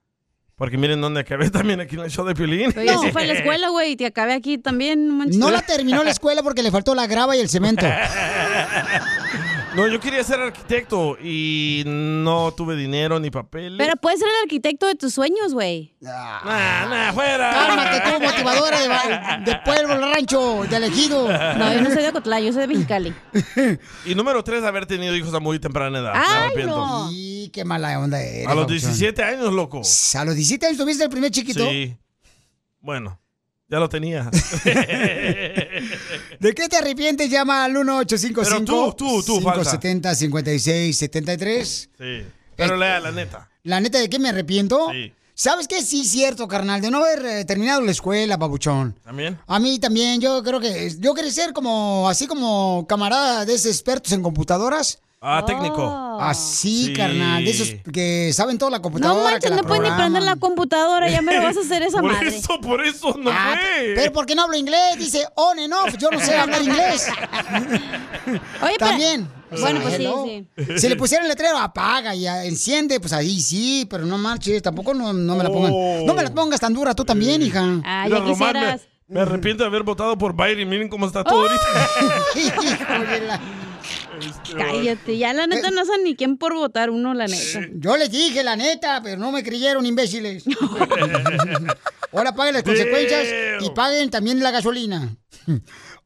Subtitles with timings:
[0.56, 2.72] Porque miren dónde acabé también aquí en el show de Piolín.
[2.74, 5.38] Yo sí fue a la escuela, güey, y te acabé aquí también, no manches.
[5.38, 7.86] No la terminó la escuela porque le faltó la grava y el cemento.
[9.76, 13.78] No, yo quería ser arquitecto y no tuve dinero ni papeles.
[13.78, 15.94] Pero puedes ser el arquitecto de tus sueños, güey.
[16.00, 17.52] Nah, nah, fuera.
[17.52, 21.28] Cálmate tú, motivadora de, de pueblo, rancho, de elegido.
[21.28, 23.14] No, yo no soy de Ocotlán, yo soy de Mexicali.
[24.06, 26.14] Y número tres, haber tenido hijos a muy temprana edad.
[26.16, 27.10] ¡Ay, no!
[27.12, 28.48] Y qué mala onda eres.
[28.48, 28.92] A los babuchón.
[28.92, 29.82] 17 años, loco.
[30.16, 31.68] A los 17 años tuviste el primer chiquito.
[31.70, 31.98] Sí.
[32.80, 33.20] Bueno,
[33.68, 34.30] ya lo tenía.
[36.40, 37.30] ¿De qué te arrepientes?
[37.30, 39.80] Llama al 1855 Pero tú, tú, tú, falsa.
[39.80, 42.24] 570 5673 Sí.
[42.56, 43.50] Pero lea, la neta.
[43.64, 44.90] La neta, ¿de qué me arrepiento?
[44.92, 45.12] Sí.
[45.38, 45.82] ¿Sabes qué?
[45.82, 48.96] Sí, cierto, carnal, de no haber eh, terminado la escuela, babuchón.
[49.04, 49.38] ¿También?
[49.48, 53.72] A mí también, yo creo que yo quería ser como, así como camarada de esos
[53.72, 55.00] expertos en computadoras.
[55.28, 55.84] Ah, técnico.
[55.84, 56.22] Oh.
[56.22, 56.94] Así, Sí.
[56.94, 59.26] carnal, de esos que saben toda la No computadora.
[59.26, 61.82] que manches, la no puedes ni prender la computadora, ya me lo vas a hacer
[61.84, 62.28] esa Por madre.
[62.30, 63.94] eso, por eso no Ah, fue.
[63.96, 64.98] pero ¿por qué no hablo inglés?
[65.00, 67.08] Dice on and off, yo no sé hablar inglés.
[68.62, 69.28] Oye, pero- También.
[69.62, 70.26] Bueno, pues sí, hello.
[70.26, 70.80] sí.
[70.80, 74.62] Si le pusieran el letrero, apaga y ah, enciende, pues ahí sí, pero no marches,
[74.62, 75.72] tampoco no, no me la pongan.
[75.74, 76.04] Oh.
[76.06, 77.62] No me la pongas tan dura, tú también, hija.
[77.86, 78.82] Ah, Mira, ya me, quisieras.
[79.08, 80.68] me arrepiento de haber votado por Biden.
[80.68, 81.62] Miren cómo está todo ahorita.
[82.36, 83.40] Hijo de
[84.56, 87.62] la- Cállate, ya la neta no saben ni quién por votar uno, la neta.
[87.74, 90.44] Yo les dije la neta, pero no me creyeron, imbéciles.
[92.12, 93.28] Ahora paguen las consecuencias
[93.62, 95.16] y paguen también la gasolina.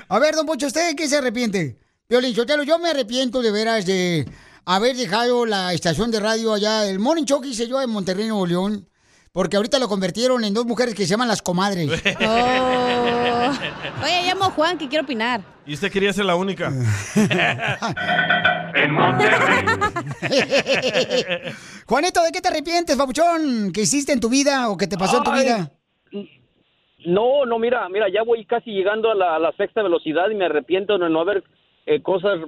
[0.08, 1.80] A ver, don Pocho, ¿usted de qué se arrepiente?
[2.08, 4.24] Violín yo me arrepiento de veras de
[4.68, 8.28] haber dejado la estación de radio allá, el Morning Show que hice yo en Monterrey,
[8.28, 8.86] Nuevo León,
[9.32, 11.90] porque ahorita lo convirtieron en dos mujeres que se llaman las comadres.
[13.40, 14.04] Oh.
[14.04, 15.40] Oye, llamo a Juan que quiero opinar.
[15.64, 16.70] Y usted quería ser la única.
[21.86, 23.72] Juanito, ¿de qué te arrepientes, papuchón?
[23.72, 25.70] ¿Qué hiciste en tu vida o qué te pasó en tu vida?
[27.06, 30.34] No, no, mira, mira, ya voy casi llegando a la, a la sexta velocidad y
[30.34, 31.42] me arrepiento de no haber
[31.88, 32.38] eh, cosas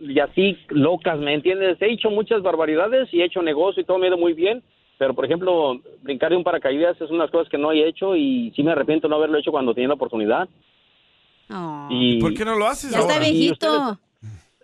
[0.00, 1.80] y así locas, ¿me entiendes?
[1.80, 4.62] He hecho muchas barbaridades y he hecho negocio y todo me ha ido muy bien,
[4.98, 8.52] pero por ejemplo, brincar de un paracaídas es unas cosas que no he hecho y
[8.56, 10.48] sí me arrepiento no haberlo hecho cuando tenía la oportunidad.
[11.52, 11.88] Oh.
[11.90, 13.14] Y, ¿Por qué no lo haces Ya ahora?
[13.14, 13.98] está viejito.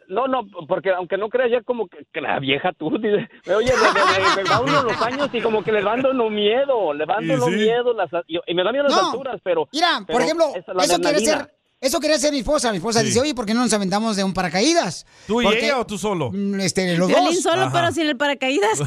[0.08, 3.72] No, no, porque aunque no creas ya como que, que la vieja tú, dice, oye,
[3.72, 7.24] me, me- me va uno los años y como que les van dando miedo, van
[7.24, 7.52] Y dando sí.
[7.56, 9.10] miedo, las, y, y me da miedo las No.
[9.10, 9.68] alturas, pero...
[9.72, 12.70] Mira, por ejemplo, eso quiere ser, Eso quería hacer mi esposa.
[12.70, 13.06] Mi esposa Sí.
[13.06, 15.04] dice, oye, ¿por qué no nos aventamos de un paracaídas?
[15.26, 16.30] ¿Tú y Porque, ella o tú solo?
[16.32, 17.42] mm, Este, los Violín dos.
[17.42, 17.72] solo, Ajá.
[17.72, 18.78] pero sin el paracaídas.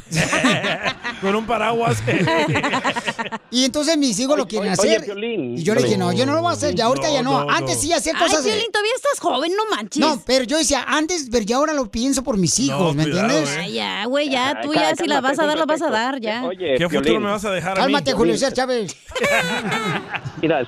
[1.21, 2.01] Con un paraguas.
[3.51, 5.03] Y entonces mis hijos lo quieren oye, hacer.
[5.17, 6.75] Y yo le dije, no, yo no lo voy a hacer.
[6.75, 7.45] Ya ahorita No, ya no.
[7.45, 7.81] no, Antes no.
[7.81, 8.43] sí hacía Ay, cosas.
[8.43, 9.99] de- Violín, todavía estás joven, no manches.
[9.99, 13.25] No, pero yo decía antes, pero ya ahora lo pienso por mis hijos, ¿me cuidado,
[13.27, 13.49] entiendes?
[13.55, 13.59] eh.
[13.61, 15.89] Ay, ya, güey, ya, Ay, tú ya si la vas a dar, la vas a
[15.89, 16.43] dar, ya.
[16.45, 17.81] Oye, ¿Qué futuro me vas a dejar a mí?
[17.93, 18.95] Cálmate, Julio César Chávez.
[20.41, 20.63] Mira,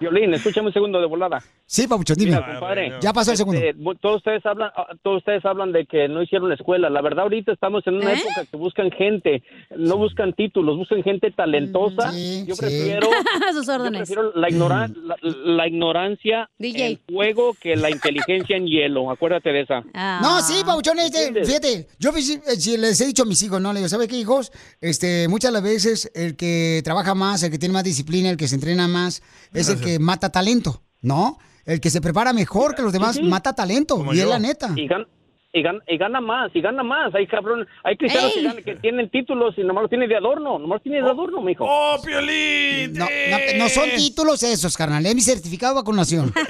[0.00, 1.42] Violín, escúchame un segundo de volada.
[1.66, 2.32] Sí, Papuchón, dime.
[2.32, 2.92] Mira, compadre.
[3.00, 3.60] Ya pasó el segundo.
[3.60, 6.90] Este, bu- todos ustedes hablan, ah, todos ustedes hablan de que no hicieron escuela.
[6.90, 8.18] La verdad, ahorita estamos en una ¿Eh?
[8.18, 9.42] época que buscan gente,
[9.76, 12.12] no buscan títulos, buscan gente talentosa.
[12.12, 12.60] Sí, yo sí.
[12.60, 13.08] prefiero,
[13.48, 14.00] A sus yo órdenes.
[14.00, 16.86] prefiero la, ignora- la, la ignorancia DJ.
[16.86, 19.10] en fuego que la inteligencia en hielo.
[19.10, 19.82] Acuérdate de esa.
[19.94, 20.20] Ah.
[20.22, 23.42] No, sí, Pabuchón, este, fíjate, yo pues, sí, eh, sí les he dicho a mis
[23.42, 23.72] hijos, ¿no?
[23.72, 24.52] Le digo, ¿sabe qué, hijos?
[24.80, 28.36] Este, muchas de las veces el que trabaja más, el que tiene más disciplina, el
[28.36, 29.22] que se entrena más,
[29.52, 31.38] es el que mata talento, ¿no?
[31.66, 33.22] El que se prepara mejor que los demás sí.
[33.22, 34.70] mata talento, Como y es la neta.
[34.76, 35.06] Y gana,
[35.52, 37.14] y, gana, y gana más, y gana más.
[37.14, 40.58] Hay cabrón, hay cristianos que, ganan- que tienen títulos y nomás los tienen de adorno,
[40.58, 41.64] nomás tienen de adorno, mijo.
[41.66, 42.92] ¡Oh, Piolín!
[42.94, 46.32] No, no, no son títulos esos, carnal, es mi certificado de vacunación.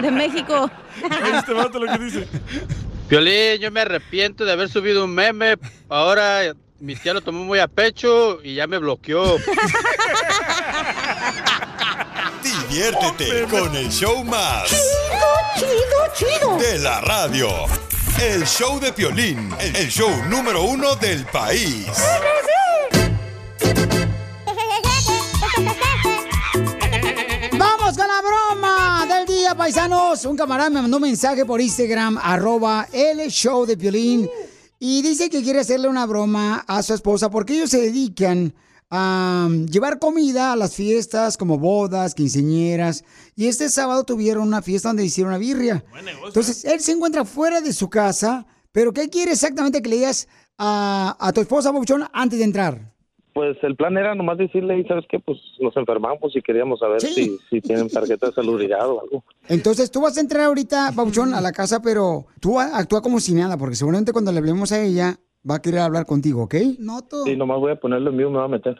[0.00, 0.70] De México.
[1.36, 2.26] Este vato lo que dice.
[3.08, 5.56] Piolín, yo me arrepiento de haber subido un meme.
[5.88, 9.22] Ahora mi tía lo tomó muy a pecho y ya me bloqueó.
[12.72, 14.70] Diviértete con el show más.
[15.56, 15.68] Chido,
[16.16, 17.50] chido, De la radio.
[18.18, 21.86] El show de Piolín, el show número uno del país.
[27.58, 30.24] ¡Vamos con la broma del día, paisanos!
[30.24, 34.30] Un camarada me mandó un mensaje por Instagram, arroba el show de Piolín,
[34.78, 38.54] y dice que quiere hacerle una broma a su esposa porque ellos se dedican
[38.94, 43.04] a um, llevar comida a las fiestas como bodas, quinceñeras,
[43.34, 45.82] y este sábado tuvieron una fiesta donde hicieron una birria.
[46.26, 50.28] Entonces, él se encuentra fuera de su casa, pero ¿qué quiere exactamente que le digas
[50.58, 52.92] a, a tu esposa, Pabuchón, antes de entrar?
[53.32, 57.00] Pues el plan era nomás decirle, y sabes qué, pues nos enfermamos y queríamos saber
[57.00, 57.14] Sí.
[57.14, 59.24] si, si tienen tarjeta de salubridad o algo.
[59.48, 63.32] Entonces tú vas a entrar ahorita, Pabuchón, a la casa, pero tú actúa como si
[63.32, 65.18] nada, porque seguramente cuando le hablemos a ella
[65.48, 66.54] va a querer hablar contigo, ¿ok?
[66.78, 67.24] No, tú.
[67.24, 68.76] Sí, nomás voy a ponerlo en vivo, me va a meter.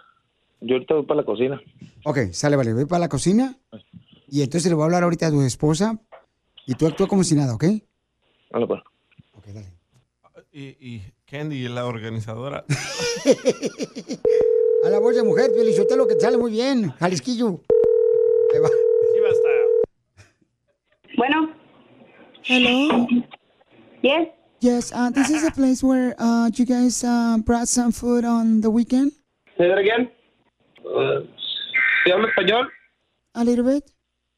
[0.61, 1.61] Yo ahorita voy para la cocina.
[2.05, 3.56] Ok, sale, vale, voy para la cocina
[4.29, 5.99] y entonces le voy a hablar ahorita a tu esposa
[6.67, 7.64] y tú actúa como si nada, ¿ok?
[8.50, 8.81] Vale, pues.
[9.35, 9.67] Ok, dale.
[10.53, 12.65] Y, y Candy, la organizadora.
[14.85, 15.53] A la voz de mujer,
[15.97, 17.61] lo que te sale muy bien, Jalisquillo.
[18.53, 18.69] Ahí va.
[19.15, 19.49] Chiva está.
[21.17, 21.50] Bueno,
[22.44, 23.06] Hello.
[24.03, 24.29] yes.
[24.62, 28.61] Yes, uh, this is a place where uh, you guys uh, brought some food on
[28.61, 29.11] the weekend.
[29.59, 30.09] ¿Say that again?
[32.05, 32.69] ¿Se habla español?
[33.35, 33.82] A little bit.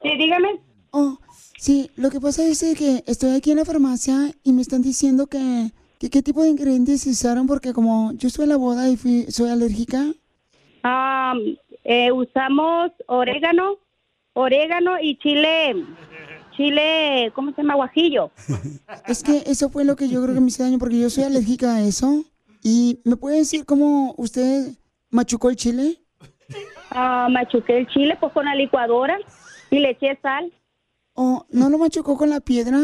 [0.01, 0.63] Sí, dígame.
[0.93, 1.19] Oh,
[1.59, 5.27] sí, lo que pasa es que estoy aquí en la farmacia y me están diciendo
[5.27, 8.97] que, que qué tipo de ingredientes usaron porque como yo estuve en la boda y
[8.97, 10.07] fui, soy alérgica.
[10.85, 11.35] Ah,
[11.85, 13.77] eh, usamos orégano,
[14.33, 15.85] orégano y chile,
[16.57, 17.75] chile, ¿cómo se llama?
[17.75, 18.31] Guajillo.
[19.07, 21.25] Es que eso fue lo que yo creo que me hizo daño porque yo soy
[21.25, 22.25] alérgica a eso.
[22.63, 24.73] ¿Y me puede decir cómo usted
[25.11, 25.99] machucó el chile?
[26.91, 29.19] Ah, machuqué el chile pues con la licuadora
[29.71, 30.53] y le eché sal.
[31.15, 32.79] ¿O no lo machucó con la piedra?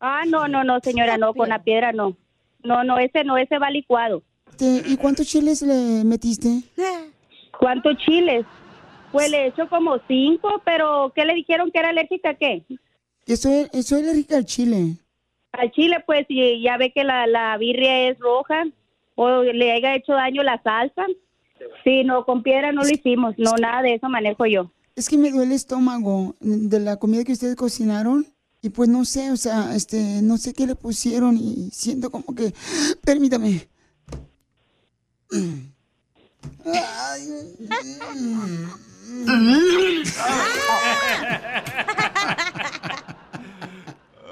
[0.00, 2.16] Ah, no, no, no, señora, no, con la piedra no.
[2.62, 4.22] No, no, ese no, ese va licuado.
[4.50, 6.62] Este, ¿Y cuántos chiles le metiste?
[7.58, 8.46] ¿Cuántos chiles?
[9.14, 12.64] Pues le echo como cinco, pero ¿qué le dijeron que era alérgica a qué?
[13.24, 14.96] Que soy, soy alérgica al chile.
[15.52, 18.64] Al chile, pues, y ya ve que la, la birria es roja
[19.14, 21.06] o le haya hecho daño la salsa.
[21.84, 24.72] Sí, no, con piedra no lo hicimos, no, nada de eso manejo yo.
[24.96, 28.26] Es que me duele el estómago de la comida que ustedes cocinaron.
[28.62, 32.34] Y pues no sé, o sea, este, no sé qué le pusieron y siento como
[32.34, 32.52] que...
[33.04, 33.68] Permítame.
[36.64, 37.22] Ay,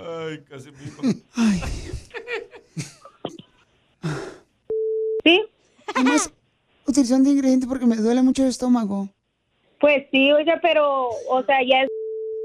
[0.05, 1.03] Ay, casi me dijo.
[1.37, 1.63] ay.
[5.25, 5.43] ¿Sí?
[5.95, 6.33] Además,
[6.87, 9.09] utilización de ingredientes porque me duele mucho el estómago.
[9.81, 11.89] Pues sí, oiga, pero, o sea, ya es...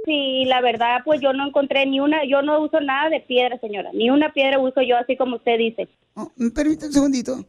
[0.06, 3.60] Sí, la verdad, pues yo no encontré ni una, yo no uso nada de piedra,
[3.60, 5.89] señora, ni una piedra uso yo, así como usted dice.
[6.15, 7.46] Oh, ¿Me permite un segundito?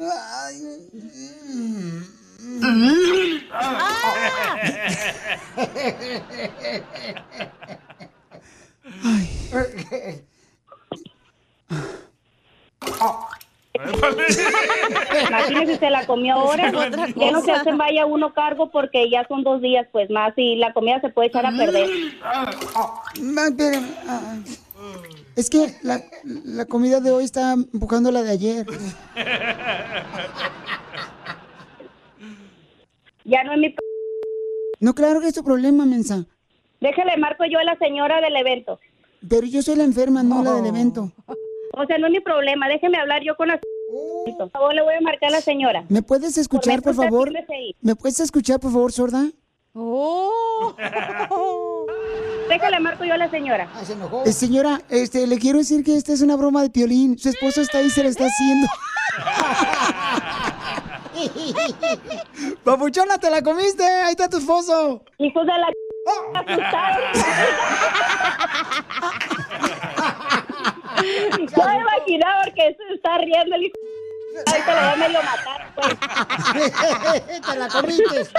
[0.00, 0.56] Ay,
[15.28, 16.70] Imagínese si se la comió ahora.
[17.16, 20.56] Ya no se hacen vaya uno cargo porque ya son dos días pues más y
[20.56, 21.88] la comida se puede echar a perder.
[22.22, 22.50] Ah,
[25.36, 28.66] Es que la, la comida de hoy está empujando la de ayer.
[33.28, 33.68] Ya no es mi...
[33.70, 33.78] p-
[34.80, 36.24] No, claro que es tu problema, mensa.
[36.80, 38.78] Déjale, marco yo a la señora del evento.
[39.28, 41.12] Pero yo soy la enferma, no la del evento.
[41.72, 42.68] O sea, no es mi problema.
[42.68, 43.60] Déjeme hablar yo con la...
[44.38, 45.84] Por favor, le voy a marcar a la señora.
[45.88, 47.30] ¿Me puedes escuchar, por favor?
[47.82, 49.28] ¿Me puedes escuchar, por favor, sorda?
[49.74, 50.74] Oh.
[52.48, 53.68] Déjale, marco yo a la señora.
[54.24, 57.18] Eh, señora, este, le quiero decir que esta es una broma de piolín.
[57.18, 58.66] Su esposo está ahí y se la está haciendo.
[62.64, 63.84] Papuchona, te la comiste.
[63.84, 65.02] Ahí está tu esposo.
[65.18, 65.68] Hijos de la...
[71.38, 73.74] Yo me imaginaba porque se está riendo el hijo.
[74.46, 75.96] Ahorita lo voy a medio matar, pues.
[77.40, 78.30] te la comiste.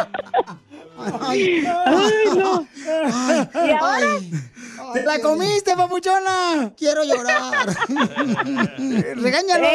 [1.21, 2.67] Ay, Ay, no.
[3.65, 4.07] ¿Y ahora?
[4.93, 6.73] ¡Te la comiste, papuchona!
[6.77, 7.67] Quiero llorar.
[9.15, 9.67] Regáñalo.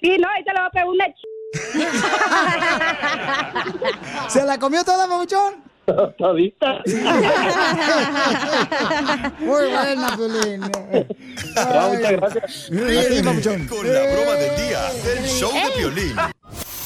[0.00, 1.33] Sí, no, ahorita le voy a pegar una ch...
[4.28, 5.54] ¿Se la comió toda, papuchón?
[6.18, 6.80] Todita.
[9.38, 10.62] Muy buena, Piolín.
[11.56, 12.68] Ah, muchas gracias.
[12.70, 13.22] Ríete.
[13.68, 16.16] Con la broma del día del show de Piolín.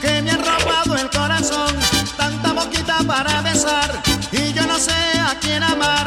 [0.00, 1.74] que me han robado el corazón.
[2.16, 6.06] Tanta boquita para besar y yo no sé a quién amar.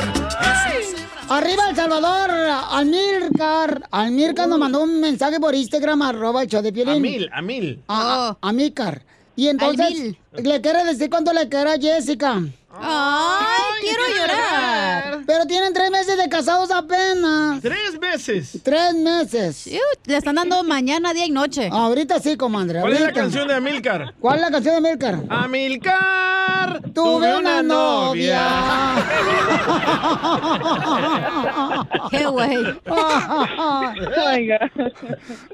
[1.30, 2.32] Arriba El Salvador,
[2.72, 3.88] Almircar.
[3.92, 6.96] Almircar nos mandó un mensaje por Instagram, arroba el show de Piolín.
[6.96, 7.84] A mil, a mil.
[7.88, 9.04] A, a Amícar.
[9.36, 12.42] Y entonces, le quiere decir cuánto le quiere a Jessica.
[12.72, 15.20] Ay, quiero llorar.
[15.26, 17.62] Pero tienen tres meses de casados apenas.
[17.62, 18.60] Tres meses.
[18.64, 19.70] Tres meses.
[20.06, 21.70] Le están dando mañana, día y noche.
[21.72, 22.82] Ahorita sí, comadre.
[22.82, 24.14] ¿Cuál es la canción de Amilcar?
[24.20, 25.20] ¿Cuál es la canción de Amilcar?
[25.30, 26.82] Amilcar.
[26.94, 28.40] Tuve una novia.
[32.12, 32.58] Qué güey.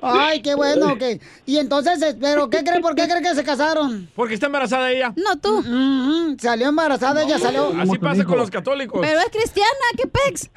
[0.01, 1.03] Ay, qué bueno, ok.
[1.45, 2.81] Y entonces, eh, ¿pero qué creen?
[2.81, 4.09] ¿Por qué creen que se casaron?
[4.15, 5.13] Porque está embarazada ella.
[5.15, 5.61] No, tú.
[5.65, 7.71] Mm, salió embarazada, ella salió.
[7.79, 8.99] Así pasa con los católicos.
[9.01, 10.49] Pero es cristiana, ¿qué pex?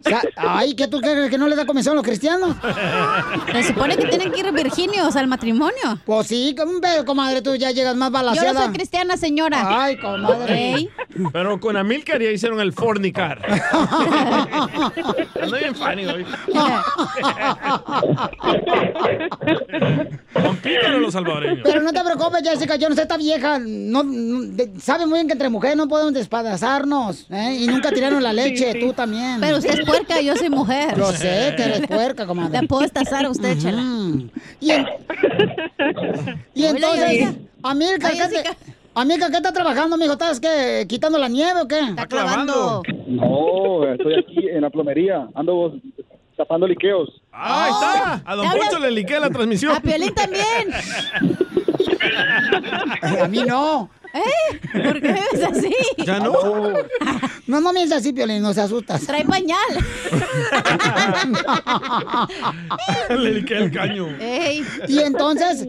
[0.00, 2.56] Sa- Ay, ¿qué tú crees que no le da comisión a los cristianos?
[3.52, 5.98] Se supone que tienen que ir virginios al matrimonio.
[6.04, 6.54] Pues sí,
[7.06, 8.52] comadre, tú ya llegas más Yo balanceada.
[8.52, 9.82] no soy cristiana, señora.
[9.84, 10.74] Ay, comadre.
[10.74, 10.90] Ey.
[11.32, 13.40] Pero con Amilcar ya hicieron el fornicar.
[15.42, 16.24] Ando bien funny hoy.
[20.32, 21.60] Compítanlo los salvadoreños.
[21.64, 24.04] Pero no te preocupes, Jessica, yo no sé, esta vieja no,
[24.80, 27.56] sabe muy bien que entre mujeres no podemos despedazarnos, ¿eh?
[27.60, 29.38] Y nunca tiraron la leche, tú también.
[29.40, 30.96] Pero usted es puerca, yo soy mujer.
[30.96, 32.60] Yo sé que eres puerca, comadre.
[32.62, 33.82] La puedo estazar a usted, chela.
[34.60, 34.86] Y, en-
[36.54, 37.34] y entonces.
[37.62, 38.56] Amilcar, Ay, ¿qué, te- Jessica.
[38.94, 40.12] Amilcar, ¿qué estás trabajando, mijo?
[40.12, 41.80] ¿Estás qué, quitando la nieve o qué?
[41.80, 42.82] Está clavando.
[43.08, 45.28] No, estoy aquí en la plomería.
[45.34, 45.74] Ando
[46.36, 47.08] tapando liqueos.
[47.32, 48.22] Ah, ahí está.
[48.30, 48.46] A Don.
[48.52, 49.74] Poncho le liqué la transmisión.
[49.74, 50.44] A Piolín también.
[53.22, 53.90] A mí no.
[54.14, 54.58] ¿Eh?
[54.72, 55.74] ¿Por qué es así?
[55.98, 56.32] Ya no.
[57.46, 59.06] No, no me así, Piolín, no se asustas.
[59.06, 59.58] Trae pañal.
[63.10, 64.08] le liqué el caño.
[64.20, 64.64] Ey.
[64.86, 65.66] Y entonces,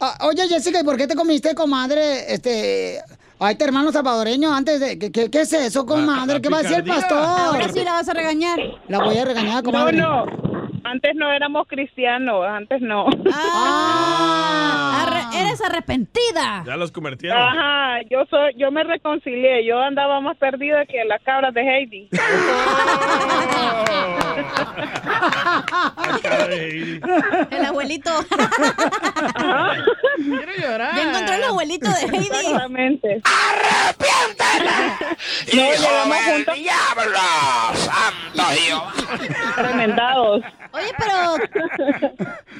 [0.00, 3.00] ah, oye Jessica, ¿y por qué te comiste, comadre, este,
[3.38, 6.34] a este hermano salvadoreño antes de, ¿qué, qué, qué es eso, comadre?
[6.34, 7.18] la ¿Qué va a decir el pastor?
[7.18, 8.58] Ahora sí la vas a regañar.
[8.88, 9.96] La voy a regañar, comadre.
[9.96, 10.51] No, no.
[10.92, 13.06] Antes no éramos cristianos, antes no.
[13.32, 16.64] Ah, arre- eres arrepentida.
[16.66, 17.40] Ya los convirtieron.
[17.40, 22.10] Ajá, yo soy, yo me reconcilié, yo andaba más perdida que las cabras de Heidi.
[27.50, 28.10] El abuelito.
[30.16, 30.96] Quiero llorar.
[30.96, 32.26] Ya encontró el abuelito de Heidi.
[32.26, 33.22] Exactamente.
[35.52, 36.54] ¡Hijo llegamos del juntos.
[36.54, 37.18] diablo!
[37.74, 38.92] ¡Santo Jehová!
[39.56, 40.42] Tremendados.
[40.82, 41.36] Oye, pero,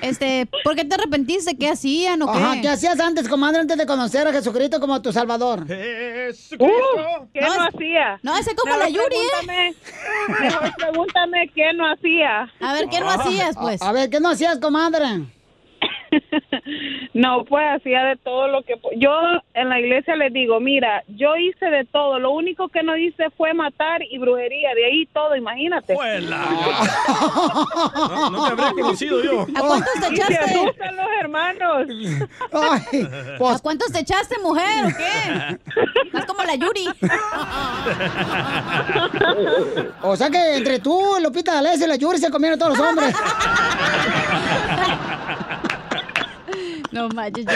[0.01, 1.57] este, ¿por qué te arrepentiste?
[1.57, 2.39] ¿Qué hacían o qué?
[2.39, 5.61] Ajá, ¿qué hacías antes, comadre, antes de conocer a Jesucristo como tu salvador?
[5.63, 8.19] Uh, ¿Qué no, No, hacía?
[8.23, 9.29] no, ese como la Yuri, ¿eh?
[9.41, 9.75] pregúntame-
[10.41, 12.53] Mejor pregúntame qué no hacía.
[12.61, 13.83] A ver, ¿qué no hacías, pues?
[13.83, 15.07] A, a ver, ¿qué no hacías, comadre?
[17.15, 18.75] No, pues hacía de todo lo que...
[18.97, 19.13] Yo
[19.55, 23.29] en la iglesia les digo, mira, yo hice de todo, lo único que no hice
[23.37, 25.95] fue matar y brujería, de ahí todo, imagínate.
[25.95, 26.01] No,
[28.31, 29.43] no te habría conocido yo.
[29.55, 30.55] ¿A cuántos te Y se echaste?
[30.55, 31.87] asustan los hermanos.
[33.39, 35.59] pues ¿A cuántos te echaste, mujer, o qué?
[36.13, 36.89] Más como la Yuri.
[40.03, 43.15] O sea que entre tú, Lupita D'Alessio y la Yuri se comieron todos los hombres.
[46.93, 47.47] No manches.
[47.47, 47.53] Yo,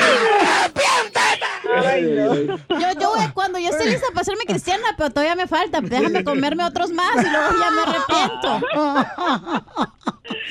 [2.69, 5.81] yo, yo voy- cuando yo esté lista para hacerme cristiana, pero todavía me falta.
[5.81, 8.61] Déjame comerme otros más y luego ya me arrepiento.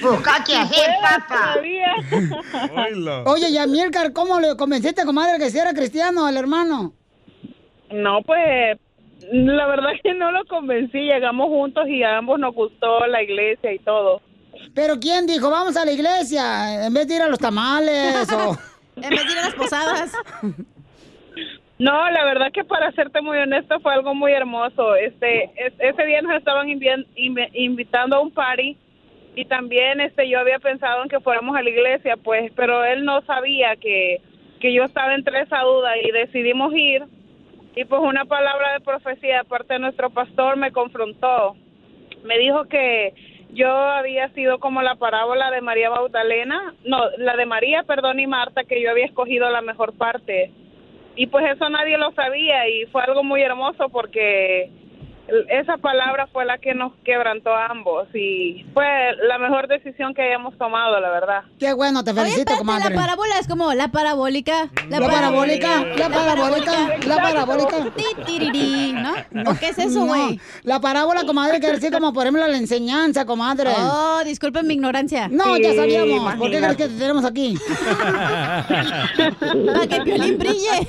[0.01, 1.55] Busca hacer, papá.
[3.25, 6.93] Oye, y a Milcar, ¿cómo le convenciste, comadre, que si era cristiano al hermano?
[7.91, 8.77] No, pues
[9.31, 13.73] la verdad que no lo convencí, llegamos juntos y a ambos nos gustó la iglesia
[13.73, 14.21] y todo.
[14.73, 18.57] ¿Pero quién dijo, vamos a la iglesia, en vez de ir a los tamales o...?
[18.97, 20.13] En de las posadas.
[21.77, 24.95] No, la verdad que para serte muy honesta fue algo muy hermoso.
[24.95, 28.77] Este, es- ese día nos estaban invi- invi- invitando a un party
[29.35, 33.03] y también este yo había pensado en que fuéramos a la iglesia, pues, pero él
[33.03, 34.21] no sabía que
[34.61, 37.03] que yo estaba entre esa duda y decidimos ir
[37.75, 41.57] y pues una palabra de profecía de parte de nuestro pastor me confrontó.
[42.23, 43.13] Me dijo que
[43.53, 48.27] yo había sido como la parábola de María Magdalena, no, la de María, perdón, y
[48.27, 50.51] Marta, que yo había escogido la mejor parte.
[51.15, 54.69] Y pues eso nadie lo sabía y fue algo muy hermoso porque
[55.49, 58.85] esa palabra fue la que nos quebrantó a ambos y fue
[59.27, 61.43] la mejor decisión que hayamos tomado, la verdad.
[61.59, 62.95] Qué bueno, te felicito, espérate, comadre.
[62.95, 64.69] La parábola es como la parabólica.
[64.89, 67.77] La parabólica, la parabólica, la parabólica.
[69.31, 69.51] ¿no?
[69.51, 70.39] ¿O qué es eso, No, güey?
[70.63, 73.71] La parábola, comadre, quiere decir como, por ejemplo, la enseñanza, comadre.
[73.77, 75.27] Oh, disculpen mi ignorancia.
[75.27, 76.35] No, ya sabíamos.
[76.35, 76.83] ¿Por qué crees imagínate.
[76.83, 77.57] que te tenemos aquí?
[79.65, 80.87] Para que Piolín brille.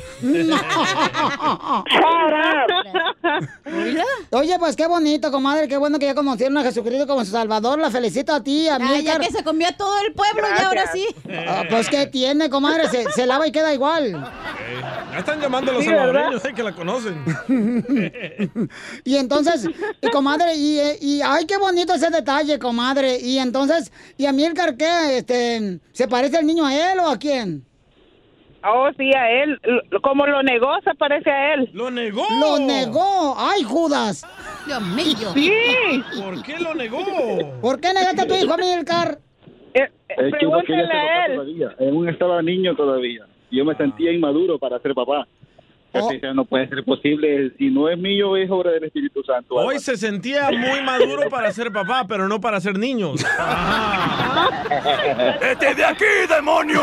[4.31, 5.69] Oye, pues qué bonito, comadre.
[5.69, 7.79] Qué bueno que ya conocieron a Jesucristo como su Salvador.
[7.79, 9.03] La felicito a ti, a Ah, mí.
[9.03, 11.07] ya que se comió a todo el pueblo, y ahora sí.
[11.71, 12.89] pues qué tiene, comadre.
[12.89, 14.13] Se, se lava y queda igual.
[15.13, 17.25] Ya están llamando a los Sí, salvadoreños, sé que la conocen.
[19.05, 19.69] Y entonces,
[20.03, 23.19] y comadre, y, eh, y ay, qué bonito ese detalle, comadre.
[23.21, 25.19] Y entonces, ¿y a Milcar qué?
[25.19, 27.65] Este, ¿Se parece el niño a él o a quién?
[28.69, 29.61] Oh, sí, a él.
[30.03, 31.71] Como lo negó, se parece a él.
[31.73, 32.25] ¡Lo negó!
[32.41, 33.35] ¡Lo negó!
[33.39, 34.25] ¡Ay, Judas!
[34.67, 35.33] Dios mío.
[35.35, 35.53] Sí.
[36.21, 36.99] ¿Por qué lo negó?
[37.61, 39.19] ¿Por qué negaste a tu hijo, Milcar?
[39.75, 39.91] Es
[40.39, 41.33] que uno Pregúntale a él.
[41.35, 41.75] todavía.
[41.79, 43.27] Aún estaba niño todavía.
[43.51, 45.27] Yo me sentía inmaduro para ser papá.
[46.01, 46.35] Oh.
[46.35, 47.53] No puede ser posible.
[47.59, 49.55] Si no es mío, es obra del Espíritu Santo.
[49.55, 53.25] Hoy se sentía muy maduro para ser papá, pero no para ser niños.
[55.41, 56.83] ¡Vete de aquí, demonio!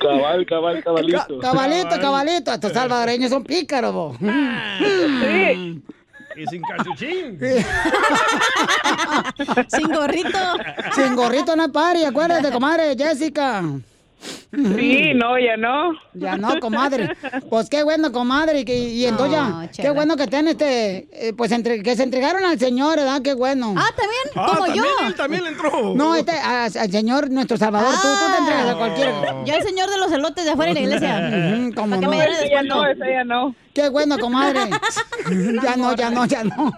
[0.00, 1.38] Cabal, cabal, cabalito.
[1.40, 2.52] Cabalito, cabalito.
[2.52, 4.16] Estos salvadoreños son pícaros.
[4.18, 5.82] Sí.
[6.36, 7.38] Y sin cachuchín.
[9.68, 10.38] Sin gorrito.
[10.94, 13.62] Sin gorrito no pari, acuérdate, comadre Jessica.
[14.52, 15.92] Sí, no, ya no.
[16.12, 17.16] Ya no, comadre.
[17.48, 18.64] Pues qué bueno, comadre.
[18.66, 22.02] Y, y entonces No, ya, qué bueno que ten este, eh, pues entre, que se
[22.02, 23.22] entregaron al Señor, ¿verdad?
[23.22, 23.74] Qué bueno.
[23.78, 25.06] Ah, también, Ah, como también yo.
[25.06, 25.94] él también le entró.
[25.94, 29.08] No, este, a- al Señor, nuestro Salvador, tú, tú te entregas a cualquier.
[29.46, 31.30] Yo el señor de los elotes de afuera de la iglesia.
[31.56, 32.10] Ujú, cómo Para que no.
[32.10, 33.54] me Esa ya no, ya no.
[33.74, 34.60] Qué bueno, comadre.
[35.62, 36.72] ya no, ya no, ya no.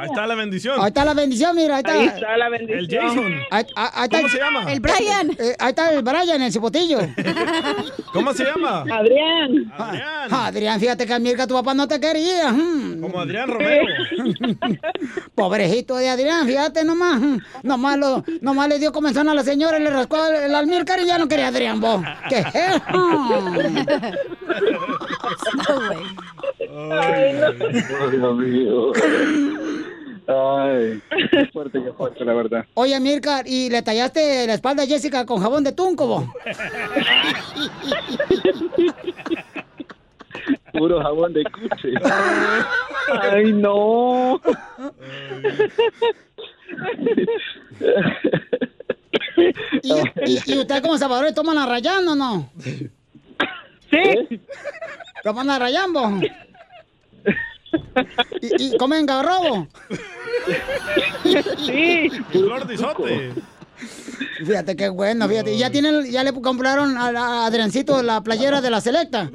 [0.00, 0.80] Ahí está la bendición.
[0.80, 1.92] Ahí está la bendición, mira, ahí está.
[1.92, 3.02] Ahí está la El bendición.
[3.08, 3.32] Jason.
[3.50, 4.72] Ahí, ahí- ahí está ¿Cómo se llama?
[4.72, 5.30] El Brian.
[5.38, 6.98] Eh, ahí está el Brian, el cipotillo.
[8.12, 8.80] ¿Cómo se llama?
[8.90, 9.72] Adrián.
[9.76, 10.32] Adrián.
[10.34, 12.52] Adrián, fíjate que Mirka, tu papá no te quería.
[12.52, 13.00] Mm.
[13.00, 13.84] Como Adrián Romero.
[15.34, 17.20] Pobrecito de Adrián, fíjate nomás.
[17.20, 17.38] Mm.
[17.64, 21.06] Nomás, lo, nomás le dio comenzón a la señora, le rascó el, el almícar y
[21.06, 22.02] ya no quería a Adrián, vos.
[22.28, 22.82] ¿Qué es?
[25.68, 26.02] No, güey.
[26.92, 27.34] Ay,
[28.10, 28.92] Dios mío.
[30.26, 32.64] Ay, qué fuerte, qué fuerte, la verdad.
[32.74, 36.24] Oye, Mirka, ¿y le tallaste la espalda a Jessica con jabón de tunco, vos?
[40.72, 41.92] Puro jabón de cuche.
[43.20, 44.40] Ay, no.
[49.82, 52.50] ¿Y, y, y usted como salvador toman a rayando o no?
[54.28, 54.40] Sí.
[55.22, 56.20] ¿Toman a rayando?
[58.40, 59.66] ¿Y, y comen garrobo?
[61.64, 62.10] Sí.
[62.72, 63.32] Isote.
[64.46, 65.52] Fíjate qué bueno, fíjate.
[65.54, 69.30] ¿Y ya tienen, ya le compraron a, a Adriancito la playera de la selecta?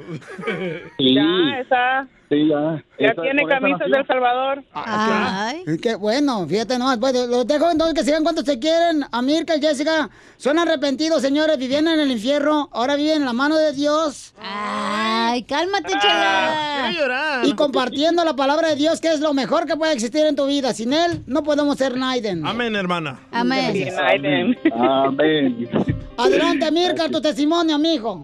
[0.98, 2.06] Ya, está.
[2.30, 2.80] Sí, ya.
[3.00, 4.62] Ya Esa- tiene camisas del Salvador.
[4.72, 5.64] Ay.
[5.82, 6.96] Qué bueno, fíjate nomás.
[6.98, 9.04] Pues, los dejo entonces que sigan cuando se quieren.
[9.10, 11.58] Amirka y Jessica son arrepentidos, señores.
[11.58, 14.32] Vivían en el infierno, ahora viven en la mano de Dios.
[14.40, 17.44] Ay, cálmate, Ah, llorar.
[17.46, 20.46] Y compartiendo la palabra de Dios, que es lo mejor que puede existir en tu
[20.46, 20.72] vida.
[20.72, 22.46] Sin él, no podemos ser Naiden.
[22.46, 23.18] Amén, hermana.
[23.32, 23.90] Amén.
[23.98, 24.56] Amén.
[24.72, 25.68] Amén.
[26.16, 28.20] Adelante, Amirka, tu testimonio, amigo.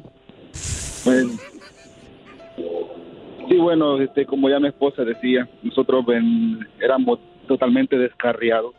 [1.05, 1.31] Bueno.
[3.49, 8.75] Sí, bueno, este, como ya mi esposa decía, nosotros ven- éramos totalmente descarriados.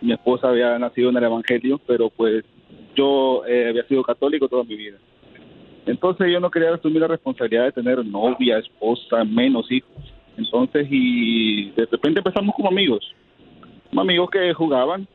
[0.00, 2.44] Mi esposa había nacido en el Evangelio, pero pues
[2.94, 4.98] yo eh, había sido católico toda mi vida.
[5.86, 9.90] Entonces yo no quería asumir la responsabilidad de tener novia, esposa, menos hijos.
[10.36, 13.04] Entonces, y de repente empezamos como amigos.
[13.90, 15.06] Como amigos que jugaban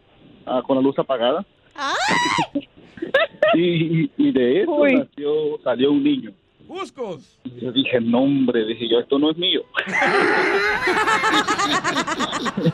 [0.45, 1.45] ah, con la luz apagada.
[3.53, 6.31] y, y de eso nació, salió un niño.
[6.69, 7.37] Buscos.
[7.45, 9.63] Y yo dije, no, hombre, dije yo, esto no es mío.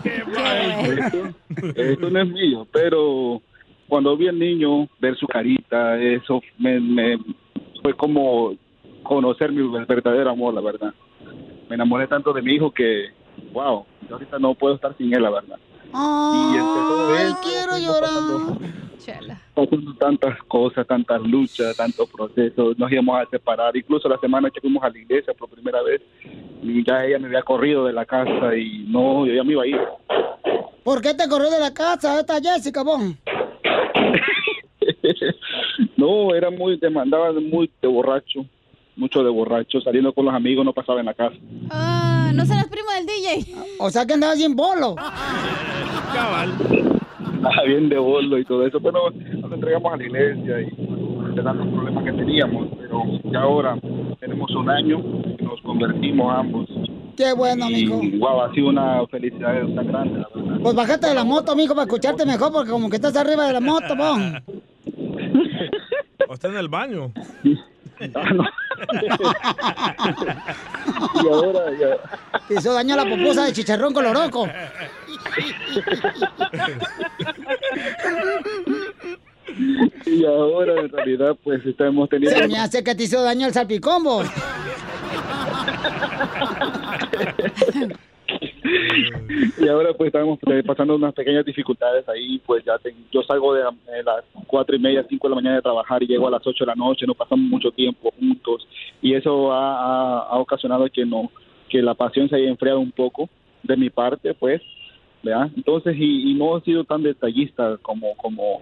[0.97, 1.33] esto,
[1.73, 3.41] esto no es mío, pero
[3.87, 7.17] cuando vi al niño, ver su carita, eso me, me
[7.81, 8.53] fue como
[9.03, 10.93] conocer mi verdadero amor, la verdad.
[11.69, 13.11] Me enamoré tanto de mi hijo que,
[13.53, 15.57] wow, yo ahorita no puedo estar sin él, la verdad.
[15.93, 18.57] Y entre todo Ay, eso, quiero fuimos pasando-
[18.97, 19.41] Chela.
[19.53, 24.59] pasando tantas cosas, tantas luchas, tantos procesos, nos íbamos a separar, incluso la semana que
[24.61, 26.01] fuimos a la iglesia por primera vez,
[26.63, 29.63] y ya ella me había corrido de la casa y no, yo ya me iba
[29.63, 29.79] a ir.
[30.83, 33.01] ¿Por qué te corrió de la casa esta Jessica, vos?
[35.97, 38.45] no, era muy, demandaba muy de borracho,
[38.95, 41.35] mucho de borracho, saliendo con los amigos no pasaba en la casa.
[41.69, 43.55] Ah, no serás primo del DJ.
[43.79, 44.95] O sea que andabas bien bolo.
[46.13, 46.51] Cabal.
[47.43, 51.43] Ah, bien de bolo y todo eso, pero nos entregamos a la iglesia y de
[51.43, 53.77] tantos problemas que teníamos, pero ya ahora
[54.19, 54.99] tenemos un año
[55.37, 56.69] y nos convertimos ambos.
[57.17, 57.69] Qué bueno.
[57.69, 60.59] Y wow, ha sido una felicidad tan grande, la verdad.
[60.61, 63.53] Pues bájate de la moto, mijo, para escucharte mejor, porque como que estás arriba de
[63.53, 64.19] la moto, vos.
[66.27, 67.11] O está en el baño.
[71.23, 71.97] Y ahora ya,
[72.47, 74.47] Te hizo daño la pupusa de chicharrón coloroco.
[80.05, 82.37] y ahora en realidad pues estamos teniendo...
[82.37, 84.27] Se me hace que te hizo daño el salpicón, vos.
[89.57, 93.53] y ahora pues estamos eh, pasando unas pequeñas dificultades ahí, pues ya te- yo salgo
[93.53, 96.27] de la- de las cuatro y media, cinco de la mañana de trabajar y llego
[96.27, 98.67] a las ocho de la noche, no pasamos mucho tiempo juntos
[99.01, 101.31] y eso ha, ha- ocasionado que no
[101.69, 103.27] que la pasión se haya enfriado un poco
[103.63, 104.61] de mi parte, pues,
[105.23, 105.49] ¿verdad?
[105.55, 108.61] Entonces y, no he sido tan detallista como como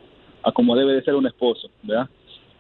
[0.54, 2.10] como debe de ser un esposo, ¿verdad?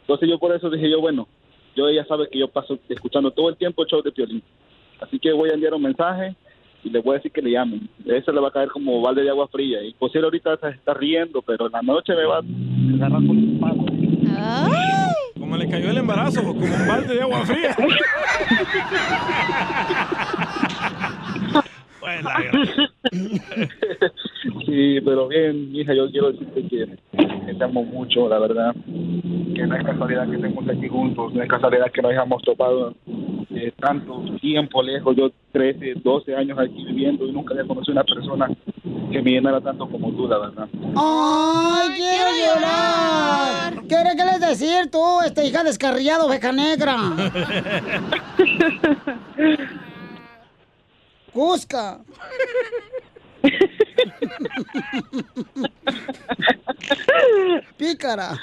[0.01, 1.27] Entonces yo por eso dije yo bueno,
[1.75, 4.43] yo ella sabe que yo paso escuchando todo el tiempo el show de Piolín,
[5.01, 6.35] así que voy a enviar un mensaje
[6.83, 7.87] y le voy a decir que le llamen.
[8.05, 9.83] Eso le va a caer como balde de agua fría.
[9.83, 13.25] Y pues él ahorita se está riendo, pero en la noche me va a agarrar
[13.25, 13.85] con un palo.
[15.39, 17.75] Como le cayó el embarazo, como un balde de agua fría.
[22.03, 22.35] Pues la
[24.65, 26.85] Sí, pero bien, hija, yo quiero decirte que,
[27.45, 28.75] que te amo mucho, la verdad.
[29.55, 32.93] Que no es casualidad que estemos aquí juntos, no es casualidad que nos hayamos topado
[33.55, 35.15] eh, tanto tiempo lejos.
[35.15, 38.49] Yo 13, 12 años aquí viviendo y nunca había conocido una persona
[39.09, 40.67] que me llenara tanto como tú, la verdad.
[40.97, 43.75] ¡Ay, quiero llorar!
[43.87, 46.97] ¿Qué quieres decir tú, esta hija descarriada, oveja negra?
[51.33, 51.99] Cusca.
[57.77, 58.39] Pícara.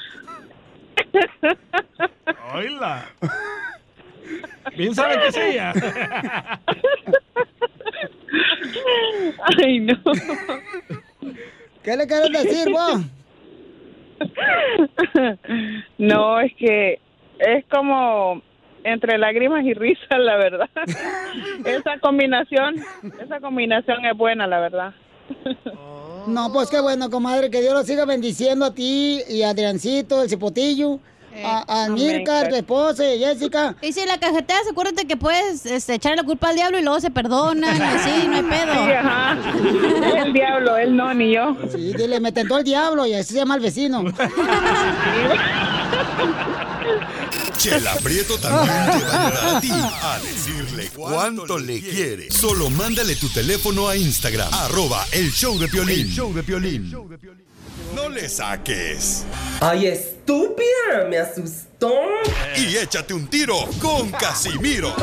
[2.55, 3.07] Oíla.
[4.77, 5.73] Bien sabe que es ella.
[9.59, 9.97] Ay, no.
[11.83, 13.01] ¿Qué le quieres decir vos?
[15.99, 17.01] No, es que
[17.39, 18.43] es como
[18.85, 20.69] entre lágrimas y risas, la verdad.
[21.65, 22.77] Esa combinación,
[23.23, 24.95] esa combinación es buena, la verdad.
[26.27, 30.23] No, pues qué bueno, comadre, que Dios lo siga bendiciendo a ti y a Adriancito,
[30.23, 31.01] el cipotillo,
[31.43, 33.75] a, a Mirka, tu esposa y a Jessica.
[33.81, 37.01] Y si la cajeteas, acuérdate que puedes este, echarle la culpa al diablo y luego
[37.01, 38.73] se perdonan y así, no hay pedo.
[38.73, 39.39] Sí, ajá.
[40.07, 41.57] Es el diablo, él no, ni yo.
[41.71, 44.05] Sí, dile, me tentó el diablo y así se llama el vecino.
[47.61, 52.31] Chela Prieto también te va a ayudar a ti a decirle cuánto le quiere.
[52.31, 56.07] Solo mándale tu teléfono a Instagram, arroba el show de Piolín.
[56.07, 56.91] El show de Piolín.
[57.95, 59.25] No le saques.
[59.61, 61.93] Ay, estúpida, me asustó.
[62.57, 64.95] Y échate un tiro con Casimiro.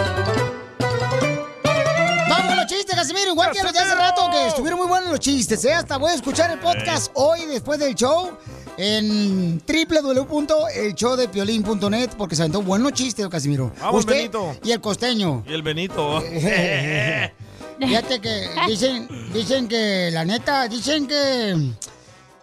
[2.27, 3.33] Vamos los chistes, Casimiro.
[3.33, 5.63] Igual que los de hace rato, que estuvieron muy buenos los chistes.
[5.63, 5.73] ¿eh?
[5.73, 8.35] Hasta voy a escuchar el podcast hoy después del show
[8.77, 13.71] en www.elshowdepiolín.net porque se aventó buenos chistes, Casimiro.
[13.79, 14.55] Vamos, Usted Benito.
[14.63, 15.43] y el costeño.
[15.47, 16.21] Y el Benito.
[17.79, 21.55] Fíjate que dicen, dicen que, la neta, dicen que,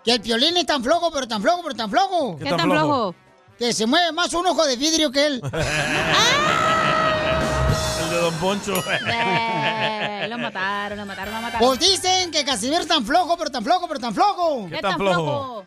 [0.04, 2.36] que el piolín es tan flojo, pero tan flojo, pero tan flojo.
[2.38, 2.86] ¿Qué tan tan flojo?
[2.86, 3.14] flojo?
[3.58, 5.40] Que se mueve más un ojo de vidrio que él.
[8.02, 8.74] El de Don Poncho.
[10.24, 11.68] Eh, lo mataron, lo mataron, lo mataron.
[11.68, 14.66] Pues dicen que Casimiro es tan flojo, pero tan flojo, pero tan flojo.
[14.70, 15.66] ¿Qué tan flojo?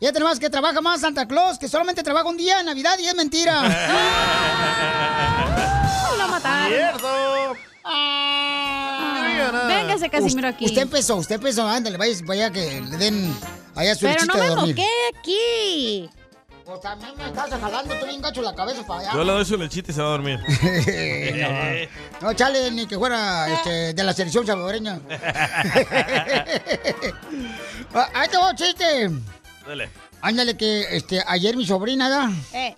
[0.00, 3.08] Ya tenemos que trabaja más Santa Claus, que solamente trabaja un día en Navidad y
[3.08, 3.62] es mentira.
[6.18, 6.68] lo mataron.
[6.68, 7.08] ¡Cierto!
[9.66, 10.66] Véngase, Casimiro, aquí.
[10.66, 13.34] Usted empezó, usted empezó, ándale, vaya, vaya que le den
[13.74, 16.10] allá su Pero no me moqué aquí.
[16.64, 19.12] Pues también me estás jalando tú bien gacho la cabeza para allá.
[19.14, 20.38] Yo le doy su lechita y se va a dormir.
[22.20, 25.00] No, chale, ni que fuera este, de la selección salvadoreña.
[27.94, 29.08] Ah, Ahí te va un chiste.
[29.68, 29.90] Dale.
[30.22, 32.32] Ándale que este, ayer mi sobrina, ¿da?
[32.54, 32.74] Eh.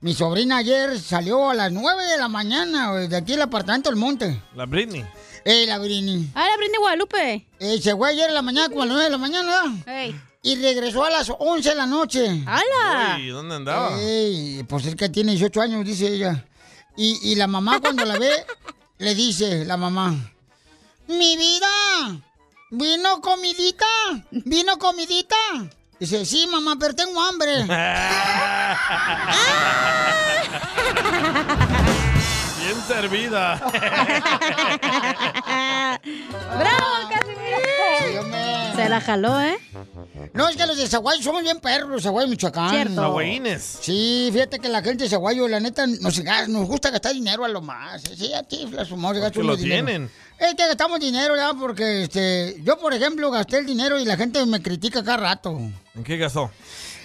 [0.00, 3.96] Mi sobrina ayer salió a las 9 de la mañana de aquí del apartamento del
[3.96, 4.42] monte.
[4.56, 5.04] La Britney.
[5.44, 6.32] Eh, la Brini.
[6.34, 7.46] Ah, la Britney Guadalupe.
[7.60, 9.50] Eh, se fue ayer en la mañana, como a las 9 de la mañana,
[9.86, 9.92] ¿da?
[10.00, 10.20] Ey.
[10.42, 12.42] Y regresó a las 11 de la noche.
[12.46, 13.16] ¡Hala!
[13.16, 14.00] Uy, ¿dónde andaba?
[14.00, 16.44] Ey, pues es que tiene 18 años, dice ella.
[16.96, 18.44] Y, y la mamá cuando la ve,
[18.98, 20.12] le dice la mamá,
[21.06, 21.68] mi vida,
[22.70, 23.86] ¿vino comidita?
[24.32, 25.36] ¿Vino comidita?
[25.98, 27.64] Dice, sí, mamá, pero tengo hambre.
[32.58, 33.56] Bien servida.
[36.58, 37.73] ¡Bravo, Casimiro!
[38.74, 39.56] Se la jaló, ¿eh?
[40.32, 42.70] No, es que los de Zaguayo somos bien perros, los Zaguayo, Michoacán.
[42.70, 42.94] Cierto.
[42.94, 43.78] Zaguayines.
[43.80, 47.48] Sí, fíjate que la gente de Zaguayo, la neta, nos, nos gusta gastar dinero a
[47.48, 48.02] lo más.
[48.02, 50.10] Sí, a ti, la sumamos, Porque lo tienen.
[50.38, 54.16] Es que gastamos dinero ya porque, este, yo, por ejemplo, gasté el dinero y la
[54.16, 55.56] gente me critica cada rato.
[55.94, 56.50] ¿En qué gastó?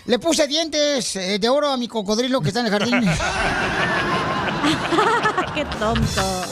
[0.05, 3.01] Le puse dientes eh, de oro a mi cocodrilo que está en el jardín.
[5.55, 6.45] ¡Qué tonto!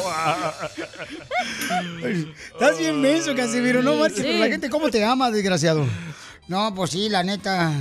[2.53, 3.81] Estás bien menso, Casimiro.
[3.81, 4.23] No marches, Sí.
[4.25, 5.85] pero la gente cómo te ama, desgraciado.
[6.47, 7.71] No, pues sí, la neta.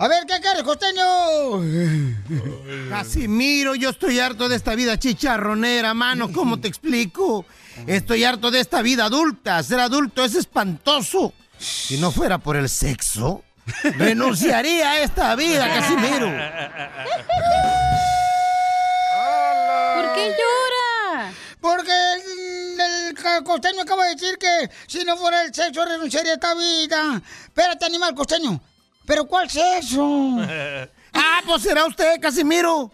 [0.00, 1.02] A ver, ¿qué quieres, costeño?
[2.88, 6.30] Casimiro, yo estoy harto de esta vida chicharronera, mano.
[6.32, 7.44] ¿Cómo te explico?
[7.86, 9.62] Estoy harto de esta vida adulta.
[9.62, 11.32] Ser adulto es espantoso.
[11.58, 13.42] Si no fuera por el sexo,
[13.96, 16.30] renunciaría a esta vida, Casimiro.
[20.18, 21.32] ¿Por qué llora?
[21.60, 26.34] Porque el, el costeño acaba de decir que si no fuera el sexo renunciaría a
[26.34, 27.22] esta vida.
[27.44, 28.60] Espérate, animal costeño.
[29.06, 30.36] ¿Pero cuál sexo?
[31.20, 32.92] Ah, pues será usted, Casimiro.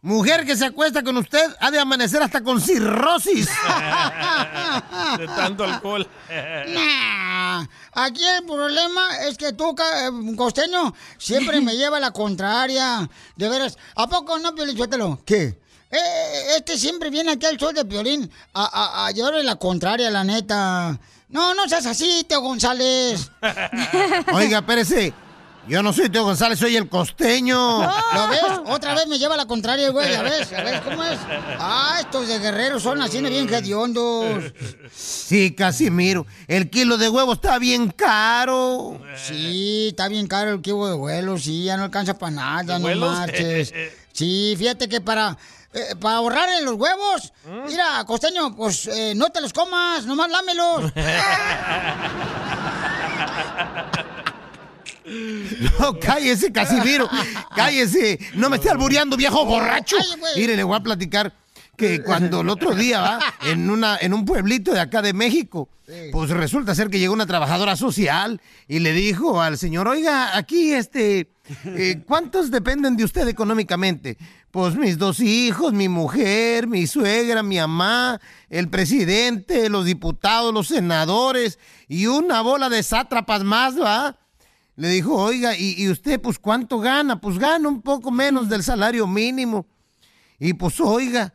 [0.00, 3.46] Mujer que se acuesta con usted ha de amanecer hasta con cirrosis.
[5.18, 6.08] De tanto alcohol.
[6.68, 13.08] Nah, aquí el problema es que tú, eh, costeño, siempre me lleva la contraria.
[13.36, 14.54] De veras, ¿a poco no?
[14.56, 15.20] Suéltalo.
[15.24, 15.60] ¿Qué?
[15.96, 20.10] Eh, este siempre viene aquí al show de Piolín a, a, a llevarle la contraria,
[20.10, 20.98] la neta.
[21.28, 23.30] No, no seas así, Teo González.
[24.32, 25.12] Oiga, espérese.
[25.68, 27.80] Yo no soy Teo González, soy el costeño.
[28.14, 28.42] ¿Lo ves?
[28.66, 30.12] Otra vez me lleva la contraria, güey.
[30.12, 30.50] ¿Ya ves?
[30.50, 31.18] ¿Ya ves cómo es?
[31.58, 34.52] Ah, estos de guerreros son así bien hediondos.
[34.94, 36.24] Sí, Casimiro.
[36.46, 39.00] El kilo de huevo está bien caro.
[39.16, 42.94] Sí, está bien caro el kilo de vuelos, sí, ya no alcanza para nada, no
[42.94, 43.72] marches.
[44.16, 45.36] Sí, fíjate que para,
[45.72, 47.32] eh, para ahorrar en los huevos,
[47.66, 50.92] mira, costeño, pues eh, no te los comas, nomás lámelos.
[55.78, 57.08] No, cállese, Casimiro.
[57.54, 58.18] Cállese.
[58.34, 59.96] No me esté albureando, viejo borracho.
[60.00, 60.32] Ay, güey.
[60.36, 61.32] Mire, le voy a platicar
[61.76, 63.18] que cuando el otro día, ¿va?
[63.42, 65.68] En, una, en un pueblito de acá de México,
[66.10, 70.72] pues resulta ser que llegó una trabajadora social y le dijo al señor, oiga, aquí,
[70.72, 71.28] este,
[71.64, 74.16] eh, ¿cuántos dependen de usted económicamente?
[74.50, 80.68] Pues mis dos hijos, mi mujer, mi suegra, mi mamá, el presidente, los diputados, los
[80.68, 84.18] senadores y una bola de sátrapas más, ¿va?
[84.76, 87.20] Le dijo, oiga, ¿y, y usted pues cuánto gana?
[87.20, 89.66] Pues gana un poco menos del salario mínimo.
[90.38, 91.32] Y pues oiga,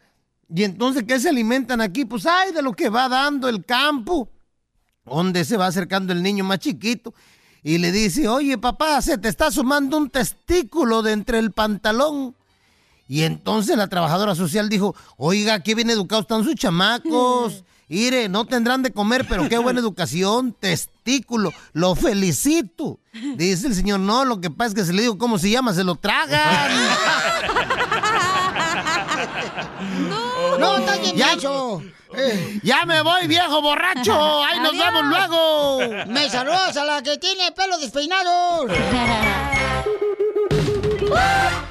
[0.47, 2.05] ¿y entonces qué se alimentan aquí?
[2.05, 4.29] Pues ay, de lo que va dando el campo.
[5.05, 7.13] Donde se va acercando el niño más chiquito
[7.63, 12.35] y le dice, oye papá, se te está sumando un testículo de entre el pantalón.
[13.07, 17.63] Y entonces la trabajadora social dijo, oiga, qué bien educados están sus chamacos.
[17.89, 22.99] Ire, no tendrán de comer, pero qué buena educación, testículo, lo felicito.
[23.35, 25.73] Dice el señor, no, lo que pasa es que si le digo cómo se llama,
[25.73, 26.71] se lo tragan.
[30.59, 31.35] No, está bien Ya-
[32.63, 34.43] Ya me voy, viejo borracho.
[34.43, 35.79] Ahí nos vemos luego.
[36.07, 38.67] Me saludas a la que tiene pelo despeinado.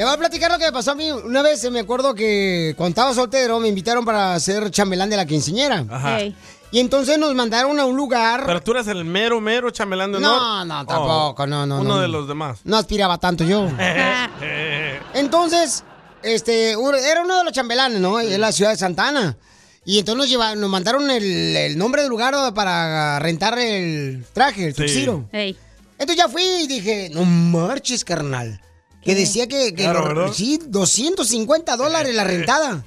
[0.00, 1.12] Le voy a platicar lo que me pasó a mí.
[1.12, 5.26] Una vez me acuerdo que cuando estaba soltero me invitaron para ser chambelán de la
[5.26, 5.84] quinceñera.
[5.90, 6.20] Ajá.
[6.20, 6.34] Ey.
[6.70, 8.44] Y entonces nos mandaron a un lugar.
[8.46, 10.40] Pero tú eres el mero, mero chamelán de honor.
[10.40, 12.00] No, no, tampoco, no, no, Uno no.
[12.00, 12.60] de los demás.
[12.64, 13.68] No aspiraba tanto yo.
[15.12, 15.84] Entonces,
[16.22, 18.18] este, era uno de los chambelanes, ¿no?
[18.20, 19.36] En la ciudad de Santana.
[19.84, 24.68] Y entonces nos, lleva- nos mandaron el, el nombre del lugar para rentar el traje,
[24.68, 24.80] el Sí.
[24.80, 25.28] tuxiro.
[25.30, 28.62] Entonces ya fui y dije, no marches, carnal.
[29.02, 32.84] Que decía que, que Claro, lo- sí, 250 dólares la rentada.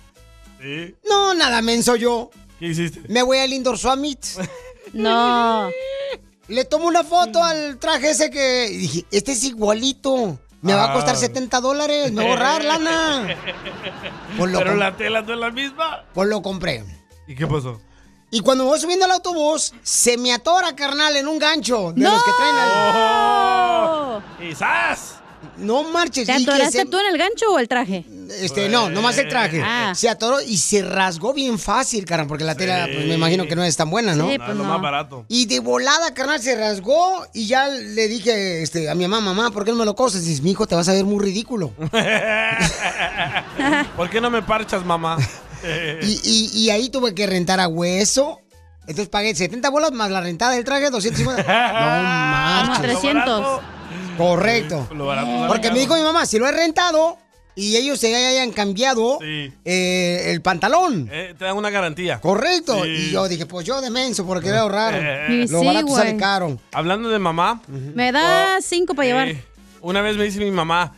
[0.61, 0.95] Sí.
[1.09, 2.29] No, nada menso yo.
[2.59, 3.01] ¿Qué hiciste?
[3.09, 4.19] Me voy al Indoor Summit.
[4.93, 5.69] No.
[6.47, 10.37] Le tomo una foto al traje ese que y dije, este es igualito.
[10.61, 11.17] Me va a costar Ah.
[11.17, 12.11] 70 dólares.
[12.11, 13.35] Me voy a ahorrar lana.
[14.37, 16.05] Pues lo Pero la tela no es la misma.
[16.13, 16.85] Pues lo compré.
[17.27, 17.81] ¿Y qué pasó?
[18.29, 22.23] Y cuando voy subiendo al autobús, se me atora, carnal, en un gancho de los
[22.23, 24.23] que traen al...
[24.39, 25.15] ¡Quizás!
[25.57, 26.25] No marches.
[26.25, 28.05] ¿Te atoraste se- tú en el gancho o el traje?
[28.41, 29.61] Este, no, nomás el traje.
[29.63, 29.93] Ah.
[29.95, 33.55] Se atoró y se rasgó bien fácil, carnal, porque la tela, pues me imagino que
[33.55, 34.25] no es tan buena, ¿no?
[34.25, 35.25] pues No, es lo más barato.
[35.27, 39.51] Y de volada, carnal, se rasgó y ya le dije este, a mi mamá, mamá,
[39.51, 40.25] ¿por qué no me lo coses?
[40.25, 41.71] Dice, mi hijo, te vas a ver muy ridículo.
[43.95, 45.17] ¿Por qué no me parchas, mamá?
[46.01, 48.41] Y, y- y ahí tuve que rentar a hueso.
[48.81, 51.41] Entonces pagué 70 bolas más la rentada del traje, 250.
[51.41, 52.97] No marches.
[52.97, 53.61] Como 300.
[54.17, 54.87] Correcto.
[54.95, 57.17] Lo barato sale Porque me dijo mi mamá, si lo he rentado
[57.55, 59.53] y ellos se hayan cambiado Sí.
[59.63, 61.07] eh, el pantalón.
[61.11, 62.19] Eh, te dan una garantía.
[62.19, 62.83] Correcto.
[62.83, 62.89] Sí.
[62.89, 64.93] Y yo dije, pues yo de menso, porque quería ahorrar.
[64.95, 66.57] Eh, Lo sí, barato sale caro.
[66.71, 69.27] Hablando de mamá, Me da cinco para llevar.
[69.29, 69.43] eh,
[69.81, 70.95] una vez me dice mi mamá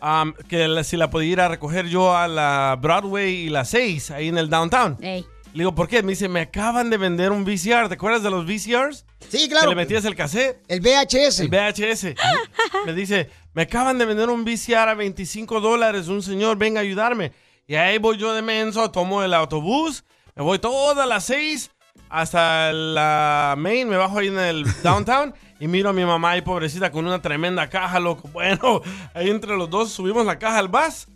[0.00, 3.64] am, que la- si la podía ir a recoger yo a la Broadway y la
[3.64, 4.96] 6, ahí en el downtown.
[5.00, 5.24] Ey.
[5.52, 6.02] Le digo, ¿por qué?
[6.02, 7.88] Me dice, me acaban de vender un VCR.
[7.88, 9.04] ¿Te acuerdas de los VCRs?
[9.28, 9.68] Sí, claro.
[9.68, 10.62] Que le metías el cassette.
[10.68, 11.40] El VHS.
[11.40, 12.14] El VHS.
[12.86, 16.08] me dice, me acaban de vender un VCR a 25 dólares.
[16.08, 17.32] Un señor, venga a ayudarme.
[17.68, 20.02] Y ahí voy yo de menso, tomo el autobús,
[20.34, 21.70] me voy todas las seis
[22.08, 26.40] hasta la main, me bajo ahí en el downtown y miro a mi mamá ahí
[26.40, 28.26] pobrecita con una tremenda caja, loco.
[28.32, 28.80] Bueno,
[29.12, 31.08] ahí entre los dos subimos la caja al bus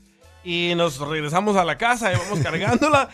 [0.45, 3.09] y nos regresamos a la casa y vamos cargándola.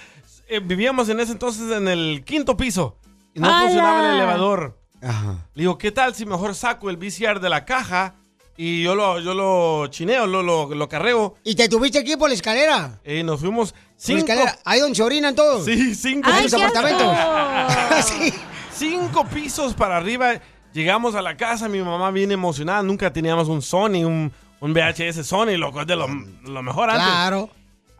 [0.48, 2.96] Eh, vivíamos en ese entonces en el quinto piso
[3.34, 4.78] y no funcionaba el elevador.
[5.02, 5.46] Ajá.
[5.54, 8.14] Le digo, ¿qué tal si mejor saco el VCR de la caja
[8.56, 11.37] y yo lo, yo lo chineo, lo, lo, lo carreo?
[11.44, 13.00] Y te tuviste aquí por la escalera.
[13.04, 14.58] Y nos fuimos Por la cinco, escalera.
[14.64, 15.64] Ahí donde se orinan todos.
[15.64, 17.06] sí, cinco, En los apartamentos.
[17.06, 18.14] asco!
[18.18, 18.32] Sí.
[18.72, 20.40] cinco pisos para arriba.
[20.72, 22.82] Llegamos a la casa, mi mamá bien emocionada.
[22.82, 27.04] Nunca teníamos un Sony, un, un VHS Sony, loco, es de lo, lo mejor antes.
[27.06, 27.50] Claro.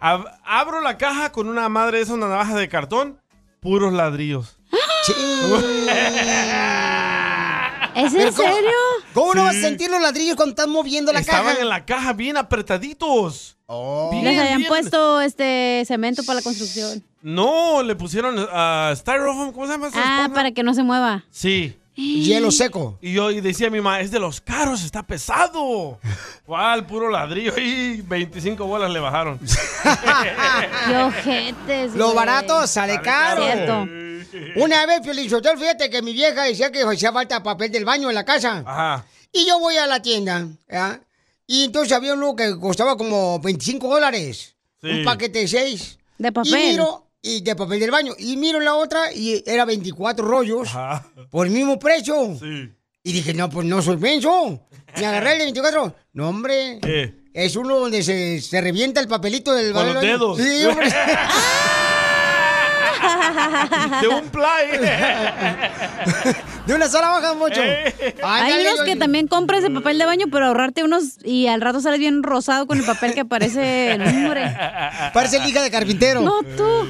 [0.01, 3.21] Ab- abro la caja con una madre de esa, una navaja de cartón,
[3.61, 4.57] puros ladrillos.
[7.95, 8.71] ¿Es en ¿cómo- serio?
[9.13, 9.47] ¿Cómo no Sí.
[9.47, 11.61] vas a sentir los ladrillos cuando estás moviendo la Estaban caja?
[11.61, 13.57] en la caja bien apretaditos.
[13.67, 14.11] Oh.
[14.13, 14.69] Bien, Les habían bien.
[14.69, 17.03] puesto este cemento para la construcción.
[17.23, 19.89] No, le pusieron ah, styrofoam, ¿cómo se llama?
[19.95, 21.25] Ah, para que no se mueva.
[21.31, 21.77] Sí.
[21.99, 22.97] Hielo seco.
[23.03, 25.99] Y yo y decía a mi mamá, es de los caros, está pesado.
[26.47, 26.87] ¿Cuál?
[26.87, 27.53] Puro ladrillo.
[27.59, 29.41] Y 25 bolas le bajaron.
[30.87, 32.17] Qué ojetes, Lo güey.
[32.17, 33.43] barato sale caro.
[33.43, 33.87] Cierto.
[34.57, 38.15] Una vez, Piolichotelo, fíjate que mi vieja decía que hacía falta papel del baño en
[38.15, 38.63] la casa.
[38.65, 39.05] Ajá.
[39.33, 41.01] Y yo voy a la tienda, ¿ya?
[41.47, 44.55] Y entonces había uno que costaba como 25 dólares.
[44.81, 44.89] Sí.
[44.89, 45.99] Un paquete de 6.
[46.19, 46.53] De papel.
[46.53, 48.15] Y miro, y de papel del baño.
[48.19, 51.07] Y miro la otra y era 24 rollos Ajá.
[51.31, 52.37] por el mismo precio.
[52.39, 52.73] Sí.
[53.03, 54.61] Y dije, no, pues no soy menso.
[54.97, 55.95] Me agarré el de 24.
[56.13, 56.79] No, hombre.
[56.83, 57.15] ¿Qué?
[57.33, 60.39] Es uno donde se, se revienta el papelito del Con los dedos.
[60.39, 60.93] Sí, hombre.
[64.01, 64.81] De un play.
[66.69, 67.61] De una sola hoja, mucho.
[68.23, 71.81] Hay unos que también compras el papel de baño, pero ahorrarte unos y al rato
[71.81, 74.55] sales bien rosado con el papel que parece el nombre.
[75.15, 76.21] Parece el hija de carpintero.
[76.21, 76.87] No, tú.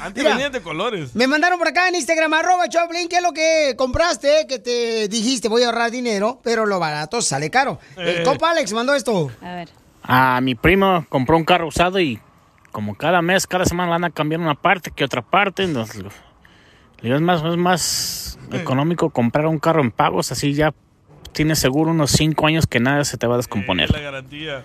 [0.00, 0.30] Antes Mira.
[0.34, 1.14] venían de colores.
[1.14, 4.46] Me mandaron por acá en Instagram, arroba Choplin, ¿qué es lo que compraste?
[4.48, 7.78] Que te dijiste, voy a ahorrar dinero, pero lo barato sale caro.
[7.96, 8.22] El Eh.
[8.24, 9.30] compa Alex mandó esto.
[9.42, 9.68] A ver.
[10.02, 12.18] Ah, mi primo compró un carro usado y
[12.72, 15.62] como cada mes, cada semana le van a cambiar una parte que otra parte.
[15.62, 16.02] Entonces,
[17.00, 20.72] le es más, es más económico comprar un carro en pagos, así ya
[21.32, 23.90] tienes seguro unos cinco años que nada se te va a descomponer.
[23.90, 24.64] La garantía.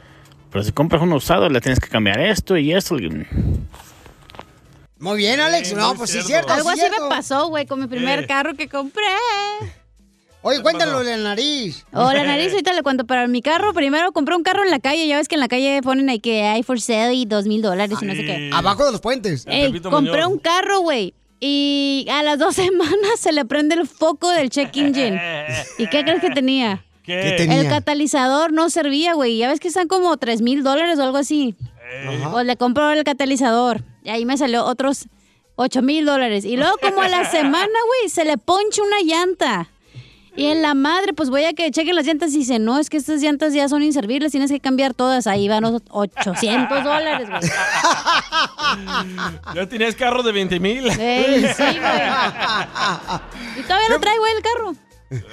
[0.52, 2.96] Pero si compras uno usado, le tienes que cambiar esto y esto.
[5.00, 5.74] Muy bien, Alex.
[5.74, 6.54] no, pues sí, es cierto.
[6.54, 7.04] Algo sí así cierto.
[7.04, 8.28] me pasó, güey, con mi primer Eh.
[8.28, 9.04] carro que compré.
[10.42, 11.86] Oye, cuéntalo de la nariz.
[11.92, 14.80] O la nariz, ahorita le cuento, pero mi carro, primero compré un carro en la
[14.80, 17.46] calle, ya ves que en la calle ponen ahí que hay for sale y dos
[17.46, 18.52] mil dólares y no sé qué.
[18.54, 19.44] Abajo de los puentes.
[19.48, 21.14] Ey, compré un carro, güey.
[21.40, 25.20] Y a las dos semanas se le prende el foco del check engine.
[25.78, 26.86] ¿Y qué crees que tenía?
[27.04, 27.22] ¿Qué?
[27.22, 27.62] ¿Qué tenía?
[27.62, 29.38] El catalizador no servía, güey.
[29.38, 31.56] Ya ves que están como tres mil dólares o algo así.
[32.32, 33.84] Pues le compró el catalizador.
[34.04, 35.08] Y ahí me salió otros
[35.56, 36.46] ocho mil dólares.
[36.46, 39.70] Y luego como a la semana, güey, se le poncha una llanta.
[40.36, 42.90] Y en la madre, pues voy a que chequen las llantas y dice, no, es
[42.90, 45.28] que estas llantas ya son inservibles, tienes que cambiar todas.
[45.28, 47.42] Ahí van los 800 dólares, güey.
[49.56, 50.88] Ya tenías carro de 20 mil.
[51.00, 52.02] Ey, sí, güey.
[53.58, 54.76] Y todavía lo traigo el carro.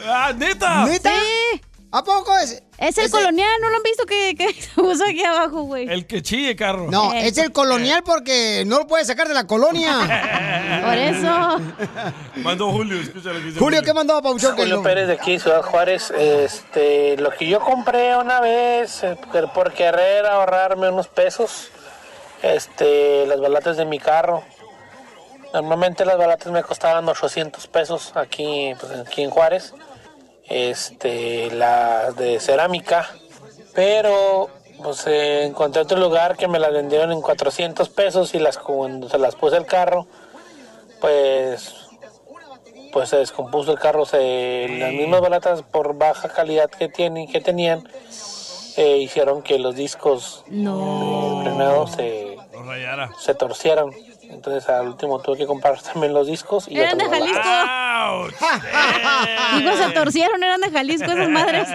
[0.06, 0.86] ¡Ah, neta!
[0.86, 1.10] ¿Neta?
[1.10, 1.60] Sí.
[1.94, 2.62] ¿A poco es?
[2.78, 5.86] Es el colonial, ¿no lo han visto que, que se puso aquí abajo, güey?
[5.88, 6.90] El que chille carro.
[6.90, 9.98] No, es el colonial porque no lo puedes sacar de la colonia.
[10.84, 11.60] Por eso.
[12.36, 14.56] Mandó Julio, que dice Julio, ¿qué mandó Pauchón?
[14.56, 16.10] Julio Pérez de aquí, Ciudad Juárez.
[16.16, 21.68] Este, lo que yo compré una vez eh, por- por querer ahorrarme unos pesos,
[22.42, 24.42] este, las balatas de mi carro.
[25.52, 29.74] Normalmente las balatas me costaban 800 pesos aquí, pues, aquí en Juárez.
[30.52, 33.08] Este, las de cerámica,
[33.74, 34.50] pero
[34.82, 39.08] pues eh, encontré otro lugar que me las vendieron en 400 pesos y las cuando
[39.08, 40.06] se las puse al carro,
[41.00, 41.74] pues
[42.92, 47.40] pues se descompuso el carro, se, las mismas balatas por baja calidad que tienen, que
[47.40, 47.88] tenían,
[48.76, 51.40] eh, hicieron que los discos no.
[51.42, 52.36] frenados se,
[53.18, 53.90] se torcieran.
[54.32, 57.40] Entonces al último tuve que comprar también los discos y Eran de Jalisco.
[59.58, 61.68] Digo, se torcieron, eran de Jalisco esas madres.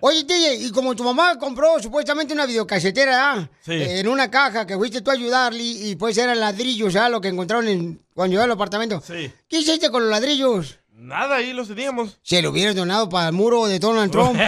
[0.00, 3.48] Oye, DJ, y como tu mamá compró supuestamente una videocasetera ¿ah?
[3.60, 3.72] Sí.
[3.72, 7.08] Eh, en una caja que fuiste tú a ayudarle y pues eran ladrillos, ¿ah?
[7.08, 9.00] Lo que encontraron en, cuando llegó al apartamento.
[9.00, 9.32] Sí.
[9.48, 10.78] ¿Qué hiciste con los ladrillos?
[10.92, 12.18] Nada, ahí los teníamos.
[12.22, 14.34] Se lo hubieras donado para el muro de Donald Trump.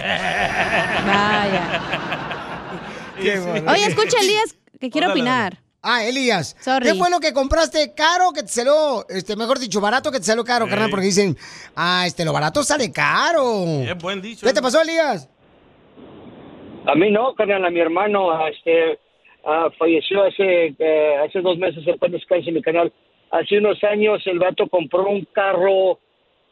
[1.06, 1.80] Vaya.
[3.18, 5.60] Oye, escucha, Elías, que quiero opinar.
[5.82, 6.56] Ah, Elías.
[6.60, 6.86] Sorry.
[6.86, 10.24] ¿Qué fue lo que compraste caro que te salió, este, mejor dicho, barato que te
[10.24, 10.90] salió caro, carnal?
[10.90, 11.36] Porque dicen,
[11.74, 13.64] ah, este, lo barato sale caro.
[13.64, 14.46] Es buen dicho.
[14.46, 15.28] ¿Qué te pasó, Elías?
[16.86, 18.98] A mí no, carnal, a mi hermano, este,
[19.44, 22.92] ah, falleció hace, eh, hace dos meses, después descanse mi canal.
[23.30, 25.98] Hace unos años el vato compró un carro,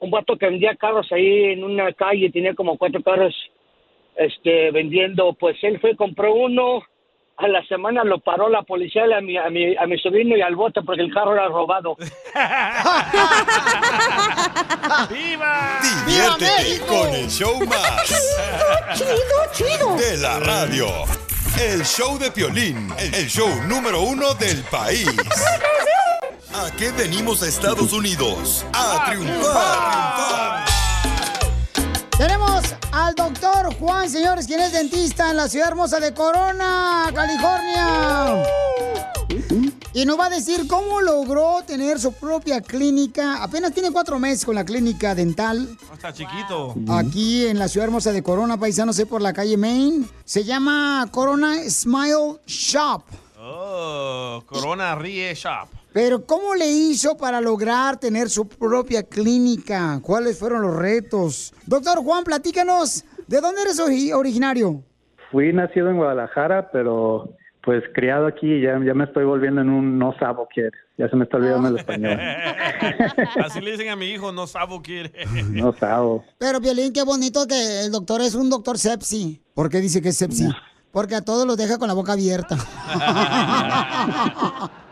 [0.01, 3.35] un vato que vendía carros ahí en una calle, tenía como cuatro carros
[4.16, 5.35] este, vendiendo.
[5.35, 6.83] Pues él fue, compró uno,
[7.39, 10.43] a la semana lo paró la policía a mi, a mi, a mi sobrino y
[10.43, 11.97] al bote porque el carro era robado.
[15.09, 15.78] ¡Viva!
[16.05, 18.09] Diviértete con el show más.
[18.95, 19.12] Chido,
[19.53, 19.97] chido.
[19.97, 20.89] De la radio.
[21.61, 25.09] El show de Piolín, el show número uno del país.
[26.55, 28.66] ¿A qué venimos a Estados Unidos?
[28.72, 30.64] A triunfar.
[30.64, 30.68] Tenemos
[32.99, 38.42] al doctor Juan, señores, quien es dentista en la ciudad hermosa de Corona, California.
[39.92, 43.42] Y nos va a decir cómo logró tener su propia clínica.
[43.42, 45.76] Apenas tiene cuatro meses con la clínica dental.
[45.92, 46.74] Está chiquito.
[46.88, 50.09] Aquí en la ciudad hermosa de Corona, paisano, sé por la calle Main.
[50.24, 53.03] Se llama Corona Smile Shop.
[53.40, 55.78] Oh, Corona Rie Shop.
[55.99, 59.99] Pero ¿cómo le hizo para lograr tener su propia clínica?
[60.01, 61.53] ¿Cuáles fueron los retos?
[61.66, 64.80] Doctor Juan, platícanos, ¿de dónde eres ori- originario?
[65.32, 67.28] Fui nacido en Guadalajara, pero
[67.64, 70.68] pues criado aquí, ya, ya me estoy volviendo en un no sabo kid.
[70.99, 72.16] Ya se me está olvidando el español.
[73.44, 75.11] Así le dicen a mi hijo, no sabo quiere.
[75.51, 76.24] No sabo.
[76.38, 79.42] Pero, Violín, qué bonito que el doctor es un doctor sepsi.
[79.53, 80.49] ¿Por qué dice que es sepsi?
[80.92, 82.57] Porque a todos los deja con la boca abierta.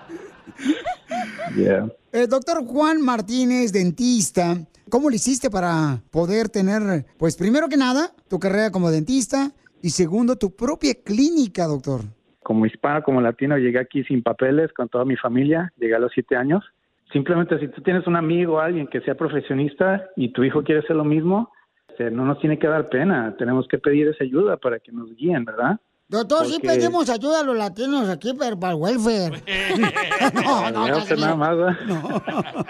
[1.55, 1.89] Yeah.
[2.13, 4.57] El doctor Juan Martínez, dentista,
[4.91, 9.91] ¿cómo le hiciste para poder tener, pues primero que nada, tu carrera como dentista y
[9.91, 12.01] segundo, tu propia clínica, doctor?
[12.43, 15.73] Como hispano, como latino, llegué aquí sin papeles con toda mi familia.
[15.77, 16.65] Llegué a los siete años
[17.13, 20.97] Simplemente si tú tienes un amigo alguien que sea profesionista y tu hijo quiere hacer
[20.97, 21.53] lo mismo,
[21.89, 23.35] este, no nos tiene que dar pena.
[23.39, 25.79] Tenemos que pedir esa ayuda para que nos guíen, ¿verdad?
[26.09, 29.43] Doctor, sí Porque- pedimos ayuda a los latinos aquí, pero para el welfare.
[30.35, 31.77] no, no, no nada más, ¿verdad?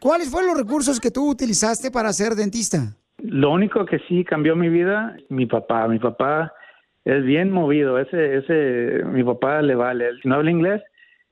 [0.00, 2.96] ¿Cuáles fueron los recursos que tú utilizaste para ser dentista?
[3.18, 5.86] Lo único que sí cambió mi vida, mi papá.
[5.86, 6.52] Mi papá
[7.04, 7.98] es bien movido.
[7.98, 10.08] Ese, ese, mi papá le vale.
[10.08, 10.82] Él, si no habla inglés,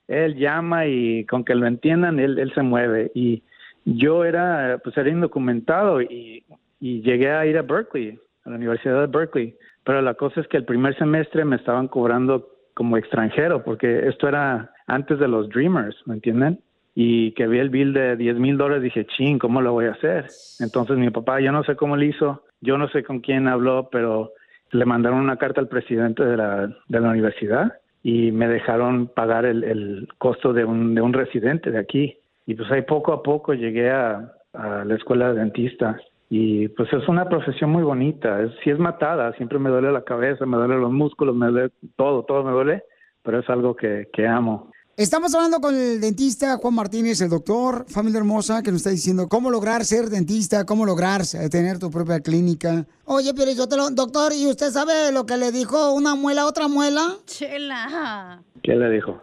[0.06, 3.10] él llama y con que lo entiendan, él, él se mueve.
[3.14, 3.42] Y
[3.84, 6.44] yo era, pues era indocumentado y,
[6.78, 9.56] y llegué a ir a Berkeley, a la Universidad de Berkeley.
[9.84, 14.28] Pero la cosa es que el primer semestre me estaban cobrando como extranjero, porque esto
[14.28, 16.60] era antes de los Dreamers, ¿me entienden?
[16.94, 19.92] Y que vi el bill de 10 mil dólares, dije, ching, ¿cómo lo voy a
[19.92, 20.26] hacer?
[20.60, 23.88] Entonces mi papá, yo no sé cómo lo hizo, yo no sé con quién habló,
[23.90, 24.32] pero
[24.70, 27.72] le mandaron una carta al presidente de la, de la universidad
[28.02, 32.16] y me dejaron pagar el, el costo de un, de un residente de aquí.
[32.46, 35.98] Y pues ahí poco a poco llegué a, a la escuela de dentista.
[36.34, 40.02] Y pues es una profesión muy bonita, es, sí es matada, siempre me duele la
[40.02, 42.84] cabeza, me duele los músculos, me duele todo, todo me duele,
[43.22, 44.70] pero es algo que, que amo.
[44.96, 49.28] Estamos hablando con el dentista Juan Martínez, el doctor, familia hermosa, que nos está diciendo
[49.28, 52.86] cómo lograr ser dentista, cómo lograr eh, tener tu propia clínica.
[53.04, 56.42] Oye, pero yo te lo, doctor, ¿y usted sabe lo que le dijo una muela
[56.42, 57.14] a otra muela?
[57.26, 58.42] Chela.
[58.62, 59.22] ¿Qué le dijo?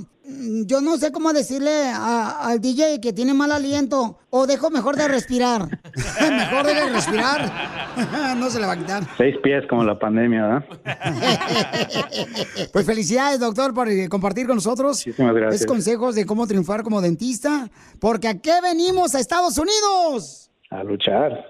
[0.68, 4.20] yo no sé cómo decirle a- al DJ que tiene mal aliento.
[4.30, 5.68] O dejo mejor de respirar.
[6.22, 7.51] mejor de respirar.
[8.38, 9.04] no se le va a quitar.
[9.18, 10.66] Seis pies como la pandemia, ¿verdad?
[12.72, 15.62] Pues felicidades, doctor, por eh, compartir con nosotros Muchísimas gracias.
[15.62, 17.72] estos consejos de cómo triunfar como dentista.
[17.99, 20.51] Porque ¿a qué venimos a Estados Unidos?
[20.70, 21.43] A luchar.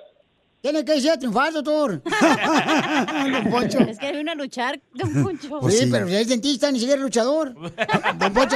[0.64, 2.02] Tiene que ir a triunfar, doctor.
[3.34, 3.80] Don Poncho.
[3.80, 5.60] Es que vino a luchar, don Poncho.
[5.60, 7.54] Pues sí, pero si es dentista, ni siquiera es luchador.
[7.54, 8.56] Don Poncho.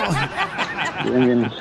[1.03, 1.51] Bien, bien.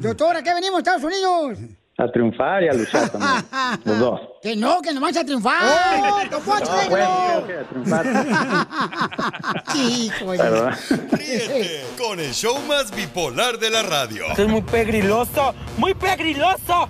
[0.00, 1.58] Doctor, ¿a qué venimos Estados Unidos?
[1.96, 3.44] A triunfar y a luchar también.
[3.84, 4.20] Los dos.
[4.42, 6.28] Que no, que nomás a triunfar.
[6.28, 8.06] Don Poncho, Ah, bueno, a triunfar.
[9.76, 10.70] Hijo de-.
[11.12, 14.24] Ríete con el show más bipolar de la radio.
[14.30, 16.88] Esto es muy pegriloso, muy pegriloso.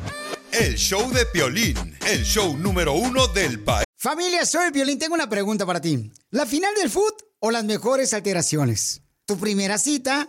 [0.52, 1.76] El show de Piolín,
[2.06, 3.84] el show número uno del país.
[3.96, 4.98] Familia, soy Violín.
[4.98, 6.10] Tengo una pregunta para ti.
[6.30, 9.02] ¿La final del foot o las mejores alteraciones?
[9.26, 10.28] ¿Tu primera cita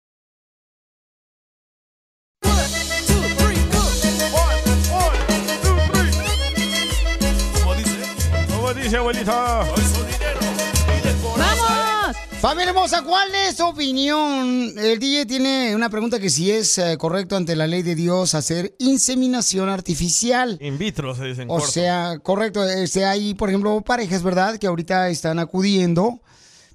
[8.91, 9.63] Dice, abuelita?
[11.37, 12.17] ¡Vamos!
[12.41, 14.73] Familia hermosa, ¿cuál es su opinión?
[14.77, 18.33] El DJ tiene una pregunta que si es eh, correcto ante la ley de Dios
[18.35, 20.57] hacer inseminación artificial.
[20.59, 21.67] In vitro se dice en O corto.
[21.71, 22.63] sea, correcto.
[22.65, 24.57] Este, hay, por ejemplo, parejas, ¿verdad?
[24.57, 26.19] Que ahorita están acudiendo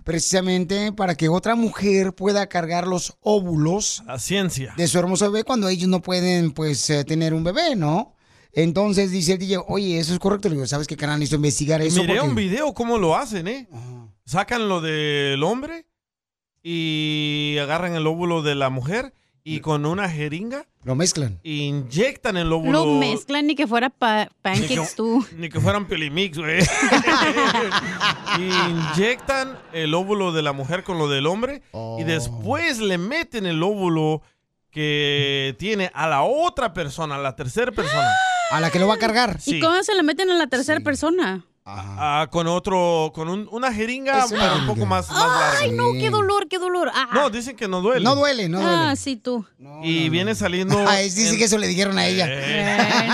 [0.05, 4.73] precisamente para que otra mujer pueda cargar los óvulos La ciencia.
[4.77, 8.16] de su hermoso bebé cuando ellos no pueden, pues, eh, tener un bebé, ¿no?
[8.57, 10.49] Entonces dice el DJ, oye, eso es correcto.
[10.49, 11.19] Le digo, ¿sabes qué, canal?
[11.21, 12.01] Necesito investigar eso.
[12.01, 13.69] Miré porque- un video cómo lo hacen, ¿eh?
[14.25, 15.87] Sacan lo del hombre
[16.63, 19.13] y agarran el óvulo de la mujer
[19.45, 21.39] y con una jeringa Lo mezclan.
[21.45, 22.85] inyectan el óvulo.
[22.85, 25.25] Lo mezclan ni que fuera pa- Ni pancakes que, tú.
[25.37, 26.59] ni que fueran pelimix, güey.
[28.39, 31.63] Inyectan el óvulo de la mujer con lo del hombre
[31.99, 34.23] y después le meten el óvulo
[34.81, 38.11] que tiene a la otra persona, a la tercera persona.
[38.51, 39.41] A la que lo va a cargar.
[39.41, 39.57] Sí.
[39.57, 41.47] ¿Y cómo se le meten a la tercera persona?
[41.64, 44.74] Ah, con otro, con un- una jeringa, Es una pero un jeringa.
[44.74, 45.59] poco más, más larga.
[45.62, 46.91] Ay, no, qué dolor, qué dolor.
[46.95, 47.09] Ah.
[47.14, 48.05] No, dicen que no duele.
[48.05, 48.77] No duele, no duele.
[48.91, 49.47] Ah, sí, tú.
[49.83, 50.79] Y viene saliendo.
[50.87, 52.27] Ah, es- dice en- que eso le dijeron a ella.
[52.29, 53.09] Eh.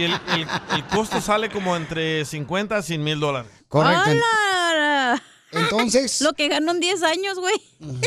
[0.00, 3.50] Y el, el- el costo sale como entre 50 a 100 mil dólares.
[3.68, 4.10] Correcto.
[4.10, 4.24] ¡Hala!
[5.52, 6.20] Entonces.
[6.22, 7.54] Lo que ganó en 10 años, güey.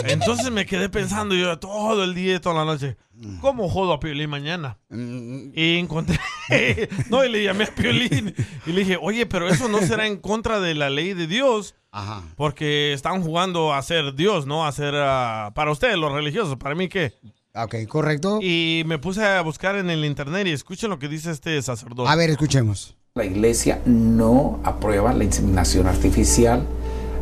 [0.05, 3.37] Entonces me quedé pensando yo todo el día y toda la noche, Mm.
[3.39, 4.79] ¿cómo jodo a Piolín mañana?
[4.89, 6.19] Y encontré,
[7.11, 8.33] no, y le llamé a Piolín
[8.65, 11.75] y le dije, oye, pero eso no será en contra de la ley de Dios,
[11.91, 12.23] Ajá.
[12.35, 14.65] porque están jugando a ser Dios, ¿no?
[14.65, 17.13] A ser, ah, para ustedes, los religiosos, para mí, ¿qué?
[17.53, 18.39] Ok, correcto.
[18.41, 22.09] Y me puse a buscar en el internet y escuchen lo que dice este sacerdote.
[22.09, 22.95] A ver, escuchemos.
[23.13, 26.65] La iglesia no aprueba la inseminación artificial,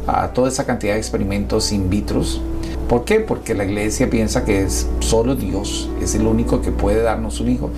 [0.10, 2.22] a toda esa cantidad de experimentos in vitro.
[2.88, 3.20] ¿Por qué?
[3.20, 7.49] Porque la iglesia piensa que es solo Dios, es el único que puede darnos un
[7.49, 7.70] hijo.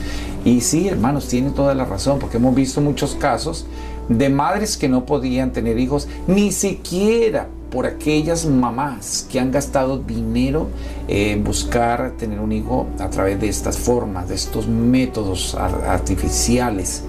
[0.45, 3.65] Y sí, hermanos, tiene toda la razón, porque hemos visto muchos casos
[4.07, 9.97] de madres que no podían tener hijos, ni siquiera por aquellas mamás que han gastado
[9.97, 10.67] dinero
[11.07, 17.03] en buscar tener un hijo a través de estas formas, de estos métodos ar- artificiales.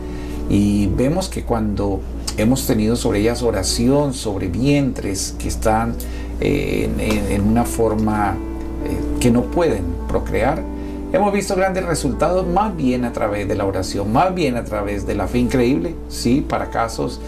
[0.51, 2.01] Y vemos que cuando
[2.37, 5.97] hemos tenido sobre ellas oración, sobre vientres que están
[6.41, 8.37] eh, en, en- en una forma
[8.85, 10.63] eh, que no pueden procrear,
[11.13, 15.07] hemos visto grandes resultados más bien a través de la oración, más bien a través
[15.07, 17.21] de la fe increíble, sí, para casos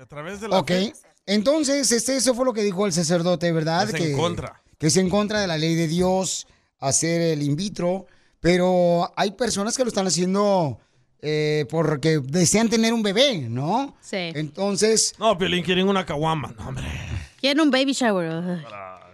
[0.00, 0.68] A través de la Ok.
[0.68, 0.92] fe.
[1.26, 3.86] Entonces, este, eso fue lo que dijo el sacerdote, ¿verdad?
[3.88, 4.62] Es en que, contra.
[4.78, 6.46] Que es en contra de la ley de Dios
[6.78, 8.06] hacer el in vitro.
[8.40, 10.78] Pero hay personas que lo están haciendo
[11.22, 13.96] eh, porque desean tener un bebé, ¿no?
[14.00, 14.16] Sí.
[14.16, 15.14] Entonces.
[15.18, 16.54] No, Piolín, quieren una caguama.
[16.58, 16.84] No, hombre.
[17.40, 18.64] Quieren un baby shower.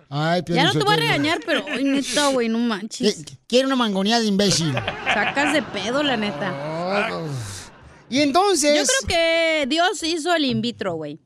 [0.09, 3.25] Ay, Ya no te voy a regañar, pero ay, neta, güey, no manches.
[3.49, 4.73] Quiere una mangonía de imbécil.
[4.73, 6.53] Sacas de pedo, la neta.
[8.09, 8.77] Y entonces.
[8.77, 11.19] Yo creo que Dios hizo el in vitro, güey.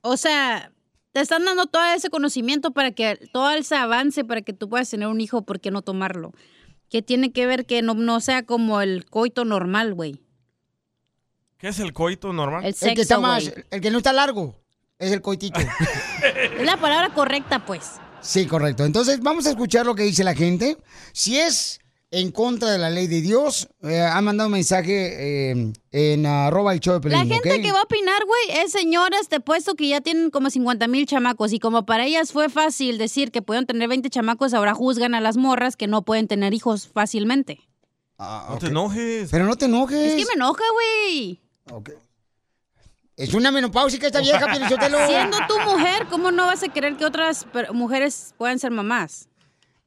[0.00, 0.72] O sea,
[1.12, 4.90] te están dando todo ese conocimiento para que todo ese avance para que tú puedas
[4.90, 6.32] tener un hijo, ¿por qué no tomarlo?
[6.88, 10.20] Que tiene que ver que no, no sea como el coito normal, güey.
[11.58, 12.64] ¿Qué es el coito normal?
[12.64, 13.64] El El que está más, güey.
[13.70, 14.60] el que no está largo,
[14.98, 15.58] es el coitito.
[16.58, 17.92] Es la palabra correcta, pues.
[18.20, 18.84] Sí, correcto.
[18.84, 20.76] Entonces vamos a escuchar lo que dice la gente.
[21.12, 21.80] Si es
[22.16, 26.72] en contra de la ley de Dios, eh, han mandado un mensaje eh, en arroba
[26.72, 27.60] el show de Pelín, La gente ¿ok?
[27.62, 31.04] que va a opinar, güey, es señoras de puesto que ya tienen como 50 mil
[31.04, 31.52] chamacos.
[31.52, 35.20] Y como para ellas fue fácil decir que pueden tener 20 chamacos, ahora juzgan a
[35.20, 37.60] las morras que no pueden tener hijos fácilmente.
[38.18, 39.28] No te enojes.
[39.30, 40.12] Pero no te enojes.
[40.12, 41.38] Es que me enoja, güey.
[43.18, 44.46] Es una menopáusica esta vieja.
[45.06, 49.28] Siendo tu mujer, ¿cómo no vas a querer que otras mujeres puedan ser mamás?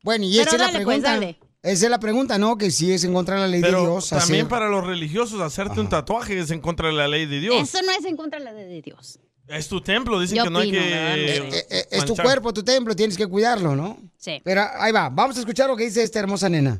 [0.04, 1.12] Bueno, y Pero esa es la pues, pregunta.
[1.14, 1.49] dale.
[1.62, 2.58] Esa es la pregunta, ¿no?
[2.58, 4.10] Que si es en contra de la ley de Pero Dios.
[4.10, 7.40] también hacer- para los religiosos hacerte un tatuaje es en contra de la ley de
[7.42, 7.56] Dios.
[7.62, 9.20] Eso no es en contra de la ley de Dios.
[9.48, 10.78] Es tu templo, dicen Yo que no hay que.
[10.78, 11.58] no sé.
[11.60, 13.98] Eh, eh, Es tu cuerpo, tu templo, tienes que cuidarlo, ¿no?
[14.18, 14.40] Sí.
[14.44, 16.80] Pero ahí va, vamos a escuchar lo que dice esta hermosa nena.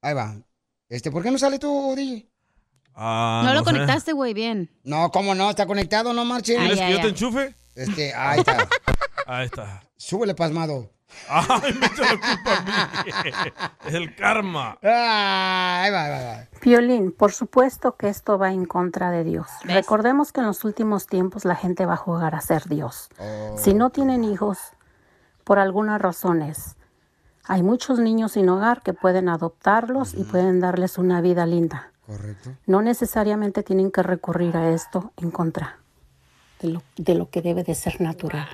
[0.00, 0.34] Ahí va.
[0.88, 2.26] Este, ¿por qué no sale tú, DJ?
[2.94, 3.64] Ah, no lo sé.
[3.66, 4.70] conectaste, güey, bien.
[4.82, 5.50] No, ¿cómo no?
[5.50, 6.56] Está conectado, no marche.
[6.56, 7.54] ¿Quieres que yo te enchufe?
[7.76, 8.66] Este, ahí está.
[9.26, 9.82] Ahí está.
[9.98, 10.90] Súbele pasmado.
[11.28, 13.12] Ay, me echa la culpa a mí.
[13.86, 14.78] Es el karma.
[14.84, 16.48] Va, va, va.
[16.62, 19.48] Violín, por supuesto que esto va en contra de Dios.
[19.64, 23.08] Recordemos que en los últimos tiempos la gente va a jugar a ser Dios.
[23.56, 24.58] Si no tienen hijos,
[25.44, 26.76] por algunas razones,
[27.44, 31.90] hay muchos niños sin hogar que pueden adoptarlos y pueden darles una vida linda.
[32.06, 32.50] Correcto.
[32.66, 35.78] No necesariamente tienen que recurrir a esto en contra
[36.60, 38.46] de lo, de lo que debe de ser natural.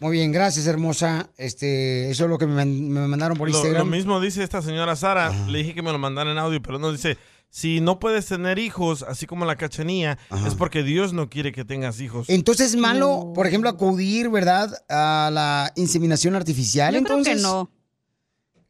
[0.00, 1.30] Muy bien, gracias, hermosa.
[1.38, 3.88] Este, eso es lo que me, me mandaron por Lo, Instagram.
[3.88, 5.30] lo mismo dice esta señora Sara.
[5.48, 7.16] Le dije que me lo mandara en audio, pero no dice.
[7.48, 11.64] Si no puedes tener hijos, así como la cachanía, es porque Dios no quiere que
[11.64, 12.28] tengas hijos.
[12.28, 14.70] Entonces es malo, por ejemplo, acudir, ¿verdad?
[14.90, 16.92] A la inseminación artificial.
[16.94, 17.70] Yo creo que entonces, no.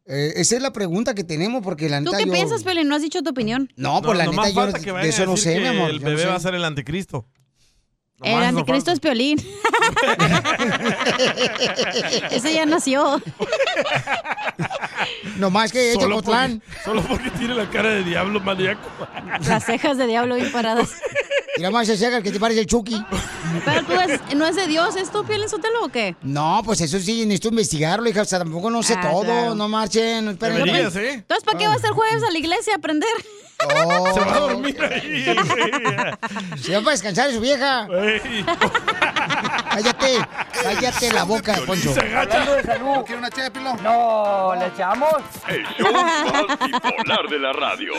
[0.04, 2.84] Eh, esa es la pregunta que tenemos, porque la ¿Tú neta qué yo- piensas, Peli?
[2.84, 3.72] No has dicho tu opinión.
[3.76, 5.90] No, pues la nomás neta yo de eso no sé, mi que amor.
[5.90, 6.28] El no bebé sé.
[6.28, 7.26] va a ser el anticristo.
[8.22, 9.38] El Nomás anticristo es Piolín.
[12.30, 13.20] Ese ya nació.
[15.36, 18.88] No más que Solo porque, solo porque tiene la cara de diablo maníaco.
[19.46, 20.94] Las cejas de diablo bien paradas.
[21.56, 23.02] Mira más se llega el que te parece el Chucky.
[23.64, 26.14] Pero tú es- no es de Dios, ¿es tú, Piolín Sotelo o qué?
[26.22, 28.22] No, pues eso sí, necesito investigarlo, hija.
[28.22, 29.22] O sea, tampoco no sé Ah, todo.
[29.24, 29.54] claro.
[29.54, 30.56] No marchen, no esperen.
[30.58, 31.12] Deberías, ¿eh?
[31.14, 33.08] Entonces, ¿para qué vas el jueves a la iglesia a aprender?
[33.64, 34.12] Oh.
[34.12, 35.24] Se va a dormir ahí.
[36.62, 37.88] Se va para descansar su vieja.
[39.76, 40.18] Cállate,
[40.62, 41.90] cállate la boca, Poncho.
[41.90, 42.86] Hablando de salud.
[42.96, 43.82] ¿No quiere una ché de pilón?
[43.82, 45.12] No, ¿le echamos?
[45.48, 47.92] El show más bipolar de la radio.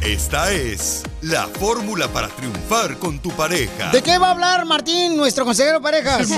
[0.00, 3.90] Esta es la fórmula para triunfar con tu pareja.
[3.90, 6.28] ¿De qué va a hablar Martín, nuestro consejero de parejas?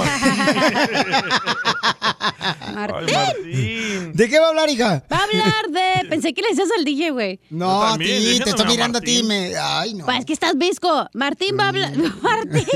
[2.74, 4.12] Martín.
[4.14, 5.02] ¿De qué va a hablar, hija?
[5.12, 6.08] Va a hablar de.
[6.08, 7.40] Pensé que le decías al DJ, güey.
[7.50, 9.22] No, a ti, te estoy mirando a ti.
[9.22, 9.56] Me...
[9.56, 10.04] Ay, no.
[10.04, 11.08] Pues es que estás visco.
[11.12, 11.92] Martín va a hablar.
[12.22, 12.66] Martín.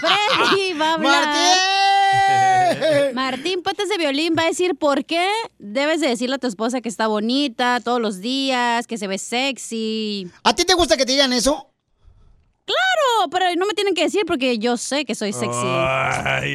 [0.00, 1.26] Freddy va a hablar.
[1.26, 3.14] ¡Martín!
[3.14, 6.80] Martín Patas de Violín va a decir por qué debes de decirle a tu esposa
[6.80, 10.30] que está bonita todos los días, que se ve sexy.
[10.44, 11.70] ¿A ti te gusta que te digan eso?
[12.66, 15.66] Claro, pero no me tienen que decir porque yo sé que soy sexy.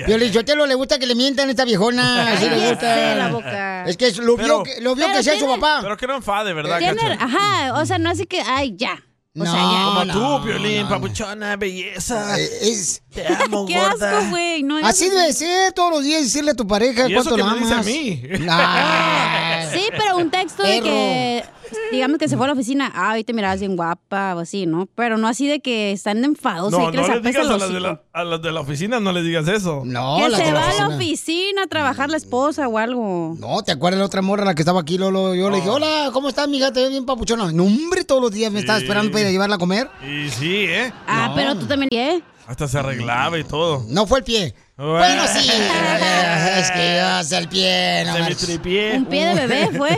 [0.05, 2.33] Violín, yo te lo le gusta que le mientan a esta viejona.
[2.33, 3.15] Así le gusta.
[3.15, 3.85] la boca.
[3.85, 5.79] Es que lo vio Pero- que, lo vio que sea su papá.
[5.81, 9.01] Pero que no enfade, ¿verdad, Tiene- ajá, o sea, no así que, ay, ya.
[9.39, 9.83] O sea, ya.
[9.85, 12.37] Como no, tú, Piolín, papuchona, belleza.
[12.37, 13.01] Es...
[13.13, 14.17] Te amo, Qué gorda.
[14.19, 14.61] asco, güey.
[14.63, 17.43] No Así debe ser todos los días decirle a tu pareja Y eso cuánto que
[17.43, 17.85] la me dice a amas.
[17.85, 18.23] mí.
[18.49, 19.69] Ah.
[19.71, 21.45] Sí, pero un texto de que,
[21.91, 24.65] digamos que se fue a la oficina, ah, hoy te mirabas bien guapa o así,
[24.65, 24.87] ¿no?
[24.95, 27.73] Pero no así de que están enfadados y No, que no les digas a las,
[27.73, 29.83] de la, a las de la oficina, no le digas eso.
[29.85, 31.63] No, Que las se de la va a la oficina.
[31.63, 33.35] a trabajar la esposa o algo.
[33.39, 35.35] No, ¿te acuerdas la otra morra la que estaba aquí, Lolo?
[35.35, 36.71] Yo le dije, hola, ¿cómo estás, amiga?
[36.71, 37.51] Te veo bien papuchona.
[37.51, 38.85] No, hombre, todos los días me estaba Sí.
[38.85, 39.89] esperando para ir a llevarla a comer.
[40.03, 40.91] Y sí, ¿eh?
[41.07, 41.35] Ah, No.
[41.35, 42.21] pero tú también, ¿eh?
[42.47, 43.85] Hasta se arreglaba y todo.
[43.87, 44.53] No fue el pie.
[44.81, 45.47] Bueno, sí.
[46.57, 48.03] es que yo hace el pie.
[48.03, 48.97] No Se me tripié.
[48.97, 49.95] Un pie de bebé fue.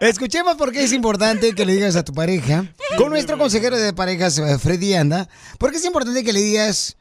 [0.00, 2.64] Escuchemos por qué es importante que le digas a tu pareja,
[2.96, 6.96] con nuestro consejero de parejas, eh, Freddy Anda, porque es importante que le digas